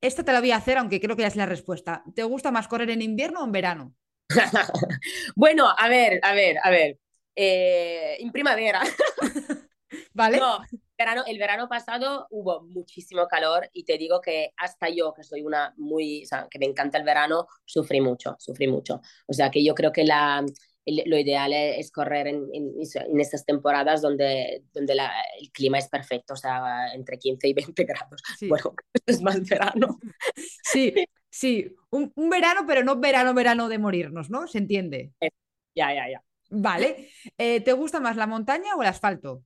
Esta 0.00 0.22
te 0.22 0.32
la 0.32 0.40
voy 0.40 0.52
a 0.52 0.56
hacer, 0.56 0.78
aunque 0.78 1.00
creo 1.00 1.16
que 1.16 1.22
ya 1.22 1.28
es 1.28 1.36
la 1.36 1.46
respuesta. 1.46 2.04
¿Te 2.14 2.22
gusta 2.22 2.50
más 2.50 2.68
correr 2.68 2.90
en 2.90 3.02
invierno 3.02 3.40
o 3.40 3.44
en 3.44 3.52
verano? 3.52 3.94
bueno, 5.36 5.68
a 5.76 5.88
ver, 5.88 6.20
a 6.22 6.34
ver, 6.34 6.56
a 6.62 6.70
ver. 6.70 6.98
Eh, 7.34 8.16
en 8.20 8.30
primavera. 8.30 8.82
¿Vale? 10.12 10.38
No, 10.38 10.60
verano, 10.98 11.24
el 11.26 11.38
verano 11.38 11.68
pasado 11.68 12.26
hubo 12.30 12.62
muchísimo 12.62 13.26
calor 13.26 13.70
y 13.72 13.84
te 13.84 13.96
digo 13.96 14.20
que 14.20 14.52
hasta 14.56 14.88
yo, 14.88 15.14
que 15.14 15.22
soy 15.22 15.42
una 15.42 15.72
muy, 15.76 16.24
o 16.24 16.26
sea, 16.26 16.46
que 16.50 16.58
me 16.58 16.66
encanta 16.66 16.98
el 16.98 17.04
verano, 17.04 17.46
sufrí 17.64 18.00
mucho, 18.00 18.36
sufrí 18.38 18.66
mucho. 18.66 19.00
O 19.26 19.32
sea 19.32 19.50
que 19.50 19.64
yo 19.64 19.74
creo 19.74 19.92
que 19.92 20.04
la, 20.04 20.44
el- 20.88 21.02
lo 21.06 21.18
ideal 21.18 21.52
es 21.52 21.90
correr 21.92 22.28
en, 22.28 22.48
en, 22.52 22.72
en 22.78 23.20
estas 23.20 23.44
temporadas 23.44 24.02
donde, 24.02 24.64
donde 24.72 24.94
la- 24.94 25.12
el 25.40 25.50
clima 25.52 25.78
es 25.78 25.88
perfecto, 25.88 26.34
o 26.34 26.36
sea, 26.36 26.92
entre 26.94 27.18
15 27.18 27.48
y 27.48 27.52
20 27.54 27.84
grados. 27.84 28.22
Sí. 28.38 28.48
Bueno, 28.48 28.74
es 29.06 29.22
más 29.22 29.40
verano. 29.48 29.98
Sí, 30.62 30.94
sí. 31.30 31.74
Un, 31.90 32.12
un 32.14 32.30
verano, 32.30 32.62
pero 32.66 32.82
no 32.84 32.96
verano, 32.96 33.34
verano 33.34 33.68
de 33.68 33.78
morirnos, 33.78 34.30
¿no? 34.30 34.46
¿Se 34.48 34.58
entiende? 34.58 35.12
Ya, 35.74 35.94
ya, 35.94 36.10
ya. 36.10 36.24
Vale. 36.50 37.10
Eh, 37.36 37.60
¿te 37.60 37.72
gusta 37.72 38.00
más 38.00 38.16
la 38.16 38.26
montaña 38.26 38.74
o 38.76 38.82
el 38.82 38.88
asfalto? 38.88 39.44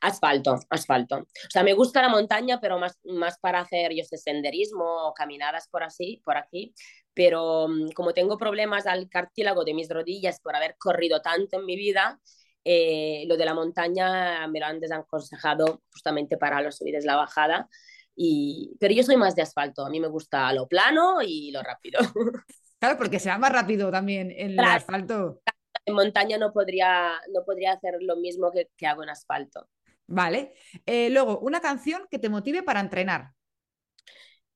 Asfalto, 0.00 0.58
asfalto. 0.70 1.16
O 1.18 1.50
sea, 1.50 1.62
me 1.62 1.74
gusta 1.74 2.00
la 2.00 2.08
montaña, 2.08 2.58
pero 2.60 2.78
más, 2.78 2.98
más 3.04 3.38
para 3.38 3.60
hacer, 3.60 3.92
yo 3.94 4.04
sé, 4.04 4.16
senderismo 4.16 4.84
o 5.08 5.14
caminadas 5.14 5.68
por 5.68 5.82
así, 5.82 6.22
por 6.24 6.36
aquí. 6.36 6.74
Pero 7.14 7.68
mm, 7.68 7.90
como 7.92 8.12
tengo 8.12 8.38
problemas 8.38 8.86
al 8.86 9.08
cartílago 9.08 9.64
de 9.64 9.74
mis 9.74 9.88
rodillas 9.88 10.40
por 10.40 10.56
haber 10.56 10.76
corrido 10.78 11.20
tanto 11.20 11.58
en 11.58 11.66
mi 11.66 11.76
vida, 11.76 12.20
eh, 12.64 13.24
lo 13.26 13.36
de 13.36 13.44
la 13.44 13.54
montaña 13.54 14.46
me 14.48 14.60
lo 14.60 14.66
han 14.66 14.80
desaconsejado 14.80 15.82
justamente 15.92 16.36
para 16.36 16.60
los 16.60 16.76
subidas 16.76 17.04
y 17.04 17.06
la 17.06 17.16
bajada. 17.16 17.68
Y, 18.14 18.76
pero 18.78 18.92
yo 18.92 19.02
soy 19.02 19.16
más 19.16 19.34
de 19.34 19.42
asfalto, 19.42 19.84
a 19.84 19.90
mí 19.90 19.98
me 19.98 20.08
gusta 20.08 20.52
lo 20.52 20.68
plano 20.68 21.22
y 21.22 21.50
lo 21.50 21.62
rápido. 21.62 22.00
Claro, 22.80 22.96
porque 22.96 23.18
se 23.18 23.28
va 23.28 23.36
más 23.36 23.52
rápido 23.52 23.90
también 23.90 24.30
en 24.30 24.52
el 24.52 24.60
asfalto. 24.60 25.42
En 25.84 25.94
montaña 25.94 26.38
no 26.38 26.50
podría, 26.50 27.12
no 27.30 27.44
podría 27.44 27.72
hacer 27.72 27.96
lo 28.00 28.16
mismo 28.16 28.50
que, 28.50 28.70
que 28.74 28.86
hago 28.86 29.02
en 29.02 29.10
asfalto. 29.10 29.68
Vale. 30.06 30.54
Eh, 30.86 31.10
luego, 31.10 31.38
una 31.40 31.60
canción 31.60 32.06
que 32.10 32.18
te 32.18 32.30
motive 32.30 32.62
para 32.62 32.80
entrenar. 32.80 33.32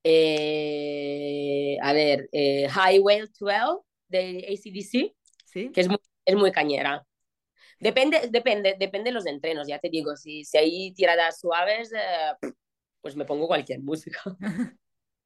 Eh, 0.04 1.78
a 1.82 1.92
ver, 1.92 2.28
eh, 2.32 2.68
Highway 2.68 3.20
12 3.20 3.80
de 4.08 4.46
ACDC, 4.48 5.14
¿Sí? 5.44 5.70
que 5.72 5.80
es 5.80 5.88
muy, 5.88 5.98
es 6.26 6.36
muy 6.36 6.52
cañera. 6.52 7.06
Depende, 7.80 8.28
depende, 8.30 8.76
depende 8.78 9.10
de 9.10 9.14
los 9.14 9.26
entrenos, 9.26 9.68
ya 9.68 9.78
te 9.78 9.90
digo, 9.90 10.16
si, 10.16 10.44
si 10.44 10.58
hay 10.58 10.92
tiradas 10.94 11.40
suaves, 11.40 11.92
eh, 11.92 12.50
pues 13.00 13.16
me 13.16 13.24
pongo 13.24 13.46
cualquier 13.48 13.80
música. 13.80 14.20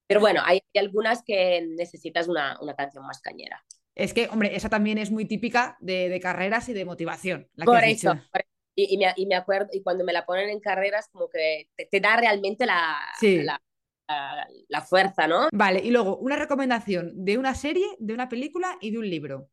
Pero 0.06 0.20
bueno, 0.20 0.40
hay, 0.44 0.60
hay 0.74 0.80
algunas 0.80 1.22
que 1.22 1.62
necesitas 1.68 2.28
una, 2.28 2.58
una 2.60 2.74
canción 2.74 3.06
más 3.06 3.20
cañera. 3.20 3.62
Es 3.94 4.14
que, 4.14 4.28
hombre, 4.28 4.54
esa 4.56 4.68
también 4.68 4.96
es 4.98 5.10
muy 5.10 5.24
típica 5.26 5.76
de, 5.80 6.08
de 6.08 6.20
carreras 6.20 6.68
y 6.68 6.72
de 6.72 6.84
motivación, 6.84 7.48
la 7.54 7.66
que 7.66 7.70
Por 7.72 7.78
has 7.78 7.84
eso, 7.84 8.14
por- 8.32 8.44
y, 8.74 8.94
y 8.94 8.98
me, 8.98 9.12
y 9.16 9.26
me 9.26 9.34
acuerdo, 9.34 9.68
y 9.72 9.82
cuando 9.82 10.04
me 10.04 10.12
la 10.12 10.24
ponen 10.24 10.50
en 10.50 10.60
carreras, 10.60 11.08
como 11.10 11.28
que 11.28 11.68
te, 11.76 11.86
te 11.86 12.00
da 12.00 12.16
realmente 12.16 12.64
la, 12.64 12.96
Sí. 13.20 13.42
la, 13.44 13.60
la- 14.08 14.48
la 14.68 14.80
fuerza, 14.82 15.26
¿no? 15.26 15.48
Vale, 15.52 15.80
y 15.84 15.90
luego 15.90 16.16
una 16.18 16.36
recomendación 16.36 17.12
de 17.24 17.36
una 17.38 17.54
serie, 17.54 17.86
de 17.98 18.14
una 18.14 18.28
película 18.28 18.78
y 18.80 18.90
de 18.90 18.98
un 18.98 19.08
libro. 19.10 19.50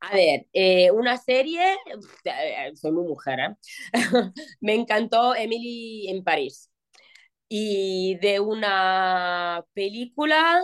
A 0.00 0.14
ver, 0.14 0.46
eh, 0.52 0.90
una 0.90 1.16
serie, 1.16 1.60
eh, 2.24 2.72
soy 2.76 2.92
muy 2.92 3.04
mujer, 3.06 3.38
¿eh? 3.40 3.56
me 4.60 4.74
encantó 4.74 5.34
Emily 5.34 6.08
en 6.10 6.22
París. 6.24 6.70
Y 7.48 8.16
de 8.20 8.40
una 8.40 9.64
película, 9.74 10.62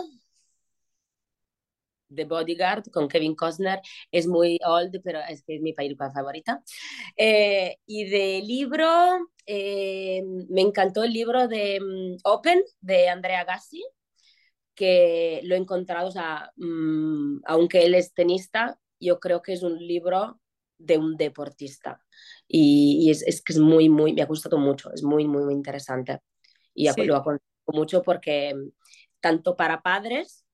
The 2.13 2.25
Bodyguard 2.25 2.89
con 2.91 3.07
Kevin 3.07 3.35
Costner, 3.35 3.81
es 4.11 4.27
muy 4.27 4.59
old, 4.65 5.01
pero 5.03 5.19
es 5.27 5.43
que 5.43 5.55
es 5.55 5.61
mi 5.61 5.73
película 5.73 6.11
favorita. 6.11 6.63
Eh, 7.17 7.77
y 7.85 8.09
de 8.09 8.41
libro, 8.45 8.87
eh, 9.45 10.23
me 10.49 10.61
encantó 10.61 11.03
el 11.03 11.13
libro 11.13 11.47
de 11.47 11.79
um, 11.81 12.17
Open 12.23 12.61
de 12.81 13.09
Andrea 13.09 13.43
Gassi, 13.43 13.83
que 14.73 15.41
lo 15.43 15.55
he 15.55 15.57
encontrado, 15.57 16.07
o 16.07 16.11
sea, 16.11 16.51
um, 16.57 17.41
aunque 17.45 17.85
él 17.85 17.95
es 17.95 18.13
tenista, 18.13 18.79
yo 18.99 19.19
creo 19.19 19.41
que 19.41 19.53
es 19.53 19.63
un 19.63 19.77
libro 19.77 20.39
de 20.77 20.97
un 20.97 21.15
deportista. 21.15 22.01
Y, 22.47 22.99
y 23.01 23.11
es, 23.11 23.21
es, 23.23 23.41
que 23.41 23.53
es 23.53 23.59
muy, 23.59 23.89
muy, 23.89 24.13
me 24.13 24.21
ha 24.21 24.25
gustado 24.25 24.57
mucho, 24.57 24.91
es 24.93 25.03
muy, 25.03 25.25
muy, 25.25 25.43
muy 25.43 25.53
interesante. 25.53 26.19
Y 26.73 26.89
sí. 26.89 27.03
lo 27.05 27.15
aconsejo 27.15 27.45
mucho 27.67 28.03
porque 28.03 28.53
tanto 29.21 29.55
para 29.55 29.81
padres 29.81 30.44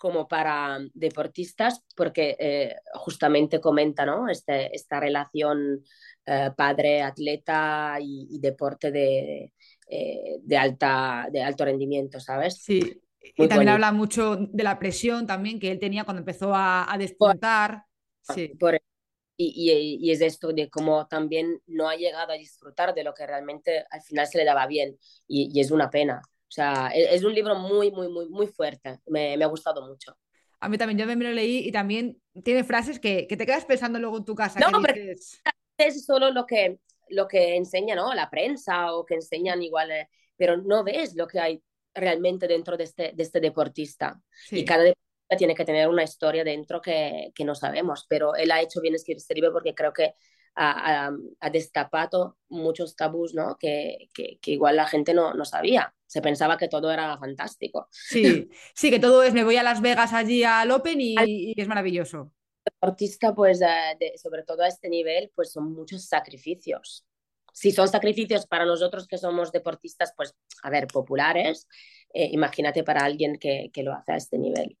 como 0.00 0.26
para 0.26 0.78
deportistas, 0.94 1.84
porque 1.94 2.34
eh, 2.40 2.76
justamente 2.94 3.60
comenta 3.60 4.06
¿no? 4.06 4.30
este, 4.30 4.74
esta 4.74 4.98
relación 4.98 5.84
eh, 6.24 6.50
padre-atleta 6.56 7.98
y, 8.00 8.26
y, 8.30 8.40
deporte 8.40 8.90
de, 8.90 9.52
eh, 9.86 10.38
de, 10.40 10.56
alta, 10.56 11.28
de 11.30 11.42
alto 11.42 11.66
rendimiento, 11.66 12.18
¿sabes? 12.18 12.62
Sí, 12.62 12.80
Muy 13.36 13.44
y 13.44 13.48
también 13.48 13.58
bonito. 13.58 13.72
habla 13.72 13.92
mucho 13.92 14.36
de 14.36 14.64
la 14.64 14.78
presión 14.78 15.26
también 15.26 15.60
que 15.60 15.70
él 15.70 15.78
tenía 15.78 16.04
cuando 16.04 16.20
empezó 16.20 16.54
a, 16.54 16.90
a 16.90 16.96
despuntar. 16.96 17.84
Por, 18.26 18.36
sí. 18.36 18.48
por, 18.58 18.80
y, 19.36 19.52
y, 19.54 19.98
y, 20.00 20.12
es 20.12 20.22
esto 20.22 20.54
de 20.54 20.70
cómo 20.70 21.08
también 21.08 21.60
no 21.66 21.90
ha 21.90 21.96
llegado 21.96 22.32
a 22.32 22.36
disfrutar 22.36 22.94
de 22.94 23.04
lo 23.04 23.12
que 23.12 23.26
realmente 23.26 23.84
al 23.90 24.00
final 24.00 24.26
se 24.26 24.38
le 24.38 24.46
daba 24.46 24.66
bien 24.66 24.96
y, 25.28 25.50
y 25.52 25.60
es 25.60 25.70
una 25.70 25.90
pena. 25.90 26.22
O 26.50 26.52
sea, 26.52 26.90
es, 26.92 27.22
un 27.22 27.32
libro 27.32 27.54
muy, 27.54 27.92
muy, 27.92 28.08
muy, 28.08 28.28
muy 28.28 28.48
fuerte. 28.48 28.98
Me, 29.06 29.36
me, 29.36 29.44
ha 29.44 29.46
gustado 29.46 29.86
mucho. 29.86 30.16
A 30.58 30.68
mí 30.68 30.76
también, 30.76 30.98
yo 30.98 31.06
me 31.06 31.24
lo 31.24 31.30
leí 31.30 31.58
y 31.58 31.70
también 31.70 32.20
tiene 32.42 32.64
frases 32.64 32.98
que, 32.98 33.28
que 33.28 33.36
te 33.36 33.46
quedas 33.46 33.64
pensando 33.64 34.00
luego 34.00 34.16
en 34.16 34.24
tu 34.24 34.34
casa. 34.34 34.58
No, 34.58 34.82
pero 34.82 34.94
dices... 35.00 35.40
es 35.78 36.04
solo 36.04 36.32
lo 36.32 36.46
que, 36.46 36.80
lo 37.08 37.28
que 37.28 37.54
enseña 37.54 37.94
¿no? 37.94 38.12
la 38.14 38.28
prensa 38.28 38.92
o 38.92 39.06
que 39.06 39.14
enseñan 39.14 39.62
igual, 39.62 39.92
eh, 39.92 40.08
pero 40.36 40.56
no 40.56 40.82
ves 40.82 41.14
lo 41.14 41.28
que 41.28 41.38
hay 41.38 41.62
realmente 41.94 42.48
dentro 42.48 42.76
de 42.76 42.82
este, 42.82 43.12
de 43.14 43.22
este 43.22 43.38
deportista. 43.38 44.20
Sí. 44.48 44.58
Y 44.58 44.64
cada 44.64 44.82
deportista 44.82 45.36
tiene 45.38 45.54
que 45.54 45.64
tener 45.64 45.86
una 45.86 46.02
historia 46.02 46.42
dentro 46.42 46.80
que, 46.80 47.30
que 47.32 47.44
no 47.44 47.54
sabemos, 47.54 48.06
pero 48.08 48.34
él 48.34 48.50
ha 48.50 48.60
hecho 48.60 48.80
bien 48.80 48.96
escribir 48.96 49.18
este 49.18 49.34
libro 49.34 49.52
porque 49.52 49.72
creo 49.72 49.92
que 49.92 50.14
ha 50.56 51.50
destapado 51.50 52.36
muchos 52.48 52.96
tabús 52.96 53.34
¿no? 53.34 53.56
que, 53.58 54.08
que, 54.12 54.38
que, 54.40 54.50
igual 54.50 54.76
la 54.76 54.86
gente 54.86 55.14
no, 55.14 55.32
no 55.34 55.44
sabía. 55.44 55.94
Se 56.06 56.20
pensaba 56.20 56.58
que 56.58 56.68
todo 56.68 56.90
era 56.90 57.16
fantástico. 57.18 57.88
Sí, 57.90 58.50
sí, 58.74 58.90
que 58.90 58.98
todo 58.98 59.22
es, 59.22 59.32
me 59.32 59.44
voy 59.44 59.56
a 59.56 59.62
Las 59.62 59.80
Vegas 59.80 60.12
allí 60.12 60.42
al 60.44 60.70
Open 60.70 61.00
y, 61.00 61.14
y 61.24 61.54
es 61.56 61.68
maravilloso. 61.68 62.32
Deportista, 62.64 63.34
pues, 63.34 63.60
de, 63.60 64.18
sobre 64.18 64.42
todo 64.42 64.62
a 64.62 64.68
este 64.68 64.88
nivel, 64.88 65.30
pues 65.34 65.52
son 65.52 65.72
muchos 65.72 66.04
sacrificios. 66.04 67.06
Si 67.52 67.72
son 67.72 67.88
sacrificios 67.88 68.46
para 68.46 68.64
nosotros 68.64 69.08
que 69.08 69.18
somos 69.18 69.50
deportistas, 69.52 70.12
pues, 70.16 70.34
a 70.62 70.70
ver, 70.70 70.86
populares, 70.86 71.68
eh, 72.12 72.28
imagínate 72.32 72.84
para 72.84 73.04
alguien 73.04 73.38
que, 73.38 73.70
que 73.72 73.82
lo 73.82 73.92
hace 73.92 74.12
a 74.12 74.16
este 74.16 74.38
nivel. 74.38 74.76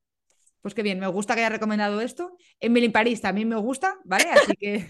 Pues 0.60 0.74
qué 0.74 0.82
bien, 0.82 0.98
me 1.00 1.06
gusta 1.06 1.34
que 1.34 1.40
haya 1.40 1.48
recomendado 1.48 2.00
esto. 2.00 2.36
Emily 2.60 2.86
en 2.86 2.92
París 2.92 3.22
también 3.22 3.48
me 3.48 3.56
gusta, 3.56 3.98
¿vale? 4.04 4.24
Así 4.30 4.54
que 4.56 4.86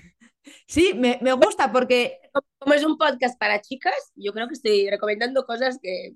Sí, 0.66 0.94
me, 0.94 1.18
me, 1.20 1.32
gusta 1.32 1.72
porque... 1.72 2.18
Como 2.58 2.74
es 2.74 2.84
un 2.84 2.96
podcast 2.96 3.38
para 3.38 3.60
chicas, 3.60 4.12
yo 4.14 4.32
creo 4.32 4.48
que 4.48 4.54
estoy 4.54 4.88
recomendando 4.88 5.44
cosas 5.44 5.78
que... 5.82 6.14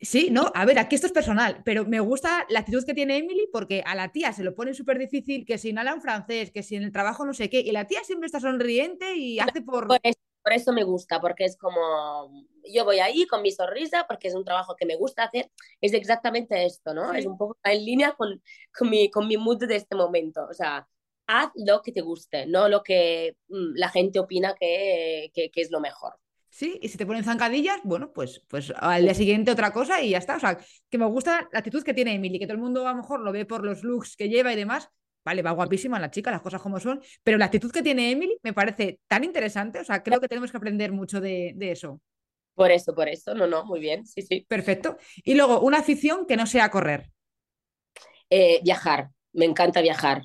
Sí, 0.00 0.30
no, 0.32 0.50
a 0.54 0.64
ver, 0.64 0.80
aquí 0.80 0.96
esto 0.96 1.06
es 1.06 1.12
personal, 1.12 1.62
pero 1.64 1.84
me 1.84 2.00
gusta 2.00 2.44
la 2.48 2.60
actitud 2.60 2.84
que 2.84 2.92
tiene 2.92 3.18
Emily 3.18 3.48
porque 3.52 3.84
a 3.86 3.94
la 3.94 4.10
tía 4.10 4.32
se 4.32 4.42
lo 4.42 4.54
pone 4.54 4.74
súper 4.74 4.98
difícil, 4.98 5.46
que 5.46 5.58
si 5.58 5.72
no 5.72 5.80
habla 5.80 5.92
en 5.92 6.02
francés, 6.02 6.50
que 6.50 6.64
si 6.64 6.74
en 6.74 6.82
el 6.82 6.90
trabajo 6.90 7.24
no 7.24 7.34
sé 7.34 7.48
qué, 7.48 7.60
y 7.60 7.70
la 7.70 7.86
tía 7.86 8.02
siempre 8.02 8.26
está 8.26 8.40
sonriente 8.40 9.14
y 9.14 9.38
hace 9.38 9.62
por... 9.62 9.86
Por 9.86 10.00
eso, 10.02 10.18
por 10.42 10.52
eso 10.52 10.72
me 10.72 10.82
gusta, 10.82 11.20
porque 11.20 11.44
es 11.44 11.56
como, 11.56 12.46
yo 12.68 12.84
voy 12.84 12.98
ahí 12.98 13.26
con 13.28 13.42
mi 13.42 13.52
sonrisa, 13.52 14.04
porque 14.08 14.26
es 14.26 14.34
un 14.34 14.44
trabajo 14.44 14.74
que 14.76 14.86
me 14.86 14.96
gusta 14.96 15.22
hacer, 15.24 15.50
es 15.80 15.92
exactamente 15.92 16.64
esto, 16.66 16.94
¿no? 16.94 17.12
Sí. 17.12 17.20
Es 17.20 17.26
un 17.26 17.38
poco 17.38 17.56
en 17.62 17.84
línea 17.84 18.12
con, 18.12 18.42
con, 18.76 18.90
mi, 18.90 19.08
con 19.08 19.28
mi 19.28 19.36
mood 19.36 19.64
de 19.66 19.76
este 19.76 19.94
momento, 19.94 20.44
o 20.50 20.52
sea, 20.52 20.88
haz 21.32 21.50
lo 21.54 21.82
que 21.82 21.92
te 21.92 22.02
guste, 22.02 22.46
no 22.46 22.68
lo 22.68 22.82
que 22.82 23.36
mm, 23.48 23.74
la 23.74 23.88
gente 23.88 24.18
opina 24.18 24.54
que, 24.58 25.30
que, 25.34 25.50
que, 25.50 25.60
es 25.60 25.70
lo 25.70 25.80
mejor. 25.80 26.14
Sí, 26.50 26.78
y 26.82 26.88
si 26.88 26.98
te 26.98 27.06
ponen 27.06 27.24
zancadillas, 27.24 27.80
bueno, 27.82 28.12
pues, 28.12 28.42
pues 28.48 28.72
al 28.76 29.02
día 29.02 29.14
siguiente 29.14 29.50
otra 29.50 29.72
cosa 29.72 30.02
y 30.02 30.10
ya 30.10 30.18
está. 30.18 30.36
O 30.36 30.40
sea, 30.40 30.58
que 30.90 30.98
me 30.98 31.06
gusta 31.06 31.48
la 31.50 31.60
actitud 31.60 31.82
que 31.82 31.94
tiene 31.94 32.14
Emily, 32.14 32.38
que 32.38 32.46
todo 32.46 32.56
el 32.56 32.62
mundo 32.62 32.86
a 32.86 32.90
lo 32.92 32.98
mejor 32.98 33.20
lo 33.20 33.32
ve 33.32 33.46
por 33.46 33.64
los 33.64 33.82
looks 33.82 34.16
que 34.16 34.28
lleva 34.28 34.52
y 34.52 34.56
demás. 34.56 34.88
Vale, 35.24 35.40
va 35.40 35.52
guapísima 35.52 35.98
la 36.00 36.10
chica, 36.10 36.30
las 36.30 36.42
cosas 36.42 36.60
como 36.60 36.80
son, 36.80 37.00
pero 37.22 37.38
la 37.38 37.46
actitud 37.46 37.70
que 37.70 37.82
tiene 37.82 38.10
Emily 38.10 38.36
me 38.42 38.52
parece 38.52 38.98
tan 39.06 39.24
interesante. 39.24 39.78
O 39.80 39.84
sea, 39.84 40.02
creo 40.02 40.20
que 40.20 40.28
tenemos 40.28 40.50
que 40.50 40.56
aprender 40.58 40.92
mucho 40.92 41.20
de, 41.20 41.52
de 41.56 41.72
eso. 41.72 42.00
Por 42.54 42.70
eso, 42.70 42.94
por 42.94 43.08
eso, 43.08 43.34
no, 43.34 43.46
no, 43.46 43.64
muy 43.64 43.80
bien, 43.80 44.04
sí, 44.04 44.20
sí. 44.20 44.44
Perfecto. 44.46 44.98
Y 45.24 45.34
luego, 45.34 45.60
una 45.60 45.78
afición 45.78 46.26
que 46.26 46.36
no 46.36 46.46
sea 46.46 46.70
correr. 46.70 47.10
Eh, 48.28 48.60
viajar, 48.62 49.08
me 49.32 49.46
encanta 49.46 49.80
viajar. 49.80 50.24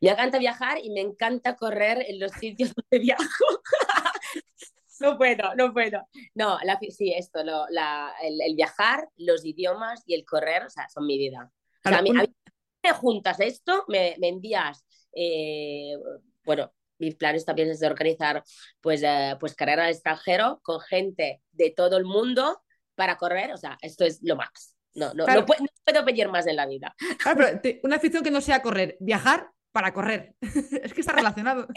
Me 0.00 0.10
encanta 0.10 0.38
viajar 0.38 0.78
y 0.82 0.90
me 0.90 1.00
encanta 1.00 1.56
correr 1.56 2.04
en 2.08 2.20
los 2.20 2.32
sitios 2.32 2.72
donde 2.74 2.98
viajo. 3.04 3.22
no 5.00 5.16
puedo, 5.16 5.54
no 5.56 5.72
puedo. 5.72 6.06
No, 6.34 6.58
la, 6.64 6.78
sí, 6.90 7.12
esto, 7.14 7.44
lo, 7.44 7.66
la, 7.70 8.12
el, 8.22 8.40
el, 8.40 8.54
viajar, 8.54 9.08
los 9.16 9.44
idiomas 9.44 10.02
y 10.06 10.14
el 10.14 10.24
correr, 10.24 10.64
o 10.64 10.70
sea, 10.70 10.88
son 10.88 11.06
mi 11.06 11.18
vida. 11.18 11.50
O 11.84 11.88
sea, 11.88 11.98
a 11.98 12.02
mí, 12.02 12.10
a 12.10 12.22
mí 12.22 12.34
me 12.82 12.92
juntas 12.92 13.40
esto, 13.40 13.84
me, 13.88 14.16
me 14.18 14.28
envías, 14.28 14.84
eh, 15.14 15.96
bueno, 16.44 16.72
mis 16.98 17.14
planes 17.14 17.44
también 17.44 17.70
es 17.70 17.80
de 17.80 17.86
organizar 17.86 18.42
pues, 18.80 19.02
eh, 19.04 19.36
pues 19.38 19.54
carrera 19.54 19.84
al 19.84 19.90
extranjero 19.90 20.60
con 20.62 20.80
gente 20.80 21.42
de 21.52 21.70
todo 21.70 21.96
el 21.96 22.04
mundo 22.04 22.62
para 22.94 23.16
correr, 23.16 23.52
o 23.52 23.56
sea, 23.56 23.78
esto 23.80 24.04
es 24.04 24.20
lo 24.22 24.36
más. 24.36 24.76
No, 24.94 25.14
no, 25.14 25.24
claro. 25.24 25.40
no, 25.40 25.46
puedo, 25.46 25.60
no, 25.60 25.68
puedo, 25.84 26.04
pedir 26.04 26.28
más 26.28 26.46
en 26.46 26.56
la 26.56 26.66
vida. 26.66 26.94
Claro, 27.18 27.38
pero 27.38 27.60
te, 27.60 27.80
una 27.84 27.96
afición 27.96 28.24
que 28.24 28.32
no 28.32 28.40
sea 28.40 28.62
correr, 28.62 28.96
viajar 28.98 29.48
para 29.78 29.94
correr. 29.94 30.34
es 30.82 30.92
que 30.92 31.02
está 31.02 31.12
relacionado. 31.12 31.68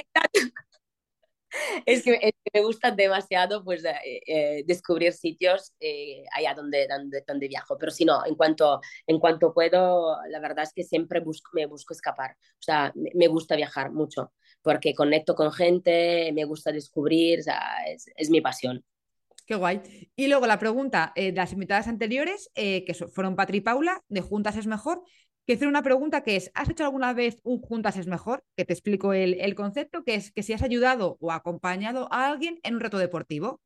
es, 1.86 2.02
que, 2.02 2.14
es, 2.14 2.32
que, 2.44 2.52
me 2.52 2.66
gusta 2.66 2.90
demasiado 2.90 3.64
pues, 3.64 3.86
eh, 3.86 4.22
eh, 4.26 4.64
descubrir 4.66 5.14
sitios 5.14 5.76
eh, 5.80 6.24
allá 6.34 6.56
donde, 6.56 6.88
donde, 6.88 7.24
donde, 7.28 7.48
viajo. 7.48 7.78
Pero 7.78 7.92
si 7.92 8.04
no, 8.04 8.26
en 8.26 8.34
cuanto, 8.34 8.82
en 9.06 9.20
cuanto 9.20 9.54
puedo, 9.54 10.18
la 10.30 10.40
verdad 10.40 10.64
es 10.64 10.74
que 10.74 10.84
siempre 10.84 11.20
busco, 11.20 11.52
me 11.54 11.68
busco 11.68 11.94
escapar. 11.94 12.32
O 12.32 12.64
sea, 12.64 12.92
me, 12.96 13.12
me 13.14 13.28
gusta 13.28 13.56
viajar 13.56 13.92
mucho 13.92 14.34
porque 14.64 14.96
conecto 14.96 15.36
con 15.36 15.52
gente, 15.52 16.32
me 16.34 16.46
gusta 16.46 16.72
descubrir, 16.72 17.42
o 17.42 17.44
sea, 17.44 17.62
es, 17.88 18.08
es 18.16 18.32
mi 18.32 18.42
pasión. 18.42 18.84
Qué 19.46 19.56
guay. 19.56 19.82
Y 20.16 20.28
luego 20.28 20.48
la 20.48 20.60
pregunta 20.60 21.12
eh, 21.16 21.32
de 21.32 21.38
las 21.38 21.52
invitadas 21.52 21.88
anteriores, 21.88 22.50
eh, 22.56 22.86
que 22.86 22.94
fueron 22.94 23.36
Patri 23.36 23.58
y 23.58 23.62
Paula, 23.62 24.02
de 24.08 24.22
Juntas 24.22 24.56
es 24.56 24.66
mejor, 24.66 25.04
que 25.46 25.54
hacer 25.54 25.68
una 25.68 25.84
pregunta 25.84 26.24
que 26.24 26.36
es, 26.36 26.52
¿has 26.54 26.70
hecho 26.70 26.84
alguna 26.84 27.14
vez 27.14 27.40
un 27.44 27.62
Juntas 27.62 27.98
es 27.98 28.08
mejor? 28.08 28.44
Que 28.56 28.66
te 28.66 28.74
explico 28.74 29.14
el, 29.14 29.40
el, 29.40 29.56
concepto, 29.56 30.04
que 30.04 30.16
es 30.16 30.32
que 30.32 30.44
si 30.44 30.54
has 30.54 30.62
ayudado 30.62 31.18
o 31.20 31.32
acompañado 31.32 32.08
a 32.12 32.28
alguien 32.28 32.60
en 32.64 32.76
un 32.76 32.82
reto 32.82 32.98
deportivo. 32.98 33.62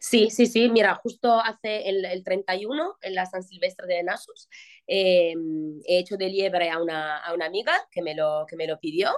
Sí, 0.00 0.30
sí, 0.30 0.46
sí. 0.46 0.68
Mira, 0.68 0.96
justo 0.96 1.40
hace 1.40 1.88
el, 1.88 2.04
el 2.04 2.24
31, 2.24 2.96
en 3.00 3.14
la 3.14 3.26
San 3.26 3.42
Silvestre 3.42 3.86
de 3.86 4.02
Nasus, 4.02 4.48
eh, 4.86 5.34
he 5.86 5.98
hecho 5.98 6.16
de 6.16 6.28
liebre 6.28 6.70
a 6.70 6.82
una, 6.82 7.18
a 7.18 7.34
una 7.34 7.46
amiga 7.46 7.72
que 7.90 8.02
me 8.02 8.14
lo, 8.14 8.46
que 8.48 8.56
me 8.56 8.66
lo 8.66 8.80
pidió, 8.80 9.12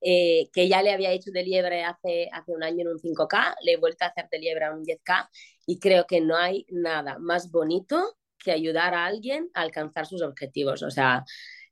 eh, 0.00 0.48
que 0.52 0.68
ya 0.68 0.82
le 0.82 0.92
había 0.92 1.10
hecho 1.10 1.30
de 1.32 1.42
liebre 1.42 1.84
hace, 1.84 2.28
hace 2.32 2.52
un 2.52 2.62
año 2.62 2.82
en 2.82 2.88
un 2.88 2.98
5K, 2.98 3.56
le 3.62 3.72
he 3.72 3.76
vuelto 3.76 4.04
a 4.04 4.08
hacer 4.08 4.28
de 4.30 4.38
liebre 4.38 4.64
a 4.64 4.72
un 4.72 4.84
10K 4.84 5.28
y 5.66 5.78
creo 5.78 6.06
que 6.06 6.20
no 6.20 6.36
hay 6.36 6.66
nada 6.70 7.18
más 7.18 7.50
bonito 7.50 8.16
que 8.42 8.52
ayudar 8.52 8.94
a 8.94 9.06
alguien 9.06 9.50
a 9.54 9.62
alcanzar 9.62 10.06
sus 10.06 10.22
objetivos. 10.22 10.82
O 10.82 10.90
sea, 10.90 11.24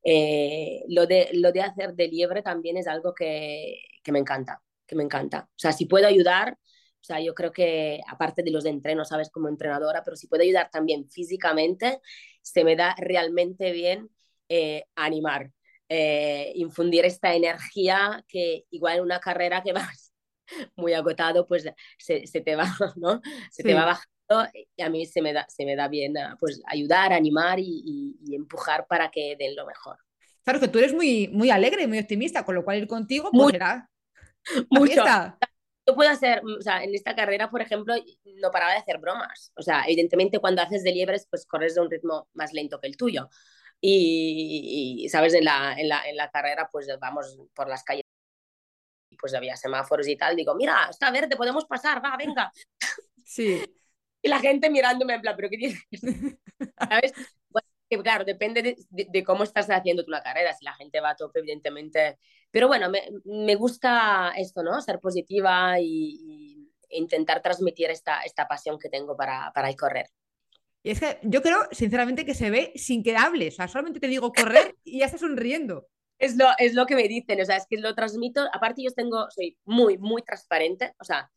eh, 0.05 0.83
lo, 0.89 1.07
de, 1.07 1.31
lo 1.35 1.53
de 1.53 1.63
hacer 1.63 1.95
de 1.95 2.09
liebre 2.09 2.43
también 2.43 2.77
es 2.77 2.87
algo 2.87 3.15
que, 3.15 3.83
que 4.03 4.13
me 4.13 4.19
encanta, 4.19 4.63
que 4.87 4.97
me 4.97 5.03
encanta. 5.05 5.49
O 5.51 5.59
sea, 5.59 5.73
si 5.73 5.87
puedo 5.87 6.07
ayudar, 6.07 6.59
o 7.01 7.05
sea, 7.05 7.21
yo 7.21 7.35
creo 7.35 7.53
que 7.53 8.01
aparte 8.09 8.43
de 8.43 8.51
los 8.51 8.67
entrenos, 8.67 9.09
sabes, 9.09 9.31
como 9.31 9.49
entrenadora, 9.49 10.03
pero 10.05 10.17
si 10.17 10.27
puedo 10.27 10.43
ayudar 10.43 10.71
también 10.71 11.09
físicamente, 11.11 12.01
se 12.43 12.65
me 12.65 12.77
da 12.77 12.95
realmente 12.99 13.73
bien 13.73 14.11
eh, 14.49 14.85
animar, 14.97 15.53
eh, 15.89 16.53
infundir 16.57 17.05
esta 17.05 17.35
energía 17.35 18.25
que 18.29 18.65
igual 18.71 18.99
en 18.99 19.03
una 19.03 19.21
carrera 19.21 19.63
que 19.63 19.73
vas 19.73 20.13
muy 20.77 20.93
agotado, 20.95 21.47
pues 21.47 21.65
se, 21.99 22.27
se 22.27 22.41
te 22.41 22.57
va, 22.57 22.67
¿no? 22.97 23.21
Se 23.51 23.63
sí. 23.63 23.69
te 23.69 23.75
va 23.75 23.87
bajando 23.87 24.20
y 24.77 24.83
a 24.83 24.89
mí 24.89 25.07
se 25.07 25.23
me 25.23 25.33
da, 25.33 25.47
se 25.49 25.65
me 25.65 25.77
da 25.77 25.89
bien 25.89 26.15
pues 26.39 26.63
ayudar, 26.67 27.13
animar 27.13 27.59
y, 27.59 27.83
y, 27.85 28.17
y, 28.25 28.35
empujar 28.37 28.87
para 28.87 29.11
que 29.11 29.37
den 29.37 29.57
lo 29.57 29.67
mejor. 29.67 29.97
Claro 30.45 30.61
que 30.61 30.69
tú 30.69 30.79
eres 30.79 30.95
muy, 30.95 31.29
muy 31.29 31.51
alegre 31.51 31.83
y 31.83 31.87
muy 31.87 31.99
optimista, 31.99 32.45
con 32.45 32.55
lo 32.55 32.65
cual 32.65 32.79
ir 32.79 32.87
contigo 32.87 33.31
pues 33.33 33.53
será 33.53 33.91
mucho. 34.71 35.05
Yo 35.87 35.95
puedo 35.95 36.11
hacer, 36.11 36.43
o 36.45 36.63
sea, 36.63 36.85
en 36.85 36.95
esta 36.95 37.17
carrera, 37.17 37.51
por 37.51 37.63
ejemplo, 37.63 37.95
no 38.37 38.51
paraba 38.51 38.73
de 38.73 38.79
hacer 38.79 38.99
bromas. 38.99 39.53
O 39.57 39.63
sea, 39.63 39.83
evidentemente 39.87 40.39
cuando 40.39 40.63
haces 40.63 40.85
de 40.85 40.93
liebres, 40.93 41.27
pues 41.29 41.47
corres 41.47 41.75
de 41.75 41.81
un 41.81 41.91
ritmo 41.91 42.29
más 42.35 42.53
lento 42.53 42.79
que 42.81 42.87
el 42.87 42.97
tuyo. 42.97 43.29
Y, 43.81 45.01
y, 45.03 45.09
sabes, 45.09 45.35
en 45.35 45.45
la, 45.45 45.75
en, 45.77 45.89
la, 45.89 46.09
en 46.09 46.17
la 46.17 46.31
carrera, 46.31 46.69
pues 46.71 46.87
vamos 47.01 47.39
por 47.55 47.69
las 47.69 47.83
calles, 47.83 48.05
pues 49.19 49.35
había 49.35 49.57
semáforos 49.57 50.07
y 50.07 50.17
tal. 50.17 50.37
Digo, 50.37 50.55
mira, 50.55 50.87
está 50.91 51.11
verde, 51.11 51.37
podemos 51.37 51.65
pasar, 51.65 52.05
va, 52.05 52.17
venga. 52.17 52.53
Sí. 53.25 53.65
Y 54.23 54.29
la 54.29 54.39
gente 54.39 54.71
mirándome 54.71 55.15
en 55.15 55.21
plan, 55.21 55.35
¿pero 55.37 55.49
qué 55.49 55.57
dices? 55.57 55.83
¿Sabes? 56.79 57.13
Bueno, 57.49 57.67
que, 57.89 57.99
claro, 58.03 58.25
depende 58.25 58.63
de, 58.63 58.77
de, 58.91 59.07
de, 59.11 59.25
cómo 59.25 59.45
estás 59.45 59.69
haciendo 59.71 60.05
tú 60.05 60.11
la 60.11 60.23
carrera. 60.23 60.55
Si 60.55 60.65
la 60.65 60.75
gente 60.75 61.01
va 61.01 61.11
a 61.11 61.17
tope, 61.17 61.41
evidentemente. 61.41 62.19
Pero 62.51 62.69
bueno, 62.69 62.91
me, 62.91 63.03
me 63.25 63.55
gusta 63.55 64.33
esto, 64.37 64.63
¿no? 64.63 64.81
Ser 64.83 65.01
positiva 65.01 65.81
y, 65.81 66.19
y 66.23 66.71
intentar 66.91 67.43
transmitir 67.43 67.91
esta, 67.91 68.23
esta 68.23 68.47
pasión 68.47 68.79
que 68.79 68.89
tengo 68.89 69.17
para, 69.17 69.53
para 69.55 69.69
el 69.69 69.77
correr. 69.77 70.09
Y 70.83 70.91
es 70.91 71.01
que 71.01 71.19
yo 71.23 71.43
creo, 71.43 71.59
sinceramente, 71.73 72.25
que 72.25 72.35
se 72.35 72.51
ve 72.51 72.73
sin 72.77 73.03
que 73.03 73.17
hables. 73.17 73.55
O 73.55 73.57
sea, 73.57 73.69
solamente 73.69 74.01
te 74.01 74.09
digo 74.09 74.33
correr 74.33 74.77
y 74.85 75.01
ya 75.01 75.07
estás 75.07 75.21
sonriendo. 75.21 75.87
Es 76.19 76.37
lo, 76.37 76.49
es 76.59 76.75
lo 76.75 76.87
que 76.87 76.97
me 76.97 77.09
dicen, 77.09 77.41
o 77.41 77.45
sea, 77.45 77.57
es 77.57 77.67
que 77.69 77.79
lo 77.79 77.95
transmito. 77.95 78.47
Aparte, 78.53 78.83
yo 78.83 78.91
tengo, 78.93 79.27
soy 79.31 79.59
muy, 79.65 79.99
muy 79.99 80.23
transparente. 80.23 80.95
O 80.99 81.05
sea, 81.05 81.31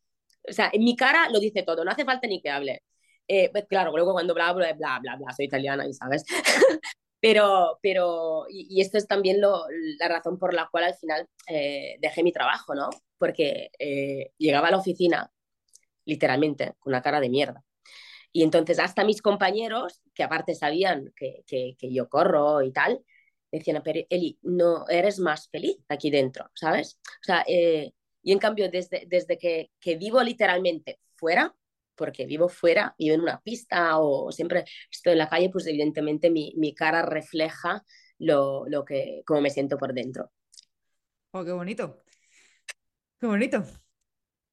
o 0.50 0.54
sea, 0.54 0.70
en 0.74 0.84
mi 0.84 0.96
cara 0.96 1.30
lo 1.30 1.40
dice 1.40 1.64
todo, 1.64 1.84
no 1.84 1.92
hace 1.92 2.06
falta 2.06 2.28
ni 2.28 2.42
que 2.42 2.50
hable. 2.50 2.84
Eh, 3.28 3.50
pues 3.52 3.66
claro, 3.68 3.92
luego 3.92 4.14
cuando 4.14 4.34
bla, 4.34 4.52
bla, 4.54 4.74
bla, 4.74 5.00
bla, 5.02 5.16
bla, 5.16 5.32
soy 5.34 5.46
italiana 5.46 5.88
y 5.88 5.94
sabes. 5.94 6.24
pero, 7.20 7.80
pero, 7.82 8.46
y, 8.50 8.68
y, 8.70 8.82
esto 8.82 8.98
es 8.98 9.08
también 9.08 9.40
lo, 9.42 9.64
la 10.00 10.08
razón 10.10 10.38
por 10.38 10.54
la 10.54 10.68
cual 10.72 10.86
al 10.86 10.96
final 10.96 11.28
eh, 11.48 11.98
dejé 12.02 12.24
mi 12.24 12.34
trabajo, 12.34 12.76
¿no? 12.76 12.90
Porque 13.18 13.72
eh, 13.80 14.32
llegaba 14.38 14.68
a 14.68 14.72
la 14.72 14.78
oficina, 14.78 15.32
literalmente, 16.06 16.74
con 16.80 16.92
una 16.92 17.02
cara 17.02 17.22
de 17.22 17.30
mierda. 17.30 17.64
Y 18.34 18.44
entonces 18.44 18.80
hasta 18.80 19.06
mis 19.06 19.22
compañeros, 19.22 20.02
que 20.14 20.24
aparte 20.24 20.56
sabían 20.56 21.14
que, 21.16 21.44
que, 21.48 21.76
que 21.80 21.94
yo 21.94 22.10
corro 22.10 22.62
y 22.64 22.72
tal, 22.74 23.04
decían, 23.52 23.82
pero 23.84 24.02
Eli, 24.10 24.40
no 24.42 24.88
eres 24.90 25.20
más 25.20 25.50
feliz 25.50 25.78
aquí 25.88 26.10
dentro, 26.10 26.50
¿sabes? 26.56 27.00
O 27.06 27.24
sea, 27.24 27.44
eh, 27.48 27.94
y 28.24 28.32
en 28.32 28.40
cambio, 28.40 28.70
desde, 28.70 29.06
desde 29.08 29.38
que, 29.38 29.70
que, 29.80 29.96
vivo 29.98 30.24
literalmente 30.24 31.00
fuera, 31.16 31.54
porque 31.96 32.26
vivo 32.26 32.50
fuera, 32.50 32.96
vivo 32.98 33.16
en 33.16 33.22
una 33.22 33.40
pista 33.42 34.00
o 34.00 34.32
siempre 34.32 34.66
estoy 34.90 35.14
en 35.14 35.20
la 35.20 35.30
calle, 35.30 35.50
pues 35.50 35.68
evidentemente 35.68 36.30
mi, 36.30 36.54
mi 36.58 36.74
cara 36.74 37.04
refleja 37.04 37.84
lo, 38.18 38.66
lo 38.68 38.84
que, 38.86 39.22
cómo 39.26 39.42
me 39.42 39.50
siento 39.50 39.78
por 39.78 39.94
dentro. 39.94 40.32
Oh, 41.32 41.44
qué 41.44 41.52
bonito. 41.52 42.04
Qué 43.20 43.28
bonito. 43.28 43.64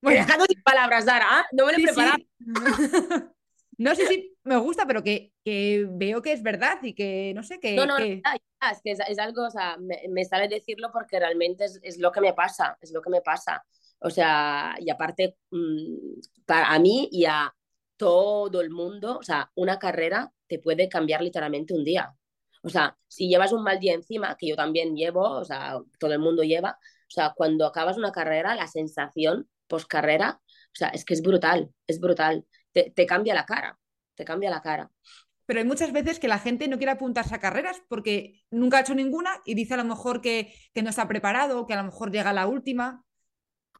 Bueno. 0.02 0.20
Dejado 0.20 0.46
sin 0.46 0.62
palabras, 0.62 1.04
Dara, 1.04 1.40
¿eh? 1.40 1.44
no 1.52 1.66
me 1.66 1.72
lo 1.72 1.78
he 1.78 1.80
Sí, 1.80 1.86
preparado. 1.86 2.16
sí. 2.18 2.26
No 3.78 3.94
sé 3.94 4.06
si 4.06 4.29
me 4.44 4.56
gusta, 4.56 4.86
pero 4.86 5.02
que, 5.02 5.32
que, 5.44 5.86
veo 5.90 6.22
que 6.22 6.32
es 6.32 6.42
verdad 6.42 6.78
y 6.82 6.94
que 6.94 7.32
no 7.34 7.42
sé, 7.42 7.60
que... 7.60 7.74
No, 7.74 7.86
no, 7.86 7.96
que... 7.96 8.22
no 8.24 8.70
es 8.70 8.80
que 8.82 8.90
es, 8.92 9.00
es, 9.08 9.18
algo, 9.18 9.46
o 9.46 9.50
sea, 9.50 9.76
me, 9.78 10.02
me, 10.10 10.24
sale 10.24 10.48
decirlo 10.48 10.90
porque 10.92 11.18
realmente 11.18 11.64
es, 11.64 11.78
es, 11.82 11.98
lo 11.98 12.12
que 12.12 12.20
me 12.20 12.34
pasa, 12.34 12.76
es 12.80 12.92
lo 12.92 13.00
que 13.00 13.10
me 13.10 13.22
pasa. 13.22 13.64
O 14.00 14.10
sea, 14.10 14.74
y 14.78 14.90
aparte, 14.90 15.36
mmm, 15.50 16.20
para 16.44 16.72
a 16.72 16.78
mí 16.78 17.08
y 17.10 17.24
a 17.24 17.54
todo 17.96 18.60
el 18.60 18.70
mundo, 18.70 19.18
o 19.18 19.22
sea, 19.22 19.50
una 19.54 19.78
carrera 19.78 20.32
te 20.46 20.58
puede 20.58 20.88
cambiar 20.88 21.22
literalmente 21.22 21.74
un 21.74 21.84
día. 21.84 22.14
O 22.62 22.68
sea, 22.68 22.96
si 23.06 23.28
llevas 23.28 23.52
un 23.52 23.62
mal 23.62 23.78
día 23.78 23.94
encima, 23.94 24.36
que 24.38 24.48
yo 24.48 24.56
también 24.56 24.94
llevo, 24.96 25.22
o 25.22 25.44
sea, 25.44 25.78
todo 25.98 26.12
el 26.12 26.18
mundo 26.18 26.42
lleva, 26.42 26.78
o 27.08 27.10
sea, 27.10 27.32
cuando 27.34 27.66
acabas 27.66 27.96
una 27.96 28.12
carrera, 28.12 28.54
la 28.54 28.66
sensación 28.66 29.48
post 29.66 29.88
carrera, 29.88 30.40
o 30.42 30.74
sea, 30.74 30.88
es 30.88 31.04
que 31.04 31.14
es 31.14 31.22
brutal, 31.22 31.70
es 31.86 32.00
brutal. 32.00 32.46
Te, 32.72 32.92
te, 32.94 33.06
cambia 33.06 33.34
la 33.34 33.46
cara, 33.46 33.78
te 34.20 34.26
cambia 34.26 34.50
la 34.50 34.60
cara. 34.60 34.90
Pero 35.46 35.60
hay 35.60 35.66
muchas 35.66 35.92
veces 35.92 36.20
que 36.20 36.28
la 36.28 36.38
gente 36.38 36.68
no 36.68 36.76
quiere 36.76 36.92
apuntarse 36.92 37.34
a 37.34 37.40
carreras 37.40 37.82
porque 37.88 38.44
nunca 38.52 38.76
ha 38.76 38.82
hecho 38.82 38.94
ninguna 38.94 39.40
y 39.44 39.54
dice 39.54 39.74
a 39.74 39.78
lo 39.78 39.84
mejor 39.84 40.20
que, 40.20 40.54
que 40.72 40.82
no 40.82 40.90
está 40.90 41.08
preparado, 41.08 41.66
que 41.66 41.72
a 41.72 41.78
lo 41.78 41.84
mejor 41.84 42.12
llega 42.12 42.32
la 42.32 42.46
última. 42.46 43.04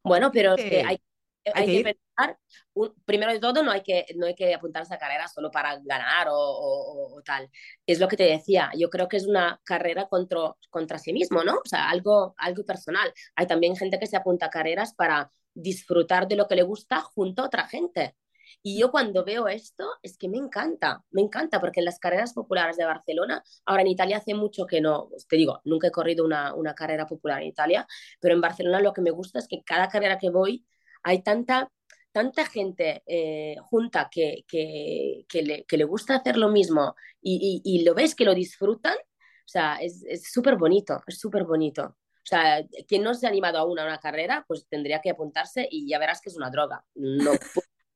Bueno, 0.03 0.32
pero 0.32 0.57
que 0.57 0.82
hay, 0.84 1.01
hay, 1.45 1.53
hay, 1.55 1.66
que, 1.66 1.84
que 1.84 1.95
pensar, 1.95 2.38
un, 2.72 2.93
primero 3.05 3.32
de 3.32 3.38
todo, 3.38 3.62
no 3.62 3.70
hay, 3.70 3.82
que, 3.82 4.05
no 4.16 4.26
hay 4.26 4.34
que 4.34 4.53
apuntarse 4.53 4.95
a 4.95 4.99
carreras 4.99 5.32
solo 5.32 5.51
para 5.51 5.78
ganar 5.84 6.28
o, 6.28 6.34
o, 6.34 7.16
o, 7.16 7.22
tal. 7.22 7.49
Es 7.86 8.01
lo 8.01 8.09
que 8.09 8.16
te 8.16 8.24
decía, 8.24 8.72
yo 8.76 8.91
creo 8.91 9.07
que 9.07 9.18
es 9.18 9.28
una 9.28 9.61
carrera 9.62 10.09
contra, 10.09 10.57
contra 10.70 10.99
sí 10.99 11.12
mismo, 11.12 11.45
¿no? 11.45 11.55
O 11.64 11.68
sea, 11.68 11.88
algo, 11.88 12.34
algo 12.38 12.64
personal. 12.64 13.12
Hay 13.36 13.47
también 13.47 13.76
gente 13.76 14.01
que 14.01 14.09
se 14.09 14.16
apunta 14.16 14.47
a 14.47 14.51
carreras 14.51 14.95
para 14.95 15.30
disfrutar 15.55 16.26
de 16.26 16.34
lo 16.34 16.49
que 16.49 16.57
le 16.57 16.62
gusta 16.62 17.01
junto 17.01 17.43
a 17.43 17.47
otra 17.47 17.68
gente. 17.68 18.16
Y 18.62 18.78
yo 18.78 18.90
cuando 18.90 19.24
veo 19.24 19.48
esto 19.48 19.88
es 20.03 20.16
que 20.16 20.28
me 20.28 20.38
encanta, 20.38 21.05
me 21.11 21.22
encanta, 21.22 21.61
porque 21.61 21.80
en 21.80 21.86
las 21.86 21.98
carreras 21.98 22.32
populares 22.32 22.76
de 22.76 22.84
Barcelona, 22.84 23.42
ahora 23.66 23.82
en 23.82 23.88
Italia 23.88 24.18
hace 24.18 24.34
mucho 24.34 24.66
que 24.66 24.80
no, 24.80 25.11
te 25.28 25.36
digo, 25.36 25.61
nunca 25.64 25.88
he 25.88 25.90
corrido 25.90 26.24
una, 26.24 26.55
una 26.55 26.74
carrera 26.74 27.07
popular 27.07 27.42
en 27.42 27.48
Italia, 27.48 27.86
pero 28.20 28.34
en 28.34 28.40
Barcelona 28.40 28.80
lo 28.80 28.92
que 28.92 29.03
me 29.03 29.11
gusta 29.11 29.38
es 29.38 29.48
que 29.48 29.62
cada 29.64 29.88
carrera 29.88 30.18
que 30.18 30.30
voy 30.30 30.66
hay 31.03 31.22
tanta, 31.22 31.70
tanta 32.12 32.44
gente 32.46 33.03
eh, 33.07 33.57
junta 33.62 34.09
que, 34.11 34.44
que, 34.46 35.24
que, 35.28 35.42
le, 35.42 35.64
que, 35.64 35.76
le, 35.76 35.84
gusta 35.84 36.16
hacer 36.16 36.36
lo 36.36 36.48
mismo 36.48 36.94
y, 37.22 37.62
y, 37.64 37.84
lo 37.84 37.94
ves 37.94 38.14
que 38.14 38.24
lo 38.24 38.34
disfrutan, 38.34 38.96
o 38.96 39.53
sea, 39.53 39.78
es 39.80 40.30
súper 40.30 40.57
bonito, 40.57 41.01
es 41.07 41.18
súper 41.18 41.44
bonito. 41.44 41.96
O 42.22 42.26
sea, 42.30 42.62
quien 42.86 43.03
no 43.03 43.14
se 43.14 43.26
ha 43.26 43.30
animado 43.30 43.59
aún 43.59 43.78
a 43.78 43.84
una 43.84 43.98
carrera, 43.98 44.44
pues 44.46 44.66
tendría 44.68 45.01
que 45.01 45.11
apuntarse 45.11 45.66
y 45.70 45.88
ya 45.88 45.98
verás 45.98 46.20
que 46.20 46.28
es 46.28 46.36
una 46.36 46.51
droga. 46.51 46.84
No, 46.94 47.32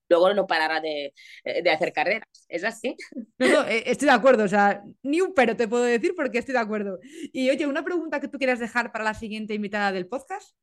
luego 0.08 0.32
no 0.34 0.46
parará 0.46 0.80
de, 0.80 1.12
de, 1.44 1.70
hacer 1.70 1.92
carreras. 1.92 2.28
¿Es 2.48 2.64
así? 2.64 2.96
No, 3.38 3.48
no, 3.48 3.66
eh, 3.66 3.84
estoy 3.86 4.06
de 4.06 4.14
acuerdo. 4.14 4.44
O 4.44 4.48
sea, 4.48 4.82
ni 5.02 5.20
un 5.20 5.34
pero 5.34 5.56
te 5.56 5.68
puedo 5.68 5.84
decir 5.84 6.14
porque 6.16 6.38
estoy 6.38 6.52
de 6.54 6.60
acuerdo. 6.60 6.98
Y 7.32 7.50
oye, 7.50 7.66
una 7.66 7.84
pregunta 7.84 8.20
que 8.20 8.28
tú 8.28 8.38
quieras 8.38 8.58
dejar 8.58 8.92
para 8.92 9.04
la 9.04 9.14
siguiente 9.14 9.54
invitada 9.54 9.92
del 9.92 10.06
podcast. 10.06 10.56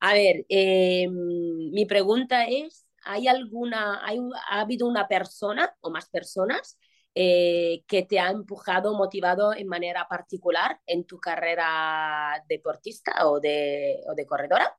A 0.00 0.12
ver, 0.14 0.44
eh, 0.48 1.08
mi 1.08 1.86
pregunta 1.86 2.44
es, 2.44 2.86
¿hay 3.02 3.28
alguna, 3.28 4.04
hay, 4.04 4.18
ha 4.50 4.60
habido 4.60 4.86
una 4.86 5.08
persona 5.08 5.74
o 5.80 5.90
más 5.90 6.08
personas 6.08 6.78
eh, 7.14 7.82
que 7.86 8.02
te 8.02 8.20
ha 8.20 8.28
empujado, 8.30 8.94
motivado 8.94 9.54
en 9.54 9.68
manera 9.68 10.06
particular 10.06 10.80
en 10.86 11.06
tu 11.06 11.18
carrera 11.18 12.44
deportista 12.48 13.26
o 13.26 13.40
de, 13.40 14.02
o 14.06 14.14
de 14.14 14.26
corredora? 14.26 14.76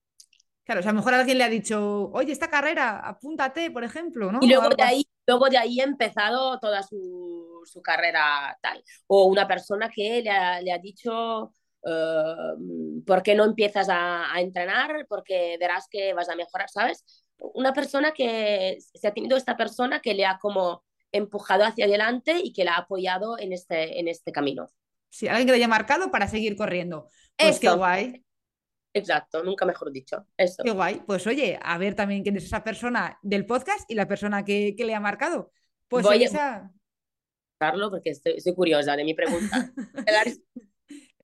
Claro, 0.67 0.81
o 0.81 0.83
sea, 0.83 0.89
a 0.89 0.93
lo 0.93 0.99
mejor 0.99 1.13
alguien 1.13 1.37
le 1.37 1.45
ha 1.45 1.49
dicho, 1.49 2.11
oye, 2.11 2.33
esta 2.33 2.49
carrera, 2.49 2.99
apúntate, 2.99 3.71
por 3.71 3.85
ejemplo, 3.85 4.33
¿no? 4.33 4.39
Y 4.41 4.49
luego 4.49 4.67
de 4.67 4.83
ahí, 4.83 5.07
luego 5.25 5.47
de 5.47 5.57
ahí 5.57 5.79
ha 5.79 5.85
empezado 5.85 6.59
toda 6.59 6.83
su, 6.83 7.61
su 7.63 7.81
carrera 7.81 8.57
tal. 8.61 8.83
O 9.07 9.27
una 9.27 9.47
persona 9.47 9.87
que 9.87 10.21
le 10.21 10.29
ha, 10.29 10.59
le 10.59 10.73
ha 10.73 10.77
dicho, 10.77 11.53
uh, 11.83 13.03
¿por 13.05 13.23
qué 13.23 13.33
no 13.33 13.45
empiezas 13.45 13.87
a, 13.87 14.33
a, 14.33 14.41
entrenar? 14.41 15.05
Porque 15.07 15.55
verás 15.57 15.87
que 15.89 16.13
vas 16.13 16.27
a 16.27 16.35
mejorar, 16.35 16.69
¿sabes? 16.69 17.05
Una 17.37 17.71
persona 17.71 18.11
que 18.11 18.77
se 18.93 19.07
ha 19.07 19.13
tenido 19.13 19.37
esta 19.37 19.55
persona 19.55 20.01
que 20.01 20.15
le 20.15 20.25
ha 20.25 20.37
como 20.37 20.83
empujado 21.13 21.63
hacia 21.63 21.85
adelante 21.85 22.41
y 22.43 22.51
que 22.51 22.65
la 22.65 22.73
ha 22.73 22.79
apoyado 22.79 23.39
en 23.39 23.53
este, 23.53 24.01
en 24.01 24.09
este 24.09 24.33
camino. 24.33 24.67
Sí, 25.09 25.29
alguien 25.29 25.47
que 25.47 25.53
le 25.53 25.59
haya 25.59 25.69
marcado 25.69 26.11
para 26.11 26.27
seguir 26.27 26.57
corriendo. 26.57 27.07
Pues 27.37 27.51
Eso. 27.51 27.61
qué 27.61 27.69
guay. 27.69 28.25
Exacto, 28.97 29.43
nunca 29.43 29.65
mejor 29.65 29.91
dicho. 29.91 30.25
Eso. 30.37 30.63
Qué 30.63 30.71
guay. 30.71 31.01
Pues 31.05 31.27
oye, 31.27 31.59
a 31.61 31.77
ver 31.77 31.95
también 31.95 32.23
quién 32.23 32.37
es 32.37 32.45
esa 32.45 32.63
persona 32.63 33.19
del 33.21 33.45
podcast 33.45 33.89
y 33.89 33.95
la 33.95 34.07
persona 34.07 34.43
que, 34.43 34.75
que 34.75 34.85
le 34.85 34.95
ha 34.95 34.99
marcado. 34.99 35.51
Pues 35.87 36.05
Voy 36.05 36.23
esa... 36.23 36.71
a 37.59 37.71
porque 37.89 38.11
estoy, 38.11 38.33
estoy 38.33 38.53
curiosa 38.53 38.95
de 38.95 39.03
mi 39.03 39.13
pregunta. 39.13 39.71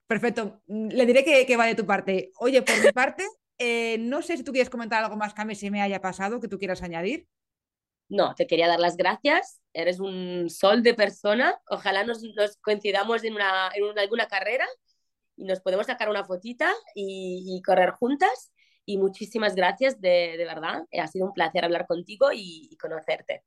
Perfecto. 0.07 0.61
Le 0.67 1.05
diré 1.05 1.23
que, 1.23 1.45
que, 1.45 1.57
va 1.57 1.65
de 1.65 1.75
tu 1.75 1.85
parte. 1.85 2.31
Oye, 2.37 2.61
por 2.61 2.79
mi 2.83 2.91
parte, 2.91 3.23
eh, 3.57 3.97
no 3.99 4.21
sé 4.21 4.37
si 4.37 4.43
tú 4.43 4.51
quieres 4.51 4.69
comentar 4.69 5.03
algo 5.03 5.15
más 5.15 5.33
que 5.33 5.41
a 5.41 5.45
mí 5.45 5.55
se 5.55 5.71
me 5.71 5.81
haya 5.81 6.01
pasado, 6.01 6.39
que 6.39 6.47
tú 6.47 6.57
quieras 6.57 6.81
añadir. 6.81 7.27
No, 8.09 8.35
te 8.35 8.45
quería 8.45 8.67
dar 8.67 8.79
las 8.79 8.97
gracias. 8.97 9.61
Eres 9.73 9.99
un 9.99 10.49
sol 10.49 10.83
de 10.83 10.93
persona. 10.93 11.59
Ojalá 11.67 12.03
nos, 12.03 12.21
nos 12.21 12.57
coincidamos 12.57 13.23
en, 13.23 13.33
una, 13.33 13.71
en 13.73 13.83
una, 13.83 14.01
alguna 14.01 14.27
carrera 14.27 14.67
y 15.43 15.45
nos 15.45 15.59
podemos 15.59 15.87
sacar 15.87 16.09
una 16.09 16.23
fotita 16.23 16.73
y, 16.95 17.43
y 17.45 17.61
correr 17.61 17.91
juntas. 17.91 18.53
Y 18.85 18.97
muchísimas 18.97 19.55
gracias, 19.55 19.99
de, 19.99 20.35
de, 20.37 20.45
verdad. 20.45 20.83
Ha 20.99 21.07
sido 21.07 21.27
un 21.27 21.33
placer 21.33 21.63
hablar 21.65 21.85
contigo 21.85 22.31
y, 22.33 22.69
y 22.71 22.77
conocerte. 22.77 23.43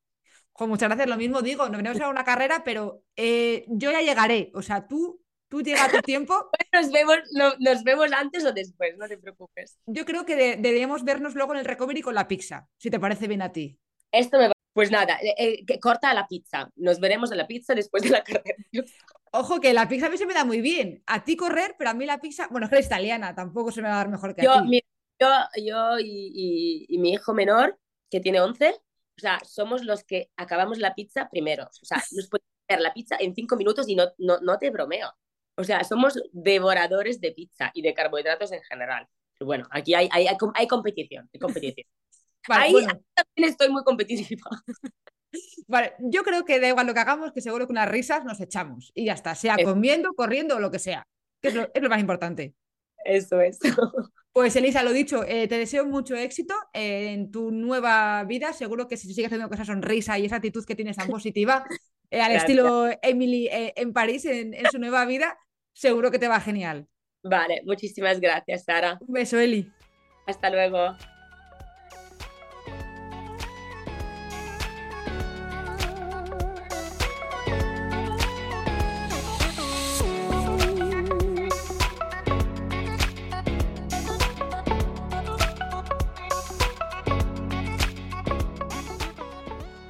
Jo, 0.53 0.67
muchas 0.67 0.89
gracias, 0.89 1.09
lo 1.09 1.17
mismo 1.17 1.43
digo, 1.43 1.69
nos 1.69 1.79
venimos 1.79 2.01
a 2.01 2.09
una 2.09 2.25
carrera, 2.25 2.63
pero 2.65 3.03
eh, 3.17 3.65
yo 3.69 3.91
ya 3.91 4.01
llegaré. 4.01 4.51
O 4.55 4.63
sea, 4.63 4.87
tú, 4.87 5.23
tú 5.49 5.63
llega 5.63 5.85
a 5.85 5.91
tu 5.91 6.01
tiempo. 6.01 6.51
nos, 6.73 6.91
vemos, 6.91 7.17
no, 7.33 7.55
nos 7.59 7.83
vemos 7.83 8.13
antes 8.13 8.45
o 8.45 8.53
después, 8.53 8.97
no 8.99 9.09
te 9.09 9.19
preocupes. 9.19 9.79
Yo 9.87 10.05
creo 10.05 10.25
que 10.25 10.37
de, 10.37 10.57
deberíamos 10.57 11.05
vernos 11.05 11.35
luego 11.35 11.53
en 11.53 11.61
el 11.61 11.65
recovery 11.65 12.03
con 12.03 12.15
la 12.15 12.29
pizza, 12.29 12.69
si 12.79 12.91
te 12.91 13.01
parece 13.01 13.27
bien 13.27 13.43
a 13.43 13.53
ti. 13.53 13.79
Esto 14.13 14.39
me 14.39 14.56
Pues 14.77 14.91
nada, 14.91 15.19
eh, 15.23 15.65
eh, 15.67 15.81
corta 15.81 16.13
la 16.13 16.29
pizza. 16.29 16.71
Nos 16.77 17.01
veremos 17.01 17.33
en 17.33 17.39
la 17.39 17.47
pizza 17.47 17.75
después 17.75 18.03
de 18.03 18.11
la 18.11 18.23
carrera. 18.23 18.57
Ojo, 19.33 19.59
que 19.59 19.73
la 19.73 19.89
pizza 19.89 20.09
a 20.09 20.11
mí 20.11 20.19
se 20.19 20.27
me 20.27 20.35
da 20.35 20.45
muy 20.45 20.61
bien. 20.61 21.03
A 21.07 21.25
ti 21.25 21.35
correr, 21.35 21.77
pero 21.79 21.89
a 21.89 21.95
mí 21.95 22.05
la 22.05 22.21
pizza, 22.21 22.47
bueno, 22.51 22.67
es 22.67 22.69
que 22.69 22.77
eres 22.77 22.87
italiana, 22.87 23.35
tampoco 23.35 23.73
se 23.73 23.81
me 23.81 23.89
va 23.89 23.95
a 23.95 23.97
dar 23.97 24.11
mejor 24.11 24.35
que 24.35 24.43
yo, 24.43 24.53
a 24.53 24.63
ti. 24.63 24.83
yo, 25.19 25.29
yo 25.65 25.99
y, 25.99 26.85
y, 26.91 26.99
mi 26.99 27.15
hijo 27.15 27.33
menor, 27.33 27.79
que 28.11 28.21
tiene 28.21 28.39
11, 28.39 28.69
o 28.69 29.19
sea, 29.19 29.41
somos 29.47 29.83
los 29.83 30.05
que 30.05 30.31
acabamos 30.37 30.77
la 30.77 30.95
pizza 30.95 31.31
primero. 31.31 31.65
O 31.65 31.87
sea, 31.87 31.97
nos 32.13 32.29
podemos 32.29 32.53
hacer 32.69 32.83
la 32.83 32.93
pizza 32.93 33.17
en 33.19 33.35
cinco 33.35 33.57
minutos 33.57 33.89
y 33.89 33.97
no, 33.97 34.13
no, 34.19 34.41
no 34.41 34.59
te 34.59 34.69
bromeo. 34.69 35.11
O 35.57 35.65
sea, 35.65 35.85
somos 35.85 36.23
devoradores 36.33 37.19
de 37.23 37.33
pizza 37.33 37.71
y 37.73 37.81
de 37.81 37.95
carbohidratos 37.95 38.53
en 38.53 38.63
general. 38.63 39.09
Pero 39.39 39.47
bueno, 39.47 39.67
aquí 39.71 39.95
hay, 39.95 40.11
hay, 40.13 40.27
hay, 40.27 40.67
competición, 40.67 41.31
hay 41.33 41.41
competición. 41.41 41.87
Ahí 42.49 42.73
también 43.15 43.51
estoy 43.51 43.71
muy 43.71 43.85
competitiva. 43.85 44.51
Vale, 45.69 45.95
yo 45.99 46.23
creo 46.23 46.45
que 46.45 46.61
da 46.61 46.69
igual 46.69 46.87
lo 46.87 46.95
que 46.95 47.01
hagamos, 47.01 47.33
que 47.33 47.41
seguro 47.41 47.67
que 47.67 47.73
unas 47.73 47.89
risas 47.89 48.25
nos 48.25 48.41
echamos 48.41 48.93
y 48.95 49.07
ya 49.07 49.13
está, 49.13 49.35
sea 49.35 49.57
comiendo, 49.63 50.15
corriendo 50.15 50.57
o 50.57 50.61
lo 50.61 50.71
que 50.71 50.79
sea, 50.79 51.07
que 51.43 51.49
es 51.49 51.55
lo, 51.55 51.69
es 51.75 51.83
lo 51.83 51.89
más 51.89 52.01
importante. 52.01 52.55
Eso 53.05 53.41
es. 53.41 53.59
Pues 54.37 54.55
Elisa, 54.55 54.83
lo 54.83 54.93
dicho, 54.93 55.25
eh, 55.25 55.49
te 55.49 55.57
deseo 55.57 55.87
mucho 55.87 56.15
éxito 56.15 56.55
en 56.75 57.31
tu 57.31 57.51
nueva 57.51 58.23
vida. 58.25 58.53
Seguro 58.53 58.87
que 58.87 58.99
si 58.99 59.15
sigues 59.15 59.31
teniendo 59.31 59.55
esa 59.55 59.65
sonrisa 59.65 60.19
y 60.19 60.27
esa 60.27 60.37
actitud 60.37 60.63
que 60.67 60.75
tienes 60.75 60.99
tan 60.99 61.09
positiva, 61.09 61.65
eh, 62.11 62.21
al 62.21 62.33
estilo 62.33 62.87
Emily 63.01 63.47
eh, 63.47 63.73
en 63.77 63.95
París, 63.95 64.27
en, 64.27 64.53
en, 64.53 64.71
su 64.71 64.79
nueva 64.79 65.07
vida, 65.07 65.39
seguro 65.73 66.11
que 66.11 66.19
te 66.19 66.29
va 66.29 66.39
genial. 66.39 66.87
Vale, 67.23 67.63
muchísimas 67.65 68.21
gracias, 68.21 68.65
Sara. 68.65 68.99
Un 69.01 69.15
beso, 69.15 69.39
Eli. 69.39 69.73
Hasta 70.27 70.51
luego. 70.51 70.95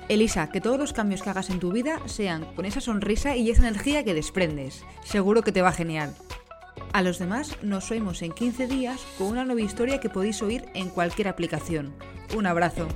Elisa, 0.08 0.50
que 0.50 0.60
todos 0.60 0.78
los 0.78 0.92
cambios 0.92 1.22
que 1.22 1.30
hagas 1.30 1.50
en 1.50 1.58
tu 1.58 1.72
vida 1.72 2.00
sean 2.06 2.44
con 2.54 2.64
esa 2.64 2.80
sonrisa 2.80 3.36
y 3.36 3.50
esa 3.50 3.66
energía 3.66 4.04
que 4.04 4.14
desprendes. 4.14 4.84
Seguro 5.04 5.42
que 5.42 5.52
te 5.52 5.62
va 5.62 5.72
genial. 5.72 6.14
A 6.92 7.02
los 7.02 7.18
demás 7.18 7.56
nos 7.62 7.90
oímos 7.90 8.22
en 8.22 8.32
15 8.32 8.68
días 8.68 9.00
con 9.18 9.28
una 9.28 9.44
nueva 9.44 9.60
historia 9.60 10.00
que 10.00 10.08
podéis 10.08 10.42
oír 10.42 10.64
en 10.74 10.88
cualquier 10.90 11.28
aplicación. 11.28 11.92
Un 12.36 12.46
abrazo. 12.46 12.86